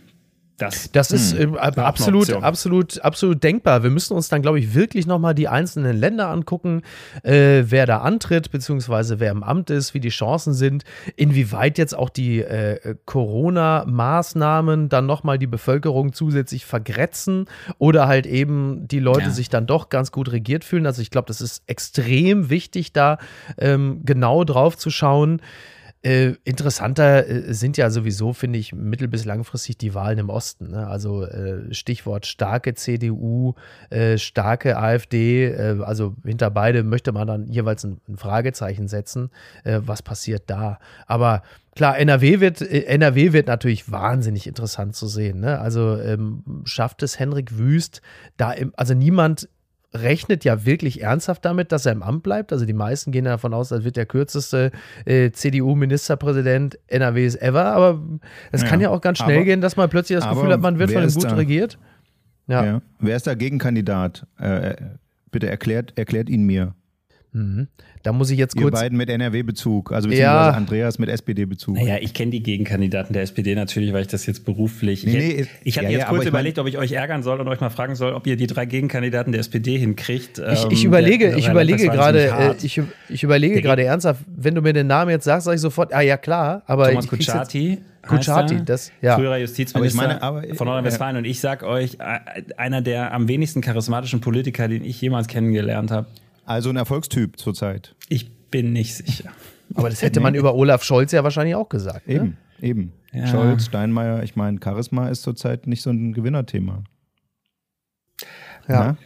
Das, 0.60 0.92
das 0.92 1.12
ist 1.12 1.34
äh, 1.34 1.48
absolut, 1.58 2.32
absolut, 2.32 3.02
absolut 3.02 3.42
denkbar. 3.44 3.82
Wir 3.84 3.90
müssen 3.90 4.14
uns 4.14 4.28
dann, 4.28 4.42
glaube 4.42 4.60
ich, 4.60 4.76
wirklich 4.76 5.08
nochmal 5.08 5.34
die 5.34 5.48
einzelnen 5.48 5.98
Länder 5.98 6.28
angucken, 6.30 6.84
äh, 7.24 7.64
wer 7.66 7.86
da 7.86 8.00
antritt, 8.00 8.52
beziehungsweise 8.52 9.20
wer 9.20 9.32
im 9.32 9.42
Amt 9.44 9.70
ist, 9.70 9.94
wie 9.94 10.00
die 10.00 10.10
Chancen 10.10 10.54
sind, 10.54 10.84
inwieweit 11.16 11.78
jetzt 11.78 11.96
auch 11.96 12.10
die 12.10 12.42
äh, 12.42 12.96
Corona-Maßnahmen 13.06 14.90
dann 14.90 15.06
nochmal 15.06 15.40
die 15.40 15.48
Bevölkerung 15.48 16.14
zusätzlich 16.14 16.66
vergrätzen 16.66 17.46
oder 17.78 18.08
halt 18.08 18.26
eben 18.26 18.88
die 18.88 19.00
Leute 19.00 19.22
ja. 19.22 19.30
sich 19.32 19.50
dann 19.50 19.66
doch 19.66 19.90
ganz 19.90 20.12
gut 20.12 20.32
regiert 20.32 20.66
fühlen. 20.66 20.86
Also 20.86 21.02
ich 21.02 21.10
glaube, 21.10 21.28
das 21.28 21.40
ist 21.42 21.64
extrem 21.68 22.50
wichtig, 22.50 22.92
da 22.92 23.18
ähm, 23.58 24.02
genau 24.04 24.44
drauf 24.44 24.78
zu 24.78 24.90
schauen. 24.90 25.42
Äh, 26.02 26.36
interessanter 26.46 27.28
äh, 27.28 27.54
sind 27.54 27.76
ja 27.76 27.90
sowieso, 27.90 28.32
finde 28.32 28.58
ich, 28.58 28.74
mittel- 28.74 29.10
bis 29.10 29.26
langfristig 29.26 29.78
die 29.78 29.94
Wahlen 29.94 30.18
im 30.18 30.30
Osten. 30.30 30.72
Ne? 30.72 30.88
Also 30.88 31.26
äh, 31.26 31.74
Stichwort 31.74 32.26
starke 32.26 32.74
CDU, 32.74 33.56
äh, 33.90 34.18
starke 34.18 34.78
AfD, 34.78 35.48
äh, 35.48 35.82
also 35.84 36.16
hinter 36.24 36.52
beide 36.52 36.84
möchte 36.84 37.12
man 37.12 37.28
dann 37.28 37.48
jeweils 37.48 37.84
ein, 37.84 38.00
ein 38.08 38.18
Fragezeichen 38.18 38.88
setzen. 38.88 39.30
Was 39.64 40.02
passiert 40.02 40.44
da? 40.48 40.80
Aber 41.06 41.44
Klar, 41.76 41.98
NRW 41.98 42.42
wird, 42.42 42.62
NRW 42.62 43.32
wird 43.32 43.48
natürlich 43.48 43.90
wahnsinnig 43.90 44.48
interessant 44.48 44.98
zu 44.98 45.08
sehen. 45.08 45.40
Ne? 45.40 45.60
Also 45.60 45.98
ähm, 45.98 46.44
schafft 46.66 47.04
es 47.04 47.20
Henrik 47.20 47.58
Wüst, 47.58 48.02
da 48.36 48.52
im, 48.52 48.74
also 48.76 48.94
niemand 48.94 49.48
rechnet 49.94 50.44
ja 50.44 50.66
wirklich 50.66 51.02
ernsthaft 51.02 51.44
damit, 51.46 51.72
dass 51.72 51.86
er 51.86 51.94
im 51.94 52.04
Amt 52.04 52.24
bleibt. 52.24 52.54
Also 52.54 52.66
die 52.66 52.74
meisten 52.74 53.12
gehen 53.12 53.26
davon 53.26 53.54
aus, 53.54 53.70
das 53.70 53.84
wird 53.84 53.96
der 53.96 54.06
kürzeste 54.06 54.72
äh, 55.06 55.32
CDU-Ministerpräsident 55.32 56.78
NRWs 56.88 57.36
ever. 57.36 57.66
Aber 57.66 58.02
es 58.52 58.62
ja, 58.62 58.68
kann 58.68 58.82
ja 58.82 58.90
auch 58.90 59.02
ganz 59.02 59.18
schnell 59.18 59.38
aber, 59.38 59.46
gehen, 59.46 59.62
dass 59.62 59.76
man 59.76 59.90
plötzlich 59.90 60.20
das 60.20 60.30
Gefühl 60.30 60.52
hat, 60.52 60.62
man 60.62 60.78
wird 60.80 60.92
von 60.92 61.04
ihm 61.04 61.14
gut 61.14 61.24
da? 61.24 61.36
regiert. 61.36 61.80
Ja. 62.48 62.66
ja. 62.66 62.82
Wer 63.00 63.16
ist 63.16 63.28
der 63.28 63.36
Gegenkandidat? 63.36 64.26
Äh, 64.40 64.70
äh 64.70 64.76
bitte 65.32 65.48
erklärt, 65.48 65.96
erklärt 65.96 66.28
ihn 66.28 66.44
mir. 66.44 66.74
Mhm. 67.32 67.68
Da 68.02 68.12
muss 68.12 68.32
ich 68.32 68.40
jetzt 68.40 68.56
kurz. 68.56 68.66
Ihr 68.66 68.72
beiden 68.72 68.98
mit 68.98 69.10
NRW-Bezug, 69.10 69.92
also 69.92 70.08
beziehungsweise 70.08 70.50
ja. 70.50 70.50
Andreas 70.52 70.98
mit 70.98 71.10
SPD-Bezug. 71.10 71.76
Naja, 71.76 71.98
ich 72.02 72.14
kenne 72.14 72.32
die 72.32 72.42
Gegenkandidaten 72.42 73.14
der 73.14 73.22
SPD 73.22 73.54
natürlich, 73.54 73.94
weil 73.94 74.02
ich 74.02 74.08
das 74.08 74.26
jetzt 74.26 74.46
beruflich. 74.46 75.06
Nee, 75.06 75.12
nee, 75.14 75.32
ich, 75.42 75.50
ich 75.64 75.78
hatte 75.78 75.86
ja, 75.86 75.92
jetzt 75.92 76.02
ja, 76.02 76.10
kurz 76.10 76.26
überlegt, 76.26 76.58
mein, 76.58 76.66
ob 76.66 76.70
ich 76.70 76.78
euch 76.78 76.94
ärgern 76.94 77.22
soll 77.22 77.40
und 77.40 77.48
euch 77.48 77.60
mal 77.60 77.70
fragen 77.70 77.96
soll, 77.96 78.14
ob 78.14 78.26
ihr 78.26 78.36
die 78.36 78.48
drei 78.48 78.66
Gegenkandidaten 78.66 79.32
der 79.32 79.42
SPD 79.42 79.78
hinkriegt. 79.78 80.40
Ich, 80.40 80.66
ich 80.72 80.82
ähm, 80.84 80.88
überlege, 80.88 81.30
der, 81.30 81.38
ich 81.38 81.48
überlege 81.48 81.88
gerade, 81.90 82.28
äh, 82.28 82.56
ich, 82.64 82.82
ich 83.10 83.24
überlege 83.24 83.62
gerade 83.62 83.84
ernsthaft, 83.84 84.24
wenn 84.36 84.56
du 84.56 84.62
mir 84.62 84.74
den 84.74 84.88
Namen 84.88 85.12
jetzt 85.12 85.26
sagst, 85.26 85.46
sage 85.46 85.56
ich 85.56 85.62
sofort, 85.62 85.94
ah 85.94 86.02
ja 86.02 86.18
klar, 86.18 86.64
aber. 86.66 86.90
Thomas 86.90 87.08
Kutschaty. 87.08 87.80
Kutschaty, 88.02 88.64
das, 88.66 88.92
ja. 89.02 89.16
Früherer 89.16 89.38
Justizminister 89.38 90.02
aber 90.02 90.16
ich 90.16 90.20
meine, 90.20 90.22
aber, 90.24 90.56
von 90.56 90.66
Nordrhein-Westfalen. 90.66 91.16
Ja. 91.16 91.20
Und 91.20 91.26
ich 91.26 91.40
sag 91.42 91.64
euch, 91.64 91.98
äh, 92.00 92.44
einer 92.58 92.82
der 92.82 93.14
am 93.14 93.28
wenigsten 93.28 93.62
charismatischen 93.62 94.22
Politiker, 94.22 94.68
den 94.68 94.84
ich 94.84 95.00
jemals 95.00 95.28
kennengelernt 95.28 95.92
habe. 95.92 96.08
Also 96.50 96.72
ein 96.72 96.78
Erfolgstyp 96.78 97.38
zurzeit. 97.38 97.94
Ich 98.08 98.32
bin 98.50 98.74
nicht 98.74 98.96
sicher. 98.96 99.30
Aber 99.76 99.88
das 99.88 100.02
hätte 100.02 100.20
man 100.20 100.34
über 100.34 100.56
Olaf 100.56 100.84
Scholz 100.84 101.12
ja 101.12 101.24
wahrscheinlich 101.24 101.54
auch 101.54 101.70
gesagt. 101.70 102.08
Ne? 102.08 102.16
Eben, 102.16 102.38
eben. 102.60 102.94
Ja. 103.14 103.28
Scholz, 103.28 103.66
Steinmeier, 103.66 104.24
ich 104.24 104.36
meine, 104.36 104.60
Charisma 104.60 105.10
ist 105.10 105.22
zurzeit 105.22 105.68
nicht 105.68 105.84
so 105.84 105.92
ein 105.92 106.12
Gewinnerthema. 106.12 106.84
Ja. 108.68 108.98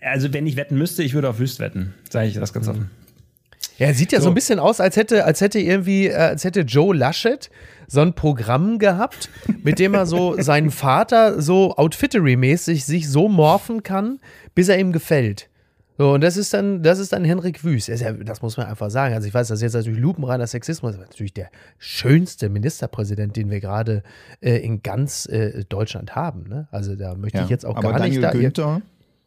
Also, 0.00 0.32
wenn 0.32 0.46
ich 0.46 0.54
wetten 0.54 0.78
müsste, 0.78 1.02
ich 1.02 1.12
würde 1.12 1.28
auf 1.28 1.40
Wüst 1.40 1.58
wetten, 1.58 1.92
sage 2.08 2.28
ich 2.28 2.34
das 2.34 2.52
ganz 2.52 2.66
mhm. 2.66 2.72
offen. 2.72 2.90
Ja, 3.78 3.88
er 3.88 3.94
sieht 3.94 4.12
ja 4.12 4.20
so. 4.20 4.24
so 4.24 4.30
ein 4.30 4.34
bisschen 4.34 4.60
aus, 4.60 4.80
als 4.80 4.94
hätte, 4.94 5.24
als 5.24 5.40
hätte 5.40 5.58
irgendwie, 5.58 6.06
äh, 6.06 6.14
als 6.14 6.44
hätte 6.44 6.60
Joe 6.60 6.94
Laschet 6.94 7.50
so 7.88 8.00
ein 8.00 8.14
Programm 8.14 8.78
gehabt, 8.78 9.28
mit 9.64 9.80
dem 9.80 9.94
er 9.94 10.06
so 10.06 10.36
seinen 10.40 10.70
Vater 10.70 11.42
so 11.42 11.74
Outfittery-mäßig 11.76 12.84
sich 12.84 13.08
so 13.08 13.28
morphen 13.28 13.82
kann, 13.82 14.20
bis 14.54 14.68
er 14.68 14.78
ihm 14.78 14.92
gefällt. 14.92 15.50
So, 16.00 16.14
und 16.14 16.22
das 16.22 16.38
ist 16.38 16.54
dann, 16.54 16.82
das 16.82 16.98
ist 16.98 17.12
dann 17.12 17.26
Henrik 17.26 17.62
Wüst. 17.62 17.88
Ja, 17.88 18.12
das 18.14 18.40
muss 18.40 18.56
man 18.56 18.66
einfach 18.68 18.88
sagen. 18.88 19.14
Also 19.14 19.28
ich 19.28 19.34
weiß, 19.34 19.48
das 19.48 19.58
ist 19.58 19.62
jetzt 19.64 19.74
natürlich 19.74 20.00
lupenreiner 20.00 20.46
Sexismus, 20.46 20.94
aber 20.94 21.02
natürlich 21.02 21.34
der 21.34 21.50
schönste 21.76 22.48
Ministerpräsident, 22.48 23.36
den 23.36 23.50
wir 23.50 23.60
gerade 23.60 24.02
äh, 24.40 24.56
in 24.56 24.82
ganz 24.82 25.26
äh, 25.26 25.62
Deutschland 25.68 26.16
haben. 26.16 26.48
Ne? 26.48 26.68
Also 26.70 26.96
da 26.96 27.14
möchte 27.16 27.36
ja, 27.36 27.44
ich 27.44 27.50
jetzt 27.50 27.66
auch 27.66 27.78
gar 27.78 27.92
Daniel 27.92 28.08
nicht. 28.08 28.22
Daniel 28.22 28.42
Günther. 28.44 28.80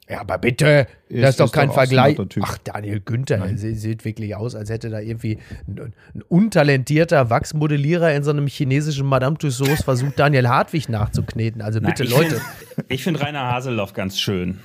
Ja, 0.09 0.21
aber 0.21 0.39
bitte, 0.39 0.87
ist, 1.09 1.21
das 1.21 1.29
ist 1.29 1.39
doch 1.41 1.51
kein 1.51 1.71
Vergleich. 1.71 2.17
Ach, 2.41 2.57
Daniel 2.63 3.01
Günther, 3.01 3.55
sie, 3.55 3.75
sieht 3.75 4.03
wirklich 4.03 4.35
aus, 4.35 4.55
als 4.55 4.71
hätte 4.71 4.89
da 4.89 4.99
irgendwie 4.99 5.37
ein, 5.67 5.93
ein, 6.15 6.21
untalentierter 6.23 7.29
Wachsmodellierer 7.29 8.15
in 8.15 8.23
so 8.23 8.31
einem 8.31 8.47
chinesischen 8.47 9.05
Madame 9.05 9.37
Tussauds 9.37 9.83
versucht, 9.83 10.17
Daniel 10.17 10.49
Hartwig 10.49 10.89
nachzukneten. 10.89 11.61
Also 11.61 11.81
bitte, 11.81 12.03
Na, 12.05 12.17
Leute. 12.17 12.37
Find, 12.37 12.85
ich 12.89 13.03
finde 13.03 13.21
Rainer 13.21 13.51
Haseloff 13.51 13.93
ganz 13.93 14.19
schön. 14.19 14.59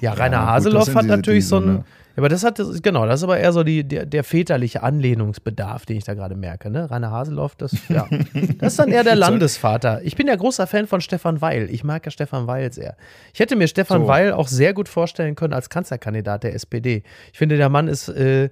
Ja, 0.00 0.12
Rainer 0.12 0.38
ja, 0.38 0.46
Haseloff 0.46 0.94
hat 0.94 1.06
natürlich 1.06 1.46
so 1.46 1.58
ein. 1.58 1.66
Ne? 1.66 1.84
aber 2.16 2.28
das 2.28 2.42
hat, 2.42 2.60
genau, 2.82 3.06
das 3.06 3.20
ist 3.20 3.24
aber 3.24 3.38
eher 3.38 3.52
so 3.52 3.62
die, 3.62 3.84
der, 3.84 4.04
der 4.04 4.24
väterliche 4.24 4.82
Anlehnungsbedarf, 4.82 5.86
den 5.86 5.98
ich 5.98 6.04
da 6.04 6.14
gerade 6.14 6.34
merke. 6.34 6.68
Ne? 6.68 6.90
Rainer 6.90 7.12
Haseloff, 7.12 7.54
das, 7.54 7.76
ja, 7.88 8.08
das 8.58 8.72
ist 8.72 8.78
dann 8.78 8.90
eher 8.90 9.04
der 9.04 9.14
Landesvater. 9.14 10.02
Ich 10.02 10.16
bin 10.16 10.26
ja 10.26 10.34
großer 10.34 10.66
Fan 10.66 10.88
von 10.88 11.00
Stefan 11.00 11.40
Weil. 11.40 11.70
Ich 11.70 11.84
mag 11.84 12.04
ja 12.04 12.10
Stefan 12.10 12.48
Weil 12.48 12.72
sehr. 12.72 12.96
Ich 13.32 13.38
hätte 13.38 13.54
mir 13.54 13.68
Stefan 13.68 14.02
so. 14.02 14.08
Weil 14.08 14.32
auch 14.32 14.48
sehr 14.48 14.74
gut 14.74 14.88
vorstellen 14.88 15.36
können 15.36 15.52
als 15.52 15.70
Kanzlerkandidat 15.70 16.42
der 16.42 16.54
SPD. 16.54 17.04
Ich 17.32 17.38
finde, 17.38 17.56
der 17.56 17.68
Mann 17.68 17.86
ist, 17.86 18.08
äh, 18.08 18.50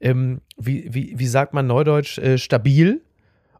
ähm, 0.00 0.40
wie, 0.56 0.88
wie, 0.94 1.14
wie 1.16 1.26
sagt 1.26 1.54
man 1.54 1.66
neudeutsch, 1.66 2.18
äh, 2.18 2.38
stabil 2.38 3.02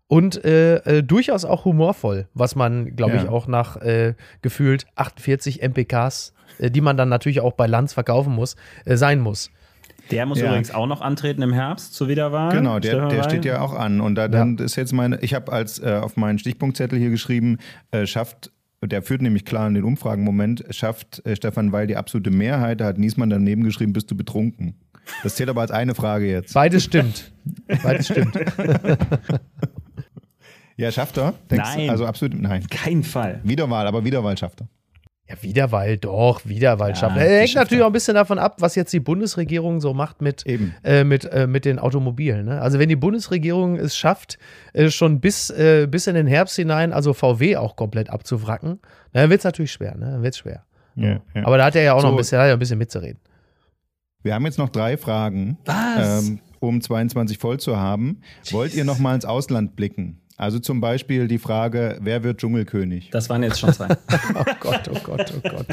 und 0.07 0.45
äh, 0.45 0.77
äh, 0.77 1.03
durchaus 1.03 1.45
auch 1.45 1.65
humorvoll, 1.65 2.29
was 2.33 2.55
man, 2.55 2.97
glaube 2.97 3.17
ja. 3.17 3.23
ich, 3.25 3.29
auch 3.29 3.47
nach 3.47 3.77
äh, 3.77 4.15
gefühlt 4.41 4.87
48 4.95 5.63
MPKs 5.63 6.33
die 6.59 6.81
man 6.81 6.97
dann 6.97 7.09
natürlich 7.09 7.41
auch 7.41 7.53
bei 7.53 7.67
Lanz 7.67 7.93
verkaufen 7.93 8.35
muss, 8.35 8.57
äh, 8.85 8.97
sein 8.97 9.21
muss. 9.21 9.51
Der 10.11 10.27
muss 10.27 10.39
ja. 10.39 10.47
übrigens 10.47 10.71
auch 10.71 10.87
noch 10.87 11.01
antreten 11.01 11.43
im 11.43 11.53
Herbst 11.53 11.95
zur 11.95 12.09
Wiederwahl. 12.09 12.53
Genau, 12.53 12.79
der, 12.79 13.09
der 13.09 13.25
steht 13.25 13.45
ja 13.45 13.61
auch 13.61 13.75
an. 13.75 14.01
Und 14.01 14.15
da 14.15 14.29
dann 14.29 14.57
ja. 14.57 14.65
ist 14.65 14.77
jetzt 14.77 14.93
meine, 14.93 15.21
ich 15.21 15.35
habe 15.35 15.53
als 15.53 15.79
äh, 15.81 16.01
auf 16.03 16.17
meinen 16.17 16.39
Stichpunktzettel 16.39 16.99
hier 16.99 17.11
geschrieben, 17.11 17.59
äh, 17.91 18.07
schafft 18.07 18.51
der 18.81 19.03
führt 19.03 19.23
nämlich 19.23 19.45
klar 19.45 19.67
in 19.67 19.75
den 19.75 19.83
Umfragen 19.83 20.23
Moment, 20.23 20.65
schafft 20.71 21.25
äh, 21.27 21.35
Stefan 21.35 21.73
Weil 21.73 21.89
die 21.89 21.97
absolute 21.97 22.31
Mehrheit. 22.31 22.81
Da 22.81 22.87
hat 22.87 22.99
Niesmann 22.99 23.29
daneben 23.29 23.65
geschrieben, 23.65 23.93
bist 23.93 24.11
du 24.11 24.17
betrunken. 24.17 24.75
Das 25.23 25.37
zählt 25.37 25.49
aber 25.49 25.63
als 25.63 25.71
eine 25.71 25.95
Frage 25.95 26.31
jetzt. 26.31 26.55
Beides 26.55 26.85
stimmt. 26.85 27.33
Beides 27.83 28.07
stimmt. 28.07 28.35
ja, 30.77 30.93
schafft 30.93 31.17
er? 31.17 31.35
Denkst 31.51 31.71
nein. 31.77 31.87
Du? 31.87 31.93
Also 31.93 32.07
absolut, 32.07 32.41
nein. 32.41 32.67
Kein 32.69 33.03
Fall. 33.03 33.41
Wiederwahl, 33.43 33.87
aber 33.87 34.05
Wiederwahl 34.05 34.37
schafft 34.37 34.61
er. 34.61 34.69
Ja, 35.29 35.35
Wiederwahl, 35.43 35.99
doch, 35.99 36.47
Wiederwahl 36.47 36.91
ja, 36.91 36.95
schaffen. 36.95 37.19
Hängt 37.19 37.55
natürlich 37.55 37.83
auch 37.83 37.89
ein 37.89 37.93
bisschen 37.93 38.15
davon 38.15 38.39
ab, 38.39 38.57
was 38.61 38.75
jetzt 38.77 38.93
die 38.95 39.01
Bundesregierung 39.01 39.81
so 39.81 39.93
macht 39.93 40.23
mit, 40.23 40.45
äh, 40.47 41.05
mit, 41.05 41.27
äh, 41.27 41.47
mit 41.47 41.67
den 41.67 41.79
Automobilen. 41.79 42.47
Ne? 42.47 42.61
Also 42.61 42.79
wenn 42.79 42.89
die 42.89 42.97
Bundesregierung 42.97 43.77
es 43.77 43.97
schafft, 43.97 44.39
äh, 44.73 44.89
schon 44.89 45.21
bis, 45.21 45.51
äh, 45.51 45.87
bis 45.87 46.07
in 46.07 46.15
den 46.15 46.27
Herbst 46.27 46.57
hinein, 46.57 46.95
also 46.95 47.13
VW 47.13 47.57
auch 47.57 47.77
komplett 47.77 48.09
abzuwracken, 48.09 48.81
dann 49.13 49.29
wird 49.29 49.41
es 49.41 49.45
natürlich 49.45 49.73
schwer. 49.73 49.97
Ne? 49.97 50.13
Dann 50.13 50.23
wird 50.23 50.33
es 50.33 50.39
schwer. 50.39 50.65
Ja, 50.97 51.21
ja. 51.35 51.47
Aber 51.47 51.59
da 51.59 51.67
hat 51.67 51.77
er 51.77 51.83
ja 51.83 51.93
auch 51.93 52.01
so, 52.01 52.07
noch 52.07 52.15
ein 52.15 52.17
bisschen, 52.17 52.41
ein 52.41 52.59
bisschen 52.59 52.79
mitzureden. 52.79 53.21
Wir 54.23 54.35
haben 54.35 54.47
jetzt 54.47 54.59
noch 54.59 54.71
drei 54.71 54.97
Fragen, 54.97 55.59
ähm, 55.69 56.41
um 56.59 56.81
22 56.81 57.39
voll 57.39 57.61
zu 57.61 57.77
haben. 57.77 58.23
Wollt 58.51 58.75
ihr 58.75 58.85
noch 58.85 58.99
mal 58.99 59.15
ins 59.15 59.25
Ausland 59.25 59.77
blicken? 59.77 60.21
Also 60.39 60.61
zum 60.61 60.81
Beispiel 60.81 61.27
die 61.27 61.39
Frage, 61.39 61.99
wer 62.01 62.23
wird 62.23 62.39
Dschungelkönig? 62.39 63.11
Das 63.11 63.29
waren 63.29 63.43
jetzt 63.43 63.59
schon 63.59 63.73
zwei. 63.73 63.89
oh 64.37 64.45
Gott, 64.61 64.89
oh 64.89 64.99
Gott, 65.03 65.33
oh 65.37 65.49
Gott. 65.49 65.67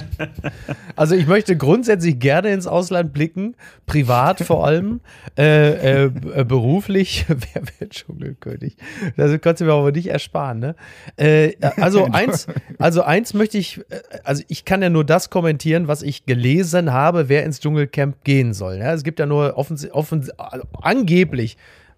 Also 0.95 1.13
ich 1.13 1.27
möchte 1.27 1.55
grundsätzlich 1.55 2.17
gerne 2.17 2.49
ins 2.49 2.65
Ausland 2.65 3.13
blicken, 3.13 3.55
privat 3.85 4.39
vor 4.39 4.65
allem, 4.65 5.01
äh, 5.37 6.05
äh, 6.05 6.09
beruflich. 6.43 7.25
wer 7.27 7.61
wird 7.77 7.91
Dschungelkönig? 7.91 8.75
Das 9.15 9.39
kannst 9.39 9.61
du 9.61 9.65
mir 9.65 9.73
aber 9.73 9.91
nicht 9.91 10.07
ersparen. 10.07 10.57
Ne? 10.57 10.75
Äh, 11.15 11.53
also 11.77 12.05
eins, 12.11 12.47
also 12.79 13.03
eins 13.03 13.35
möchte 13.35 13.59
ich, 13.59 13.81
äh, 13.91 14.01
also 14.23 14.41
ich 14.47 14.65
kann 14.65 14.81
ja 14.81 14.89
nur 14.89 15.03
das 15.03 15.29
kommentieren, 15.29 15.87
was 15.87 16.01
ich 16.01 16.25
gelesen 16.25 16.91
habe, 16.91 17.29
wer 17.29 17.43
ins 17.43 17.59
Dschungelcamp 17.59 18.23
gehen 18.23 18.55
soll. 18.55 18.77
Ja? 18.77 18.95
Es 18.95 19.03
gibt 19.03 19.19
ja 19.19 19.27
nur 19.27 19.59
offens 19.59 19.87
offens 19.91 20.31
also 20.31 20.65
angeblich 20.81 21.55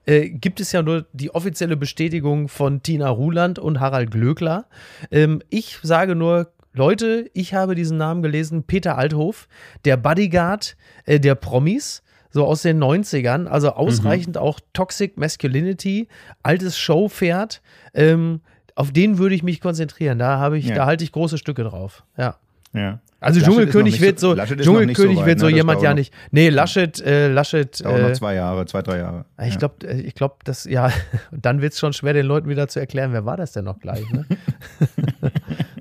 äh, 0.08 0.30
gibt 0.30 0.60
es 0.60 0.72
ja 0.72 0.82
nur 0.82 1.06
die 1.14 1.36
offizielle 1.36 1.78
Bestätigung 1.78 2.48
von 2.48 2.82
Tina 2.82 3.10
Ruland 3.10 3.60
und 3.60 3.80
Harald 3.80 4.10
Glöckler. 4.10 4.66
Ähm, 5.12 5.42
ich 5.50 5.78
sage 5.84 6.16
nur, 6.16 6.52
Leute, 6.74 7.30
ich 7.34 7.54
habe 7.54 7.76
diesen 7.76 7.98
Namen 7.98 8.22
gelesen, 8.22 8.64
Peter 8.64 8.98
Althof, 8.98 9.48
der 9.86 9.98
Bodyguard 9.98 10.78
äh, 11.06 11.20
der 11.20 11.36
Promis 11.36 12.04
so 12.30 12.46
aus 12.46 12.62
den 12.62 12.82
90ern, 12.82 13.48
also 13.48 13.72
ausreichend 13.72 14.36
mhm. 14.36 14.42
auch 14.42 14.60
Toxic 14.74 15.18
Masculinity, 15.18 16.08
altes 16.44 16.78
Showpferd. 16.78 17.62
Ähm, 17.94 18.42
auf 18.76 18.92
den 18.92 19.18
würde 19.18 19.34
ich 19.34 19.44
mich 19.44 19.60
konzentrieren. 19.60 20.20
Da 20.20 20.38
habe 20.38 20.58
ich, 20.58 20.68
ja. 20.68 20.76
da 20.76 20.86
halte 20.86 21.04
ich 21.04 21.12
große 21.12 21.38
Stücke 21.38 21.64
drauf. 21.64 22.04
Ja. 22.18 22.38
Ja. 22.74 23.00
Also 23.20 23.40
Laschet 23.40 23.52
Dschungelkönig 23.54 24.00
wird 24.02 24.20
so, 24.20 24.34
Laschet 24.34 24.58
noch 24.60 24.64
Dschungelkönig 24.66 25.16
so 25.16 25.22
weit, 25.22 25.26
wird 25.28 25.40
so 25.40 25.48
ne? 25.48 25.56
Jemand 25.56 25.82
ja 25.82 25.90
noch- 25.90 25.96
nicht. 25.98 26.14
Nee, 26.30 26.50
Laschet, 26.50 27.02
äh, 27.02 27.28
Laschet, 27.30 27.84
Dauert 27.84 28.02
noch 28.02 28.10
äh, 28.10 28.14
zwei 28.14 28.36
Jahre, 28.36 28.66
zwei, 28.68 28.82
drei 28.84 28.98
Jahre. 29.00 29.26
ich 29.44 29.54
Ja. 29.54 29.58
glaube, 29.58 29.88
ich 29.88 30.14
glaub, 30.14 30.44
das, 30.44 30.66
ja, 30.66 30.92
dann 31.32 31.62
wird 31.62 31.74
es 31.74 31.80
schon 31.80 31.94
schwer, 31.94 32.14
den 32.14 32.28
Leuten 32.28 32.48
wieder 32.48 32.68
zu 32.68 32.80
erklären, 32.80 33.14
wer 33.14 33.26
war 33.26 33.36
das 33.38 33.54
denn 33.54 33.66
noch 33.66 33.80
gleich, 33.80 34.04
ne? 34.12 34.26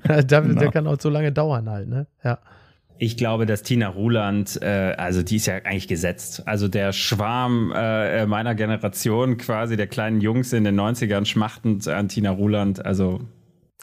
der, 0.23 0.23
der 0.41 0.71
kann 0.71 0.87
auch 0.87 0.99
so 0.99 1.09
lange 1.09 1.31
dauern 1.31 1.69
halt, 1.69 1.87
ne? 1.87 2.07
Ja. 2.23 2.39
Ich 2.99 3.15
glaube, 3.15 3.45
dass 3.45 3.61
Tina 3.61 3.89
Ruland, 3.89 4.59
äh, 4.63 4.95
also 4.97 5.21
die 5.21 5.35
ist 5.35 5.45
ja 5.45 5.53
eigentlich 5.57 5.87
gesetzt. 5.87 6.41
Also 6.47 6.67
der 6.67 6.93
Schwarm 6.93 7.71
äh, 7.75 8.25
meiner 8.25 8.55
Generation, 8.55 9.37
quasi 9.37 9.77
der 9.77 9.85
kleinen 9.85 10.19
Jungs 10.19 10.51
in 10.51 10.63
den 10.63 10.79
90ern 10.79 11.25
schmachtend 11.25 11.87
an 11.87 12.07
Tina 12.09 12.31
Ruland. 12.31 12.83
Also 12.83 13.21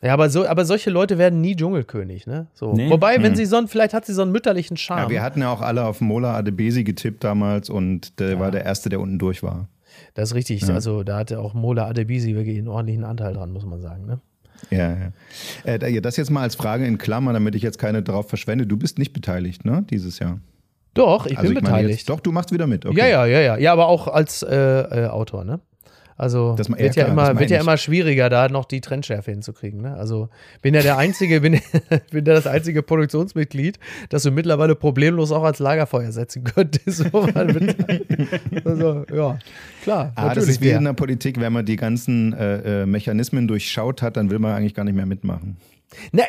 Ja, 0.05 0.13
aber, 0.13 0.29
so, 0.29 0.47
aber 0.47 0.65
solche 0.67 0.91
Leute 0.91 1.17
werden 1.17 1.41
nie 1.41 1.57
Dschungelkönig, 1.57 2.27
ne? 2.27 2.47
So. 2.53 2.75
Nee. 2.75 2.91
Wobei, 2.91 3.23
wenn 3.23 3.35
sie 3.35 3.47
so 3.47 3.57
einen, 3.57 3.69
vielleicht 3.69 3.95
hat 3.95 4.05
sie 4.05 4.13
so 4.13 4.21
einen 4.23 4.33
mütterlichen 4.33 4.77
Ja, 4.77 4.81
Charme. 4.83 5.11
wir 5.11 5.23
hatten 5.23 5.41
ja 5.41 5.51
auch 5.51 5.63
alle 5.63 5.85
auf 5.87 6.01
Mola 6.03 6.35
Adebesi 6.37 6.85
getippt 6.85 7.25
damals 7.25 7.71
und 7.71 8.21
der 8.21 8.39
war 8.39 8.51
der 8.51 8.65
Erste, 8.65 8.89
der 8.91 9.01
unten 9.01 9.19
durch 9.19 9.43
war. 9.43 9.69
das 10.15 10.31
ist 10.31 10.35
richtig. 10.35 10.69
Also 10.69 11.03
da 11.05 11.17
hatte 11.19 11.39
auch 11.41 11.55
Mola 11.55 11.87
Adebisi 11.87 12.35
wirklich 12.35 12.59
einen 12.59 12.69
ordentlichen 12.69 13.05
Anteil 13.05 13.33
dran, 13.33 13.51
muss 13.53 13.65
man 13.65 13.81
sagen, 13.81 14.05
ne? 14.07 14.21
Ja, 14.71 14.91
ja. 14.91 15.13
Äh, 15.65 15.79
da- 15.79 15.87
ja, 15.89 16.01
das 16.01 16.17
jetzt 16.17 16.31
mal 16.31 16.43
als 16.43 16.55
Frage 16.55 16.87
in 16.87 16.97
Klammern, 16.99 17.35
damit 17.35 17.55
ich 17.55 17.63
jetzt 17.63 17.79
keine 17.79 18.03
drauf 18.03 18.29
verschwende. 18.29 18.67
Du 18.67 18.77
bist 18.77 18.99
nicht 18.99 19.13
beteiligt, 19.13 19.65
ne, 19.65 19.85
dieses 19.91 20.19
Jahr? 20.21 20.39
Doch, 20.95 21.27
ich 21.27 21.37
Also 21.39 21.49
bin 21.49 21.59
ich 21.59 21.65
beteiligt. 21.65 21.99
Jetzt, 21.99 22.09
doch, 22.09 22.21
du 22.21 22.31
machst 22.31 22.53
wieder 22.53 22.67
mit. 22.67 22.87
Okay. 22.87 22.97
Ja, 22.99 23.07
ja, 23.07 23.27
ja, 23.27 23.41
ja. 23.41 23.57
Ja, 23.59 23.73
aber 23.73 23.89
auch 23.89 24.07
als 24.09 24.43
äh, 24.43 24.55
äh, 24.55 25.07
Autor, 25.09 25.45
ne? 25.45 25.61
Also 26.17 26.55
Das- 26.57 26.69
ja, 26.69 26.79
wird, 26.79 26.97
ja 26.97 27.05
klar, 27.05 27.17
das 27.17 27.31
immer, 27.31 27.41
wird 27.41 27.51
ja 27.51 27.61
immer 27.61 27.77
schwieriger, 27.77 28.29
da 28.29 28.49
noch 28.49 28.67
die 28.67 28.81
Trendschärfe 28.81 29.33
hinzukriegen. 29.33 29.81
Ne? 29.83 29.95
Also 29.95 30.29
bin 30.63 30.75
ja 30.75 30.83
der 30.83 30.97
einzige, 30.97 31.41
bin, 31.43 31.61
bin 32.11 32.25
ja 32.25 32.35
das 32.35 32.47
einzige 32.47 32.83
Produktionsmitglied, 32.83 33.79
das 34.11 34.23
du 34.23 34.31
mittlerweile 34.31 34.75
problemlos 34.77 35.33
auch 35.33 35.43
als 35.43 35.59
Lagerfeuer 35.59 36.13
setzen 36.13 36.45
könntest. 36.55 37.05
Also, 38.65 39.05
ja, 39.13 39.39
klar. 39.83 40.13
Ah, 40.15 40.35
das 40.35 40.49
ist 40.49 40.61
wie 40.61 40.71
ja. 40.71 40.79
in 40.79 40.85
der 40.85 40.93
Politik, 40.93 41.41
wenn 41.41 41.53
man 41.53 41.67
die 41.67 41.77
ganzen 41.77 42.33
äh, 42.33 42.83
äh, 42.83 42.87
Mechanismen 42.87 43.49
durchschaut 43.49 44.03
hat, 44.03 44.17
dann 44.17 44.31
will 44.31 44.39
man 44.39 44.53
eigentlich 44.55 44.75
gar 44.75 44.85
nicht 44.85 44.95
mehr 44.95 45.07
mitmachen. 45.07 45.57
Na, 46.13 46.23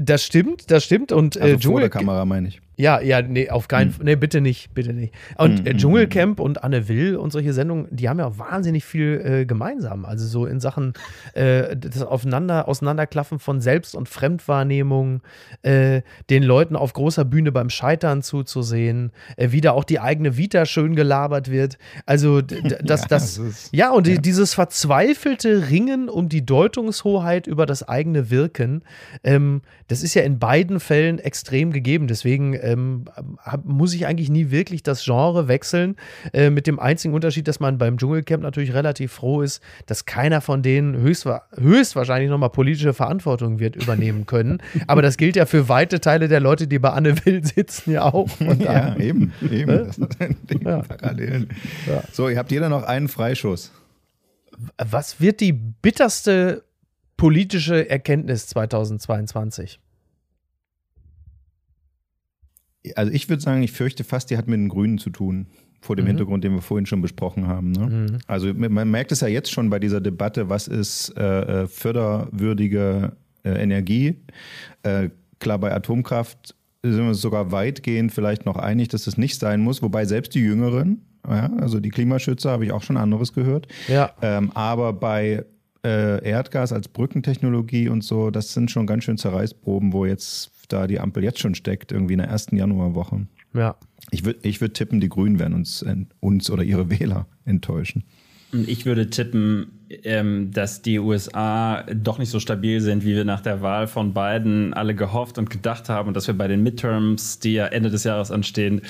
das 0.00 0.22
stimmt, 0.24 0.70
das 0.70 0.84
stimmt. 0.84 1.10
Und 1.12 1.36
Also 1.36 1.46
äh, 1.48 1.52
vor 1.52 1.60
Dschungel, 1.60 1.80
der 1.82 1.90
Kamera 1.90 2.24
meine 2.24 2.48
ich. 2.48 2.60
Ja, 2.78 3.00
ja, 3.00 3.22
nee, 3.22 3.48
auf 3.48 3.68
keinen 3.68 3.90
Fall. 3.90 4.04
Nee, 4.04 4.16
bitte 4.16 4.40
nicht, 4.42 4.74
bitte 4.74 4.92
nicht. 4.92 5.14
Und 5.38 5.66
äh, 5.66 5.74
Dschungelcamp 5.74 6.40
und 6.40 6.62
Anne 6.62 6.88
Will 6.88 7.16
und 7.16 7.30
solche 7.32 7.54
Sendungen, 7.54 7.86
die 7.90 8.08
haben 8.08 8.18
ja 8.18 8.36
wahnsinnig 8.38 8.84
viel 8.84 9.20
äh, 9.24 9.46
gemeinsam. 9.46 10.04
Also 10.04 10.26
so 10.26 10.44
in 10.44 10.60
Sachen 10.60 10.92
äh, 11.32 11.74
das 11.74 12.02
Aufeinander, 12.02 12.68
Auseinanderklaffen 12.68 13.38
von 13.38 13.60
Selbst- 13.62 13.94
und 13.94 14.08
Fremdwahrnehmung, 14.10 15.22
äh, 15.62 16.02
den 16.28 16.42
Leuten 16.42 16.76
auf 16.76 16.92
großer 16.92 17.24
Bühne 17.24 17.50
beim 17.50 17.70
Scheitern 17.70 18.22
zuzusehen, 18.22 19.10
äh, 19.36 19.52
wie 19.52 19.62
da 19.62 19.72
auch 19.72 19.84
die 19.84 19.98
eigene 20.00 20.36
Vita 20.36 20.66
schön 20.66 20.94
gelabert 20.94 21.50
wird. 21.50 21.78
Also 22.04 22.40
das, 22.42 22.60
Ja, 22.62 22.76
das, 22.82 23.06
das 23.06 23.38
ist- 23.38 23.68
ja, 23.72 23.90
und 23.90 24.06
die, 24.06 24.18
dieses 24.20 24.52
verzweifelte 24.54 25.70
Ringen 25.70 26.08
um 26.08 26.28
die 26.28 26.44
Deutungshoheit 26.44 27.46
über 27.46 27.66
das 27.66 27.82
eigene 27.88 28.30
Wirken, 28.30 28.82
ähm, 29.24 29.62
das 29.88 30.02
ist 30.02 30.14
ja 30.14 30.22
in 30.22 30.38
beiden 30.38 30.80
Fällen 30.80 31.18
extrem 31.18 31.72
gegeben. 31.72 32.06
Deswegen 32.08 32.54
ähm, 32.66 33.04
hab, 33.38 33.64
muss 33.64 33.94
ich 33.94 34.06
eigentlich 34.06 34.28
nie 34.30 34.50
wirklich 34.50 34.82
das 34.82 35.04
Genre 35.04 35.48
wechseln. 35.48 35.96
Äh, 36.32 36.50
mit 36.50 36.66
dem 36.66 36.78
einzigen 36.78 37.14
Unterschied, 37.14 37.46
dass 37.48 37.60
man 37.60 37.78
beim 37.78 37.96
Dschungelcamp 37.98 38.42
natürlich 38.42 38.74
relativ 38.74 39.12
froh 39.12 39.42
ist, 39.42 39.62
dass 39.86 40.04
keiner 40.04 40.40
von 40.40 40.62
denen 40.62 40.96
höchstwa 40.96 41.42
höchstwahrscheinlich 41.56 42.30
nochmal 42.30 42.50
politische 42.50 42.92
Verantwortung 42.94 43.58
wird 43.58 43.76
übernehmen 43.76 44.26
können. 44.26 44.58
Aber 44.86 45.02
das 45.02 45.16
gilt 45.16 45.36
ja 45.36 45.46
für 45.46 45.68
weite 45.68 46.00
Teile 46.00 46.28
der 46.28 46.40
Leute, 46.40 46.66
die 46.66 46.78
bei 46.78 46.90
Anne 46.90 47.24
Will 47.24 47.44
sitzen, 47.44 47.92
ja 47.92 48.02
auch. 48.12 48.28
Daher- 48.38 48.56
Ja, 48.96 48.96
eben, 48.96 49.32
eben. 49.50 49.66
Das 49.86 49.98
ist 49.98 50.20
ein 50.20 50.36
Ding 50.50 50.62
Ja. 50.66 50.82
parallel. 50.82 51.48
Ja. 51.86 52.02
So, 52.12 52.28
ihr 52.28 52.38
habt 52.38 52.50
jeder 52.50 52.68
noch 52.68 52.82
einen 52.82 53.08
Freischuss. 53.08 53.72
Was 54.78 55.20
wird 55.20 55.40
die 55.40 55.52
bitterste 55.52 56.64
politische 57.16 57.88
Erkenntnis 57.88 58.46
2022? 58.48 59.80
Also 62.94 63.12
ich 63.12 63.28
würde 63.28 63.42
sagen, 63.42 63.62
ich 63.62 63.72
fürchte 63.72 64.04
fast, 64.04 64.30
die 64.30 64.36
hat 64.36 64.46
mit 64.46 64.58
den 64.58 64.68
Grünen 64.68 64.98
zu 64.98 65.10
tun. 65.10 65.46
Vor 65.80 65.94
dem 65.94 66.04
Mhm. 66.04 66.08
Hintergrund, 66.08 66.42
den 66.42 66.52
wir 66.54 66.62
vorhin 66.62 66.86
schon 66.86 67.02
besprochen 67.02 67.46
haben. 67.46 67.70
Ne? 67.72 67.86
Mhm. 67.86 68.18
Also 68.26 68.52
man 68.54 68.90
merkt 68.90 69.12
es 69.12 69.20
ja 69.20 69.28
jetzt 69.28 69.52
schon 69.52 69.70
bei 69.70 69.78
dieser 69.78 70.00
Debatte, 70.00 70.48
was 70.48 70.68
ist 70.68 71.12
äh, 71.16 71.62
äh, 71.62 71.66
förderwürdige 71.66 73.12
äh, 73.44 73.50
Energie. 73.62 74.16
Äh, 74.82 75.10
klar, 75.38 75.58
bei 75.58 75.72
Atomkraft 75.72 76.54
sind 76.82 76.98
wir 76.98 77.08
uns 77.08 77.20
sogar 77.20 77.52
weitgehend 77.52 78.12
vielleicht 78.12 78.46
noch 78.46 78.56
einig, 78.56 78.88
dass 78.88 79.06
es 79.06 79.16
nicht 79.18 79.38
sein 79.38 79.60
muss, 79.60 79.82
wobei 79.82 80.04
selbst 80.06 80.34
die 80.34 80.40
Jüngeren, 80.40 81.02
ja, 81.28 81.50
also 81.58 81.80
die 81.80 81.90
Klimaschützer, 81.90 82.50
habe 82.50 82.64
ich 82.64 82.72
auch 82.72 82.82
schon 82.82 82.96
anderes 82.96 83.32
gehört. 83.32 83.66
Ja. 83.88 84.12
Ähm, 84.22 84.50
aber 84.54 84.92
bei 84.92 85.44
äh, 85.84 86.24
Erdgas 86.28 86.72
als 86.72 86.88
Brückentechnologie 86.88 87.88
und 87.88 88.02
so, 88.02 88.30
das 88.30 88.52
sind 88.52 88.70
schon 88.70 88.86
ganz 88.86 89.04
schön 89.04 89.18
Zerreißproben, 89.18 89.92
wo 89.92 90.06
jetzt 90.06 90.50
da 90.68 90.86
die 90.86 91.00
Ampel 91.00 91.24
jetzt 91.24 91.40
schon 91.40 91.54
steckt, 91.54 91.92
irgendwie 91.92 92.14
in 92.14 92.18
der 92.18 92.28
ersten 92.28 92.56
Januarwoche. 92.56 93.26
Ja. 93.54 93.76
Ich 94.10 94.24
würde 94.24 94.40
ich 94.42 94.60
würd 94.60 94.74
tippen, 94.74 95.00
die 95.00 95.08
Grünen 95.08 95.38
werden 95.38 95.54
uns, 95.54 95.84
uns 96.20 96.50
oder 96.50 96.62
ihre 96.62 96.90
Wähler 96.98 97.26
enttäuschen. 97.44 98.04
Ich 98.52 98.86
würde 98.86 99.10
tippen, 99.10 99.88
ähm, 100.04 100.52
dass 100.52 100.80
die 100.80 101.00
USA 101.00 101.82
doch 101.82 102.18
nicht 102.18 102.30
so 102.30 102.38
stabil 102.38 102.80
sind, 102.80 103.04
wie 103.04 103.14
wir 103.14 103.24
nach 103.24 103.40
der 103.40 103.60
Wahl 103.60 103.88
von 103.88 104.14
Biden 104.14 104.72
alle 104.72 104.94
gehofft 104.94 105.36
und 105.38 105.50
gedacht 105.50 105.88
haben 105.88 106.08
und 106.08 106.16
dass 106.16 106.28
wir 106.28 106.38
bei 106.38 106.46
den 106.46 106.62
Midterms, 106.62 107.40
die 107.40 107.54
ja 107.54 107.66
Ende 107.66 107.90
des 107.90 108.04
Jahres 108.04 108.30
anstehen, 108.30 108.82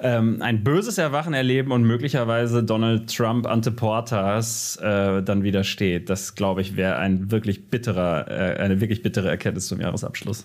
ähm, 0.00 0.42
ein 0.42 0.64
böses 0.64 0.98
Erwachen 0.98 1.32
erleben 1.32 1.70
und 1.70 1.84
möglicherweise 1.84 2.64
Donald 2.64 3.14
Trump 3.14 3.46
ante 3.46 3.70
portas 3.70 4.76
äh, 4.82 5.22
dann 5.22 5.44
wieder 5.44 5.62
steht. 5.62 6.10
Das, 6.10 6.34
glaube 6.34 6.60
ich, 6.60 6.76
wäre 6.76 6.96
ein 6.96 7.30
wirklich 7.30 7.70
bitterer, 7.70 8.28
äh, 8.28 8.60
eine 8.60 8.80
wirklich 8.80 9.02
bittere 9.02 9.28
Erkenntnis 9.28 9.68
zum 9.68 9.80
Jahresabschluss. 9.80 10.44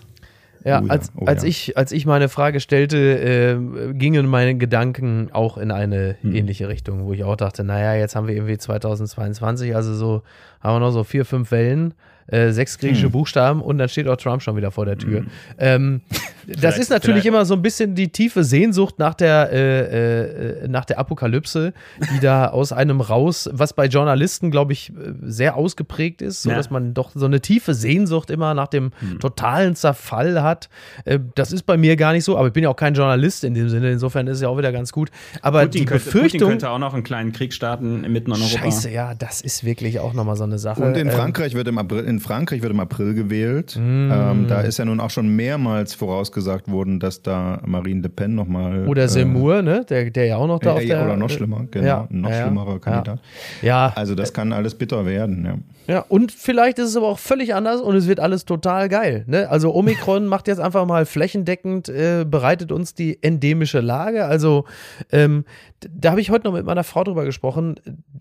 Ja, 0.64 0.80
Oh 0.80 0.86
ja, 0.86 0.90
als, 0.90 1.12
oh 1.16 1.24
als, 1.24 1.42
ja. 1.42 1.48
ich, 1.48 1.76
als 1.76 1.92
ich 1.92 2.04
meine 2.06 2.28
Frage 2.28 2.60
stellte, 2.60 2.96
äh, 2.98 3.92
gingen 3.94 4.26
meine 4.26 4.56
Gedanken 4.56 5.28
auch 5.32 5.56
in 5.58 5.70
eine 5.70 6.16
Hm. 6.22 6.34
ähnliche 6.34 6.68
Richtung, 6.68 7.04
wo 7.06 7.12
ich 7.12 7.24
auch 7.24 7.36
dachte, 7.36 7.64
naja, 7.64 7.94
jetzt 7.94 8.16
haben 8.16 8.26
wir 8.26 8.34
irgendwie 8.34 8.58
2022, 8.58 9.74
also 9.74 9.94
so 9.94 10.22
haben 10.60 10.76
wir 10.76 10.80
noch 10.80 10.90
so 10.92 11.04
vier, 11.04 11.24
fünf 11.24 11.50
Wellen, 11.50 11.94
äh, 12.26 12.50
sechs 12.50 12.78
griechische 12.78 13.06
Hm. 13.06 13.12
Buchstaben 13.12 13.62
und 13.62 13.78
dann 13.78 13.88
steht 13.88 14.08
auch 14.08 14.16
Trump 14.16 14.42
schon 14.42 14.56
wieder 14.56 14.70
vor 14.70 14.84
der 14.84 14.98
Tür. 14.98 15.24
Ähm, 15.58 16.02
das 16.60 16.78
ist 16.78 16.90
natürlich 16.90 17.22
vielleicht- 17.22 17.26
immer 17.26 17.44
so 17.44 17.54
ein 17.54 17.62
bisschen 17.62 17.94
die 17.94 18.08
tiefe 18.08 18.44
Sehnsucht 18.44 18.98
nach 18.98 19.14
der, 19.14 19.50
äh, 19.52 20.62
äh, 20.64 20.68
nach 20.68 20.84
der 20.84 20.98
Apokalypse, 20.98 21.72
die 22.14 22.20
da 22.20 22.48
aus 22.48 22.72
einem 22.72 23.00
raus, 23.00 23.48
was 23.52 23.72
bei 23.72 23.86
Journalisten, 23.86 24.50
glaube 24.50 24.72
ich, 24.72 24.90
äh, 24.90 24.92
sehr 25.22 25.56
ausgeprägt 25.56 26.22
ist, 26.22 26.42
so 26.42 26.50
Ja. 26.50 26.56
dass 26.56 26.70
man 26.70 26.94
doch 26.94 27.10
so 27.14 27.26
eine 27.26 27.40
tiefe 27.40 27.74
Sehnsucht 27.74 28.30
immer 28.30 28.54
nach 28.54 28.68
dem 28.68 28.92
Hm. 29.00 29.18
totalen 29.20 29.74
Zerfall 29.76 30.42
hat. 30.42 30.68
Äh, 31.04 31.18
das 31.34 31.52
ist 31.52 31.64
bei 31.66 31.76
mir 31.76 31.96
gar 31.96 32.12
nicht 32.12 32.24
so, 32.24 32.38
aber 32.38 32.48
ich 32.48 32.52
bin 32.54 32.62
ja 32.64 32.70
auch 32.70 32.76
kein 32.76 32.94
Journalist 32.94 33.44
in 33.44 33.54
dem 33.54 33.68
Sinne, 33.68 33.90
insofern 33.92 34.26
ist 34.26 34.36
es 34.36 34.42
ja 34.42 34.48
auch 34.48 34.56
wieder 34.58 34.72
ganz 34.72 34.92
gut. 34.92 35.10
Aber 35.42 35.62
Putin, 35.62 35.80
die 35.80 35.84
könnte, 35.84 36.04
Putin 36.04 36.12
Befürchtung. 36.20 36.48
könnte 36.50 36.70
auch 36.70 36.78
noch 36.78 36.94
einen 36.94 37.02
kleinen 37.04 37.32
Krieg 37.32 37.52
starten 37.52 38.00
mitten 38.12 38.30
in 38.32 38.40
Europa. 38.40 38.62
Scheiße, 38.62 38.90
ja, 38.90 39.14
das 39.14 39.40
ist 39.40 39.64
wirklich 39.64 40.00
auch 40.00 40.14
nochmal 40.14 40.36
so 40.36 40.44
eine 40.44 40.58
Sache. 40.58 40.82
Und 40.82 40.96
in 40.96 41.08
Ähm, 41.08 41.12
Frankreich 41.14 41.54
wird 41.54 41.68
im 41.68 41.78
April, 41.78 42.04
in 42.04 42.20
Frankreich 42.20 42.62
wird 42.62 42.72
im 42.72 42.80
April 42.80 43.12
gewählt. 43.14 43.76
Ähm, 43.78 44.46
da 44.48 44.60
ist 44.62 44.78
ja 44.78 44.84
nun 44.84 45.00
auch 45.00 45.10
schon 45.10 45.28
mehrmals 45.28 45.94
vorausgesagt 45.94 46.37
worden, 46.70 47.00
dass 47.00 47.22
da 47.22 47.60
Marine 47.64 48.02
Le 48.02 48.08
Pen 48.08 48.34
nochmal. 48.34 48.86
oder 48.88 49.08
Seymour, 49.08 49.62
ne? 49.62 49.84
Der, 49.88 50.10
der 50.10 50.26
ja 50.26 50.36
auch 50.36 50.46
noch 50.46 50.58
da 50.58 50.74
auf 50.74 50.80
äh, 50.80 50.86
der. 50.86 50.98
ja, 50.98 51.04
oder 51.04 51.16
noch 51.16 51.30
schlimmer, 51.30 51.66
genau. 51.70 51.86
Ja, 51.86 52.08
ein 52.10 52.20
noch 52.20 52.30
ja, 52.30 52.42
schlimmerer. 52.42 52.78
Kandidat. 52.78 53.20
Ja, 53.62 53.92
Also 53.94 54.14
das 54.14 54.32
kann 54.32 54.52
alles 54.52 54.74
bitter 54.74 55.04
werden, 55.06 55.44
ja. 55.44 55.58
Ja, 55.88 56.04
und 56.06 56.32
vielleicht 56.32 56.78
ist 56.78 56.90
es 56.90 56.96
aber 56.98 57.06
auch 57.08 57.18
völlig 57.18 57.54
anders 57.54 57.80
und 57.80 57.96
es 57.96 58.06
wird 58.06 58.20
alles 58.20 58.44
total 58.44 58.90
geil. 58.90 59.24
Ne? 59.26 59.48
Also 59.48 59.74
Omikron 59.74 60.26
macht 60.26 60.46
jetzt 60.46 60.58
einfach 60.58 60.84
mal 60.84 61.06
flächendeckend, 61.06 61.88
äh, 61.88 62.26
bereitet 62.28 62.72
uns 62.72 62.92
die 62.92 63.22
endemische 63.22 63.80
Lage. 63.80 64.26
Also 64.26 64.66
ähm, 65.10 65.46
da 65.90 66.10
habe 66.10 66.20
ich 66.20 66.30
heute 66.30 66.46
noch 66.46 66.52
mit 66.52 66.66
meiner 66.66 66.84
Frau 66.84 67.04
drüber 67.04 67.24
gesprochen, 67.24 67.76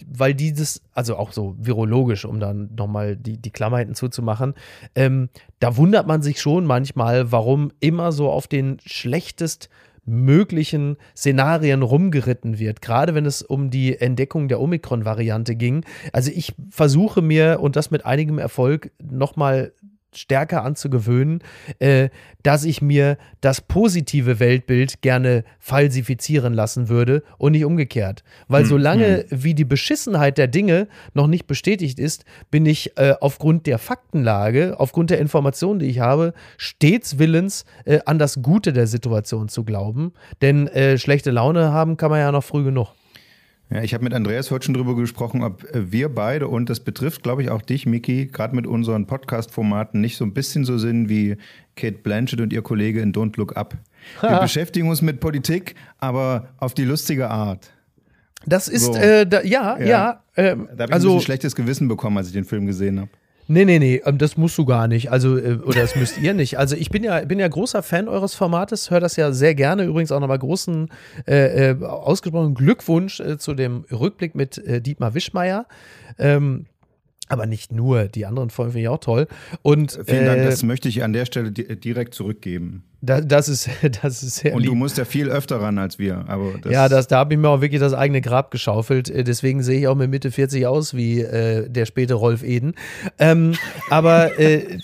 weil 0.09 0.34
dieses, 0.34 0.82
also 0.93 1.18
auch 1.18 1.34
so 1.34 1.55
virologisch, 1.59 2.24
um 2.24 2.39
dann 2.39 2.70
nochmal 2.78 3.18
die, 3.18 3.38
die 3.38 3.51
Klammer 3.51 3.80
hinten 3.80 3.95
zuzumachen, 3.95 4.53
ähm, 4.95 5.28
da 5.59 5.76
wundert 5.76 6.07
man 6.07 6.22
sich 6.22 6.39
schon 6.39 6.65
manchmal, 6.65 7.34
warum 7.34 7.72
immer 7.82 8.06
so 8.11 8.29
auf 8.29 8.47
den 8.47 8.77
schlechtest 8.85 9.69
möglichen 10.07 10.95
Szenarien 11.15 11.81
rumgeritten 11.81 12.59
wird, 12.59 12.81
gerade 12.81 13.13
wenn 13.13 13.25
es 13.25 13.41
um 13.41 13.69
die 13.69 13.99
Entdeckung 13.99 14.47
der 14.47 14.61
Omikron-Variante 14.61 15.55
ging. 15.55 15.85
Also 16.13 16.31
ich 16.33 16.53
versuche 16.69 17.21
mir, 17.21 17.59
und 17.61 17.75
das 17.75 17.91
mit 17.91 18.05
einigem 18.05 18.39
Erfolg, 18.39 18.91
nochmal 19.03 19.73
stärker 20.13 20.63
anzugewöhnen, 20.63 21.43
äh, 21.79 22.09
dass 22.43 22.63
ich 22.63 22.81
mir 22.81 23.17
das 23.41 23.61
positive 23.61 24.39
Weltbild 24.39 25.01
gerne 25.01 25.43
falsifizieren 25.59 26.53
lassen 26.53 26.89
würde 26.89 27.23
und 27.37 27.51
nicht 27.51 27.65
umgekehrt. 27.65 28.23
Weil 28.47 28.63
hm, 28.63 28.69
solange 28.69 29.25
hm. 29.27 29.43
wie 29.43 29.53
die 29.53 29.65
Beschissenheit 29.65 30.37
der 30.37 30.47
Dinge 30.47 30.87
noch 31.13 31.27
nicht 31.27 31.47
bestätigt 31.47 31.99
ist, 31.99 32.25
bin 32.51 32.65
ich 32.65 32.97
äh, 32.97 33.15
aufgrund 33.19 33.67
der 33.67 33.77
Faktenlage, 33.77 34.79
aufgrund 34.79 35.09
der 35.09 35.19
Informationen, 35.19 35.79
die 35.79 35.87
ich 35.87 35.99
habe, 35.99 36.33
stets 36.57 37.19
willens, 37.19 37.65
äh, 37.85 37.99
an 38.05 38.19
das 38.19 38.41
Gute 38.41 38.73
der 38.73 38.87
Situation 38.87 39.49
zu 39.49 39.63
glauben. 39.63 40.13
Denn 40.41 40.67
äh, 40.67 40.97
schlechte 40.97 41.31
Laune 41.31 41.71
haben 41.71 41.97
kann 41.97 42.11
man 42.11 42.19
ja 42.19 42.31
noch 42.31 42.43
früh 42.43 42.63
genug. 42.63 42.89
Ja, 43.70 43.84
ich 43.84 43.93
habe 43.93 44.05
mit 44.05 44.13
Andreas 44.13 44.49
heute 44.49 44.65
schon 44.65 44.74
drüber 44.76 44.95
gesprochen, 44.95 45.43
ob 45.43 45.63
äh, 45.76 45.91
wir 45.91 46.09
beide, 46.09 46.47
und 46.47 46.70
das 46.70 46.80
betrifft, 46.80 47.24
glaube 47.24 47.43
ich, 47.43 47.49
auch 47.49 47.61
dich, 47.61 47.86
Miki, 47.86 48.28
gerade 48.28 48.55
mit 48.55 48.65
unseren 48.65 49.07
Podcast-Formaten 49.07 49.99
nicht 49.99 50.15
so 50.15 50.24
ein 50.24 50.34
bisschen 50.34 50.63
so 50.63 50.78
sind 50.78 51.09
wie 51.09 51.36
Kate 51.76 51.97
Blanchett 51.97 52.39
und 52.39 52.53
ihr 52.53 52.61
Kollege 52.61 53.01
in 53.01 53.13
Don't 53.13 53.38
Look 53.38 53.57
Up. 53.57 53.76
Wir 54.22 54.39
beschäftigen 54.39 54.89
uns 54.89 55.01
mit 55.01 55.20
Politik, 55.20 55.76
aber 55.99 56.47
auf 56.57 56.74
die 56.74 56.86
lustige 56.86 57.30
Art. 57.30 57.72
Das 58.45 58.70
ist, 58.70 58.86
so. 58.86 58.95
äh, 58.95 59.28
da, 59.28 59.41
ja, 59.41 59.78
ja. 59.78 59.86
ja 59.86 60.24
ähm, 60.38 60.70
da 60.74 60.84
habe 60.84 60.91
ich 60.91 60.93
also, 60.93 61.15
ein 61.15 61.22
schlechtes 61.22 61.53
Gewissen 61.53 61.89
bekommen, 61.89 62.18
als 62.18 62.28
ich 62.28 62.34
den 62.34 62.45
Film 62.45 62.65
gesehen 62.65 63.01
habe. 63.01 63.09
Nee, 63.47 63.65
nee, 63.65 63.79
nee, 63.79 64.01
ähm, 64.05 64.17
das 64.17 64.37
musst 64.37 64.57
du 64.57 64.65
gar 64.65 64.87
nicht. 64.87 65.11
Also, 65.11 65.37
äh, 65.37 65.55
oder 65.63 65.81
das 65.81 65.95
müsst 65.95 66.17
ihr 66.17 66.33
nicht. 66.33 66.57
Also, 66.57 66.75
ich 66.75 66.89
bin 66.89 67.03
ja, 67.03 67.21
bin 67.21 67.39
ja 67.39 67.47
großer 67.47 67.81
Fan 67.81 68.07
eures 68.07 68.35
Formates, 68.35 68.91
höre 68.91 68.99
das 68.99 69.15
ja 69.15 69.31
sehr 69.31 69.55
gerne. 69.55 69.83
Übrigens 69.83 70.11
auch 70.11 70.19
nochmal 70.19 70.39
großen, 70.39 70.89
äh, 71.27 71.71
äh, 71.71 71.83
ausgesprochenen 71.83 72.55
Glückwunsch 72.55 73.19
äh, 73.19 73.37
zu 73.37 73.53
dem 73.53 73.85
Rückblick 73.91 74.35
mit 74.35 74.57
äh, 74.57 74.81
Dietmar 74.81 75.13
Wischmeier. 75.13 75.65
Ähm, 76.19 76.65
aber 77.29 77.45
nicht 77.45 77.71
nur, 77.71 78.05
die 78.05 78.25
anderen 78.25 78.49
Folgen 78.49 78.71
finde 78.71 78.83
ich 78.83 78.89
auch 78.89 78.99
toll. 78.99 79.27
Und, 79.61 79.99
Vielen 80.05 80.25
Dank, 80.25 80.43
das 80.43 80.63
möchte 80.63 80.87
ich 80.87 81.03
an 81.03 81.11
der 81.11 81.25
Stelle 81.25 81.51
direkt 81.51 82.13
zurückgeben. 82.13 82.83
Da, 83.01 83.21
das, 83.21 83.47
ist, 83.47 83.69
das 84.01 84.23
ist 84.23 84.37
sehr 84.37 84.53
Und 84.53 84.61
lieb. 84.61 84.71
du 84.71 84.75
musst 84.75 84.97
ja 84.97 85.05
viel 85.05 85.29
öfter 85.29 85.61
ran 85.61 85.77
als 85.77 85.99
wir. 85.99 86.25
Aber 86.27 86.53
das 86.61 86.71
ja, 86.71 86.89
das, 86.89 87.07
da 87.07 87.17
habe 87.19 87.33
ich 87.33 87.39
mir 87.39 87.49
auch 87.49 87.61
wirklich 87.61 87.79
das 87.79 87.93
eigene 87.93 88.21
Grab 88.21 88.49
geschaufelt. 88.51 89.09
Äh, 89.09 89.23
deswegen 89.23 89.61
sehe 89.61 89.79
ich 89.79 89.87
auch 89.87 89.95
mit 89.95 90.09
Mitte 90.09 90.31
40 90.31 90.65
aus 90.65 90.95
wie 90.95 91.21
äh, 91.21 91.69
der 91.69 91.85
späte 91.85 92.15
Rolf 92.15 92.43
Eden. 92.43 92.73
Ähm, 93.19 93.53
aber 93.89 94.39
äh, 94.39 94.79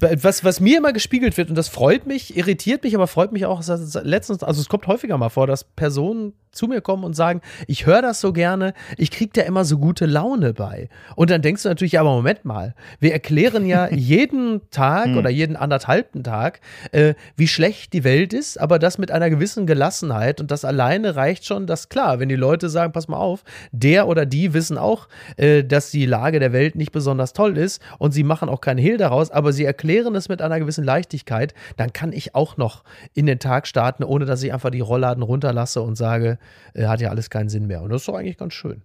was, 0.00 0.44
was 0.44 0.60
mir 0.60 0.78
immer 0.78 0.92
gespiegelt 0.92 1.36
wird, 1.36 1.48
und 1.48 1.56
das 1.56 1.68
freut 1.68 2.06
mich, 2.06 2.36
irritiert 2.36 2.84
mich, 2.84 2.94
aber 2.94 3.06
freut 3.06 3.32
mich 3.32 3.46
auch, 3.46 3.62
letztens, 4.02 4.42
also 4.42 4.60
es 4.60 4.68
kommt 4.68 4.86
häufiger 4.86 5.16
mal 5.16 5.30
vor, 5.30 5.46
dass 5.46 5.64
Personen 5.64 6.34
zu 6.58 6.66
mir 6.66 6.80
kommen 6.80 7.04
und 7.04 7.14
sagen, 7.14 7.40
ich 7.66 7.86
höre 7.86 8.02
das 8.02 8.20
so 8.20 8.32
gerne, 8.32 8.74
ich 8.96 9.10
kriege 9.10 9.30
da 9.34 9.42
immer 9.42 9.64
so 9.64 9.78
gute 9.78 10.06
Laune 10.06 10.54
bei. 10.54 10.88
Und 11.14 11.30
dann 11.30 11.42
denkst 11.42 11.62
du 11.62 11.68
natürlich, 11.68 11.92
ja, 11.92 12.00
aber 12.00 12.10
Moment 12.10 12.44
mal, 12.44 12.74
wir 13.00 13.12
erklären 13.12 13.66
ja 13.66 13.88
jeden 13.92 14.68
Tag 14.70 15.06
hm. 15.06 15.18
oder 15.18 15.30
jeden 15.30 15.56
anderthalbten 15.56 16.24
Tag, 16.24 16.60
äh, 16.92 17.14
wie 17.38 17.46
schlecht 17.46 17.92
die 17.92 18.02
Welt 18.02 18.32
ist, 18.32 18.58
aber 18.58 18.80
das 18.80 18.98
mit 18.98 19.12
einer 19.12 19.30
gewissen 19.30 19.64
Gelassenheit 19.64 20.40
und 20.40 20.50
das 20.50 20.64
alleine 20.64 21.14
reicht 21.14 21.46
schon, 21.46 21.68
dass 21.68 21.88
klar, 21.88 22.18
wenn 22.18 22.28
die 22.28 22.34
Leute 22.34 22.68
sagen, 22.68 22.92
pass 22.92 23.06
mal 23.06 23.16
auf, 23.16 23.44
der 23.70 24.08
oder 24.08 24.26
die 24.26 24.54
wissen 24.54 24.76
auch, 24.76 25.08
äh, 25.36 25.62
dass 25.62 25.92
die 25.92 26.04
Lage 26.04 26.40
der 26.40 26.52
Welt 26.52 26.74
nicht 26.74 26.90
besonders 26.90 27.32
toll 27.32 27.56
ist 27.56 27.80
und 27.98 28.10
sie 28.10 28.24
machen 28.24 28.48
auch 28.48 28.60
keinen 28.60 28.78
Hehl 28.78 28.96
daraus, 28.96 29.30
aber 29.30 29.52
sie 29.52 29.64
erklären 29.64 30.16
es 30.16 30.28
mit 30.28 30.42
einer 30.42 30.58
gewissen 30.58 30.82
Leichtigkeit, 30.82 31.54
dann 31.76 31.92
kann 31.92 32.12
ich 32.12 32.34
auch 32.34 32.56
noch 32.56 32.82
in 33.14 33.26
den 33.26 33.38
Tag 33.38 33.68
starten, 33.68 34.02
ohne 34.02 34.24
dass 34.24 34.42
ich 34.42 34.52
einfach 34.52 34.70
die 34.70 34.80
Rollladen 34.80 35.22
runterlasse 35.22 35.80
und 35.80 35.94
sage, 35.94 36.38
äh, 36.74 36.86
hat 36.86 37.00
ja 37.00 37.10
alles 37.10 37.30
keinen 37.30 37.48
Sinn 37.48 37.68
mehr. 37.68 37.82
Und 37.82 37.90
das 37.90 38.02
ist 38.02 38.08
doch 38.08 38.16
eigentlich 38.16 38.36
ganz 38.36 38.54
schön. 38.54 38.82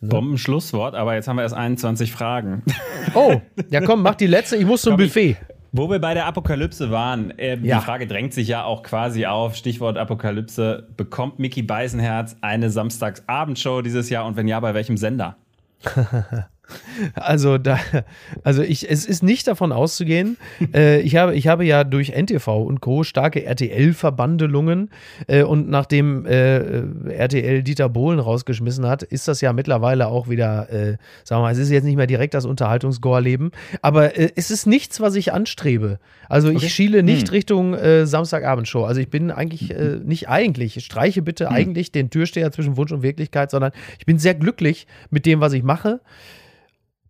Ne? 0.00 0.10
Bomben-Schlusswort, 0.10 0.94
aber 0.94 1.16
jetzt 1.16 1.26
haben 1.26 1.36
wir 1.36 1.42
erst 1.42 1.56
21 1.56 2.12
Fragen. 2.12 2.62
Oh, 3.14 3.40
ja 3.70 3.80
komm, 3.80 4.02
mach 4.02 4.14
die 4.14 4.26
letzte, 4.26 4.56
ich 4.56 4.66
muss 4.66 4.82
zum 4.82 4.96
Buffet. 4.96 5.36
Wo 5.72 5.90
wir 5.90 5.98
bei 5.98 6.14
der 6.14 6.26
Apokalypse 6.26 6.90
waren, 6.90 7.30
äh, 7.38 7.56
ja. 7.56 7.78
die 7.78 7.84
Frage 7.84 8.06
drängt 8.06 8.32
sich 8.32 8.48
ja 8.48 8.64
auch 8.64 8.82
quasi 8.82 9.26
auf, 9.26 9.54
Stichwort 9.54 9.98
Apokalypse, 9.98 10.88
bekommt 10.96 11.38
Mickey 11.38 11.62
Beisenherz 11.62 12.36
eine 12.40 12.70
Samstagsabendshow 12.70 13.82
dieses 13.82 14.08
Jahr 14.08 14.24
und 14.24 14.36
wenn 14.36 14.48
ja, 14.48 14.58
bei 14.60 14.74
welchem 14.74 14.96
Sender? 14.96 15.36
Also 17.14 17.58
da, 17.58 17.78
also 18.44 18.62
ich, 18.62 18.90
es 18.90 19.06
ist 19.06 19.22
nicht 19.22 19.46
davon 19.46 19.72
auszugehen. 19.72 20.36
äh, 20.74 21.00
ich 21.00 21.16
habe, 21.16 21.34
ich 21.34 21.48
habe 21.48 21.64
ja 21.64 21.84
durch 21.84 22.10
NTV 22.10 22.62
und 22.62 22.80
Co. 22.80 23.04
starke 23.04 23.44
RTL-Verbandelungen 23.44 24.90
äh, 25.26 25.42
und 25.42 25.68
nachdem 25.68 26.26
äh, 26.26 26.82
RTL 27.10 27.62
Dieter 27.62 27.88
Bohlen 27.88 28.18
rausgeschmissen 28.18 28.86
hat, 28.86 29.02
ist 29.02 29.28
das 29.28 29.40
ja 29.40 29.52
mittlerweile 29.52 30.08
auch 30.08 30.28
wieder, 30.28 30.70
äh, 30.70 30.96
sagen 31.24 31.40
wir 31.40 31.46
mal, 31.46 31.52
es 31.52 31.58
ist 31.58 31.70
jetzt 31.70 31.84
nicht 31.84 31.96
mehr 31.96 32.06
direkt 32.06 32.34
das 32.34 32.44
Unterhaltungsgorleben, 32.44 33.52
aber 33.82 34.16
äh, 34.16 34.30
es 34.36 34.50
ist 34.50 34.66
nichts, 34.66 35.00
was 35.00 35.14
ich 35.14 35.32
anstrebe. 35.32 35.98
Also 36.28 36.50
ich 36.50 36.72
schiele 36.72 37.02
nicht 37.02 37.28
hm. 37.28 37.34
Richtung 37.34 37.74
äh, 37.74 38.06
Samstagabendshow. 38.06 38.84
Also 38.84 39.00
ich 39.00 39.08
bin 39.08 39.30
eigentlich 39.30 39.70
äh, 39.70 39.98
nicht 40.04 40.28
eigentlich, 40.28 40.76
ich 40.76 40.84
streiche 40.84 41.22
bitte 41.22 41.48
hm. 41.48 41.54
eigentlich 41.54 41.92
den 41.92 42.10
Türsteher 42.10 42.52
zwischen 42.52 42.76
Wunsch 42.76 42.92
und 42.92 43.02
Wirklichkeit, 43.02 43.50
sondern 43.50 43.72
ich 43.98 44.06
bin 44.06 44.18
sehr 44.18 44.34
glücklich 44.34 44.86
mit 45.10 45.24
dem, 45.24 45.40
was 45.40 45.52
ich 45.52 45.62
mache. 45.62 46.00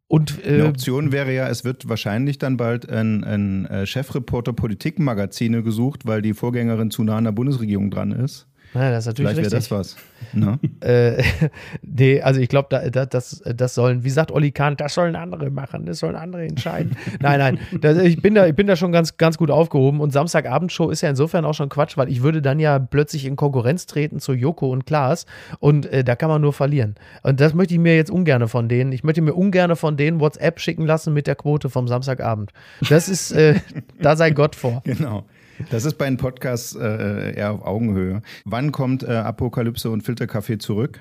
Und, 0.08 0.42
äh, 0.44 0.54
Eine 0.54 0.66
Option 0.66 1.12
wäre 1.12 1.34
ja, 1.34 1.48
es 1.48 1.64
wird 1.64 1.88
wahrscheinlich 1.88 2.38
dann 2.38 2.56
bald 2.56 2.88
ein, 2.88 3.24
ein 3.24 3.66
äh, 3.66 3.86
Chefreporter 3.86 4.54
Politikmagazine 4.54 5.62
gesucht, 5.62 6.06
weil 6.06 6.22
die 6.22 6.32
Vorgängerin 6.32 6.90
zu 6.90 7.04
nah 7.04 7.18
an 7.18 7.24
der 7.24 7.32
Bundesregierung 7.32 7.90
dran 7.90 8.12
ist. 8.12 8.46
Ja, 8.74 8.90
das 8.90 9.04
ist 9.04 9.06
natürlich 9.06 9.30
Vielleicht 9.32 9.50
wäre 9.50 9.60
das 9.60 9.70
was. 9.70 9.96
Ne? 10.32 10.58
äh, 10.80 11.22
nee, 11.82 12.20
also 12.20 12.40
ich 12.40 12.48
glaube, 12.48 12.68
da, 12.70 12.90
da, 12.90 13.06
das, 13.06 13.42
das 13.44 13.74
sollen, 13.74 14.04
wie 14.04 14.10
sagt 14.10 14.30
Olli 14.30 14.50
Kahn, 14.50 14.76
das 14.76 14.94
sollen 14.94 15.16
andere 15.16 15.50
machen, 15.50 15.86
das 15.86 15.98
sollen 16.00 16.16
andere 16.16 16.44
entscheiden. 16.44 16.96
nein, 17.20 17.38
nein, 17.38 17.58
das, 17.80 17.98
ich, 17.98 18.20
bin 18.20 18.34
da, 18.34 18.46
ich 18.46 18.54
bin 18.54 18.66
da 18.66 18.76
schon 18.76 18.92
ganz, 18.92 19.16
ganz 19.16 19.38
gut 19.38 19.50
aufgehoben 19.50 20.00
und 20.00 20.12
Samstagabendshow 20.12 20.90
ist 20.90 21.00
ja 21.00 21.10
insofern 21.10 21.44
auch 21.44 21.54
schon 21.54 21.68
Quatsch, 21.68 21.96
weil 21.96 22.10
ich 22.10 22.22
würde 22.22 22.42
dann 22.42 22.60
ja 22.60 22.78
plötzlich 22.78 23.24
in 23.24 23.36
Konkurrenz 23.36 23.86
treten 23.86 24.20
zu 24.20 24.32
Joko 24.34 24.70
und 24.70 24.84
Klaas 24.86 25.26
und 25.60 25.86
äh, 25.86 26.04
da 26.04 26.14
kann 26.16 26.28
man 26.28 26.42
nur 26.42 26.52
verlieren. 26.52 26.96
Und 27.22 27.40
das 27.40 27.54
möchte 27.54 27.74
ich 27.74 27.80
mir 27.80 27.96
jetzt 27.96 28.10
ungern 28.10 28.46
von 28.48 28.68
denen, 28.68 28.92
ich 28.92 29.02
möchte 29.02 29.22
mir 29.22 29.34
ungern 29.34 29.74
von 29.76 29.96
denen 29.96 30.20
WhatsApp 30.20 30.60
schicken 30.60 30.86
lassen 30.86 31.14
mit 31.14 31.26
der 31.26 31.36
Quote 31.36 31.70
vom 31.70 31.88
Samstagabend. 31.88 32.52
Das 32.88 33.08
ist, 33.08 33.32
äh, 33.32 33.54
da 34.00 34.16
sei 34.16 34.30
Gott 34.30 34.54
vor. 34.54 34.82
Genau. 34.84 35.24
Das 35.70 35.84
ist 35.84 35.98
bei 35.98 36.06
einem 36.06 36.16
Podcast 36.16 36.76
äh, 36.76 37.34
eher 37.34 37.52
auf 37.52 37.64
Augenhöhe. 37.64 38.22
Wann 38.44 38.72
kommt 38.72 39.02
äh, 39.02 39.08
Apokalypse 39.08 39.90
und 39.90 40.02
Filterkaffee 40.02 40.58
zurück? 40.58 41.00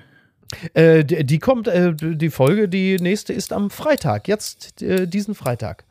Äh, 0.74 1.04
die, 1.04 1.24
die, 1.24 1.38
kommt, 1.38 1.68
äh, 1.68 1.94
die 1.94 2.30
Folge, 2.30 2.68
die 2.68 2.96
nächste 2.96 3.32
ist 3.32 3.52
am 3.52 3.70
Freitag, 3.70 4.28
jetzt 4.28 4.82
äh, 4.82 5.06
diesen 5.06 5.34
Freitag. 5.34 5.84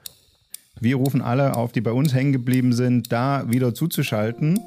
Wir 0.79 0.95
rufen 0.95 1.21
alle 1.21 1.55
auf, 1.55 1.71
die 1.71 1.81
bei 1.81 1.91
uns 1.91 2.13
hängen 2.13 2.33
geblieben 2.33 2.71
sind, 2.71 3.11
da 3.11 3.45
wieder 3.49 3.73
zuzuschalten, 3.73 4.59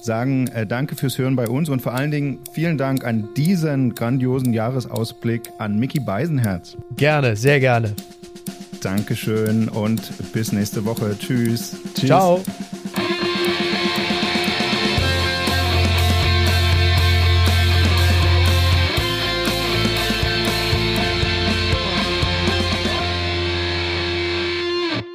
sagen 0.00 0.48
äh, 0.48 0.66
Danke 0.66 0.96
fürs 0.96 1.18
Hören 1.18 1.36
bei 1.36 1.46
uns 1.46 1.68
und 1.68 1.82
vor 1.82 1.94
allen 1.94 2.10
Dingen 2.10 2.38
vielen 2.52 2.78
Dank 2.78 3.04
an 3.04 3.28
diesen 3.36 3.94
grandiosen 3.94 4.52
Jahresausblick 4.52 5.42
an 5.58 5.78
Mickey 5.78 6.00
Beisenherz. 6.00 6.76
Gerne, 6.96 7.36
sehr 7.36 7.60
gerne. 7.60 7.94
Dankeschön 8.82 9.68
und 9.68 10.32
bis 10.32 10.52
nächste 10.52 10.84
Woche. 10.84 11.16
Tschüss. 11.18 11.76
Tschüss. 11.94 12.06
Ciao. 12.06 12.42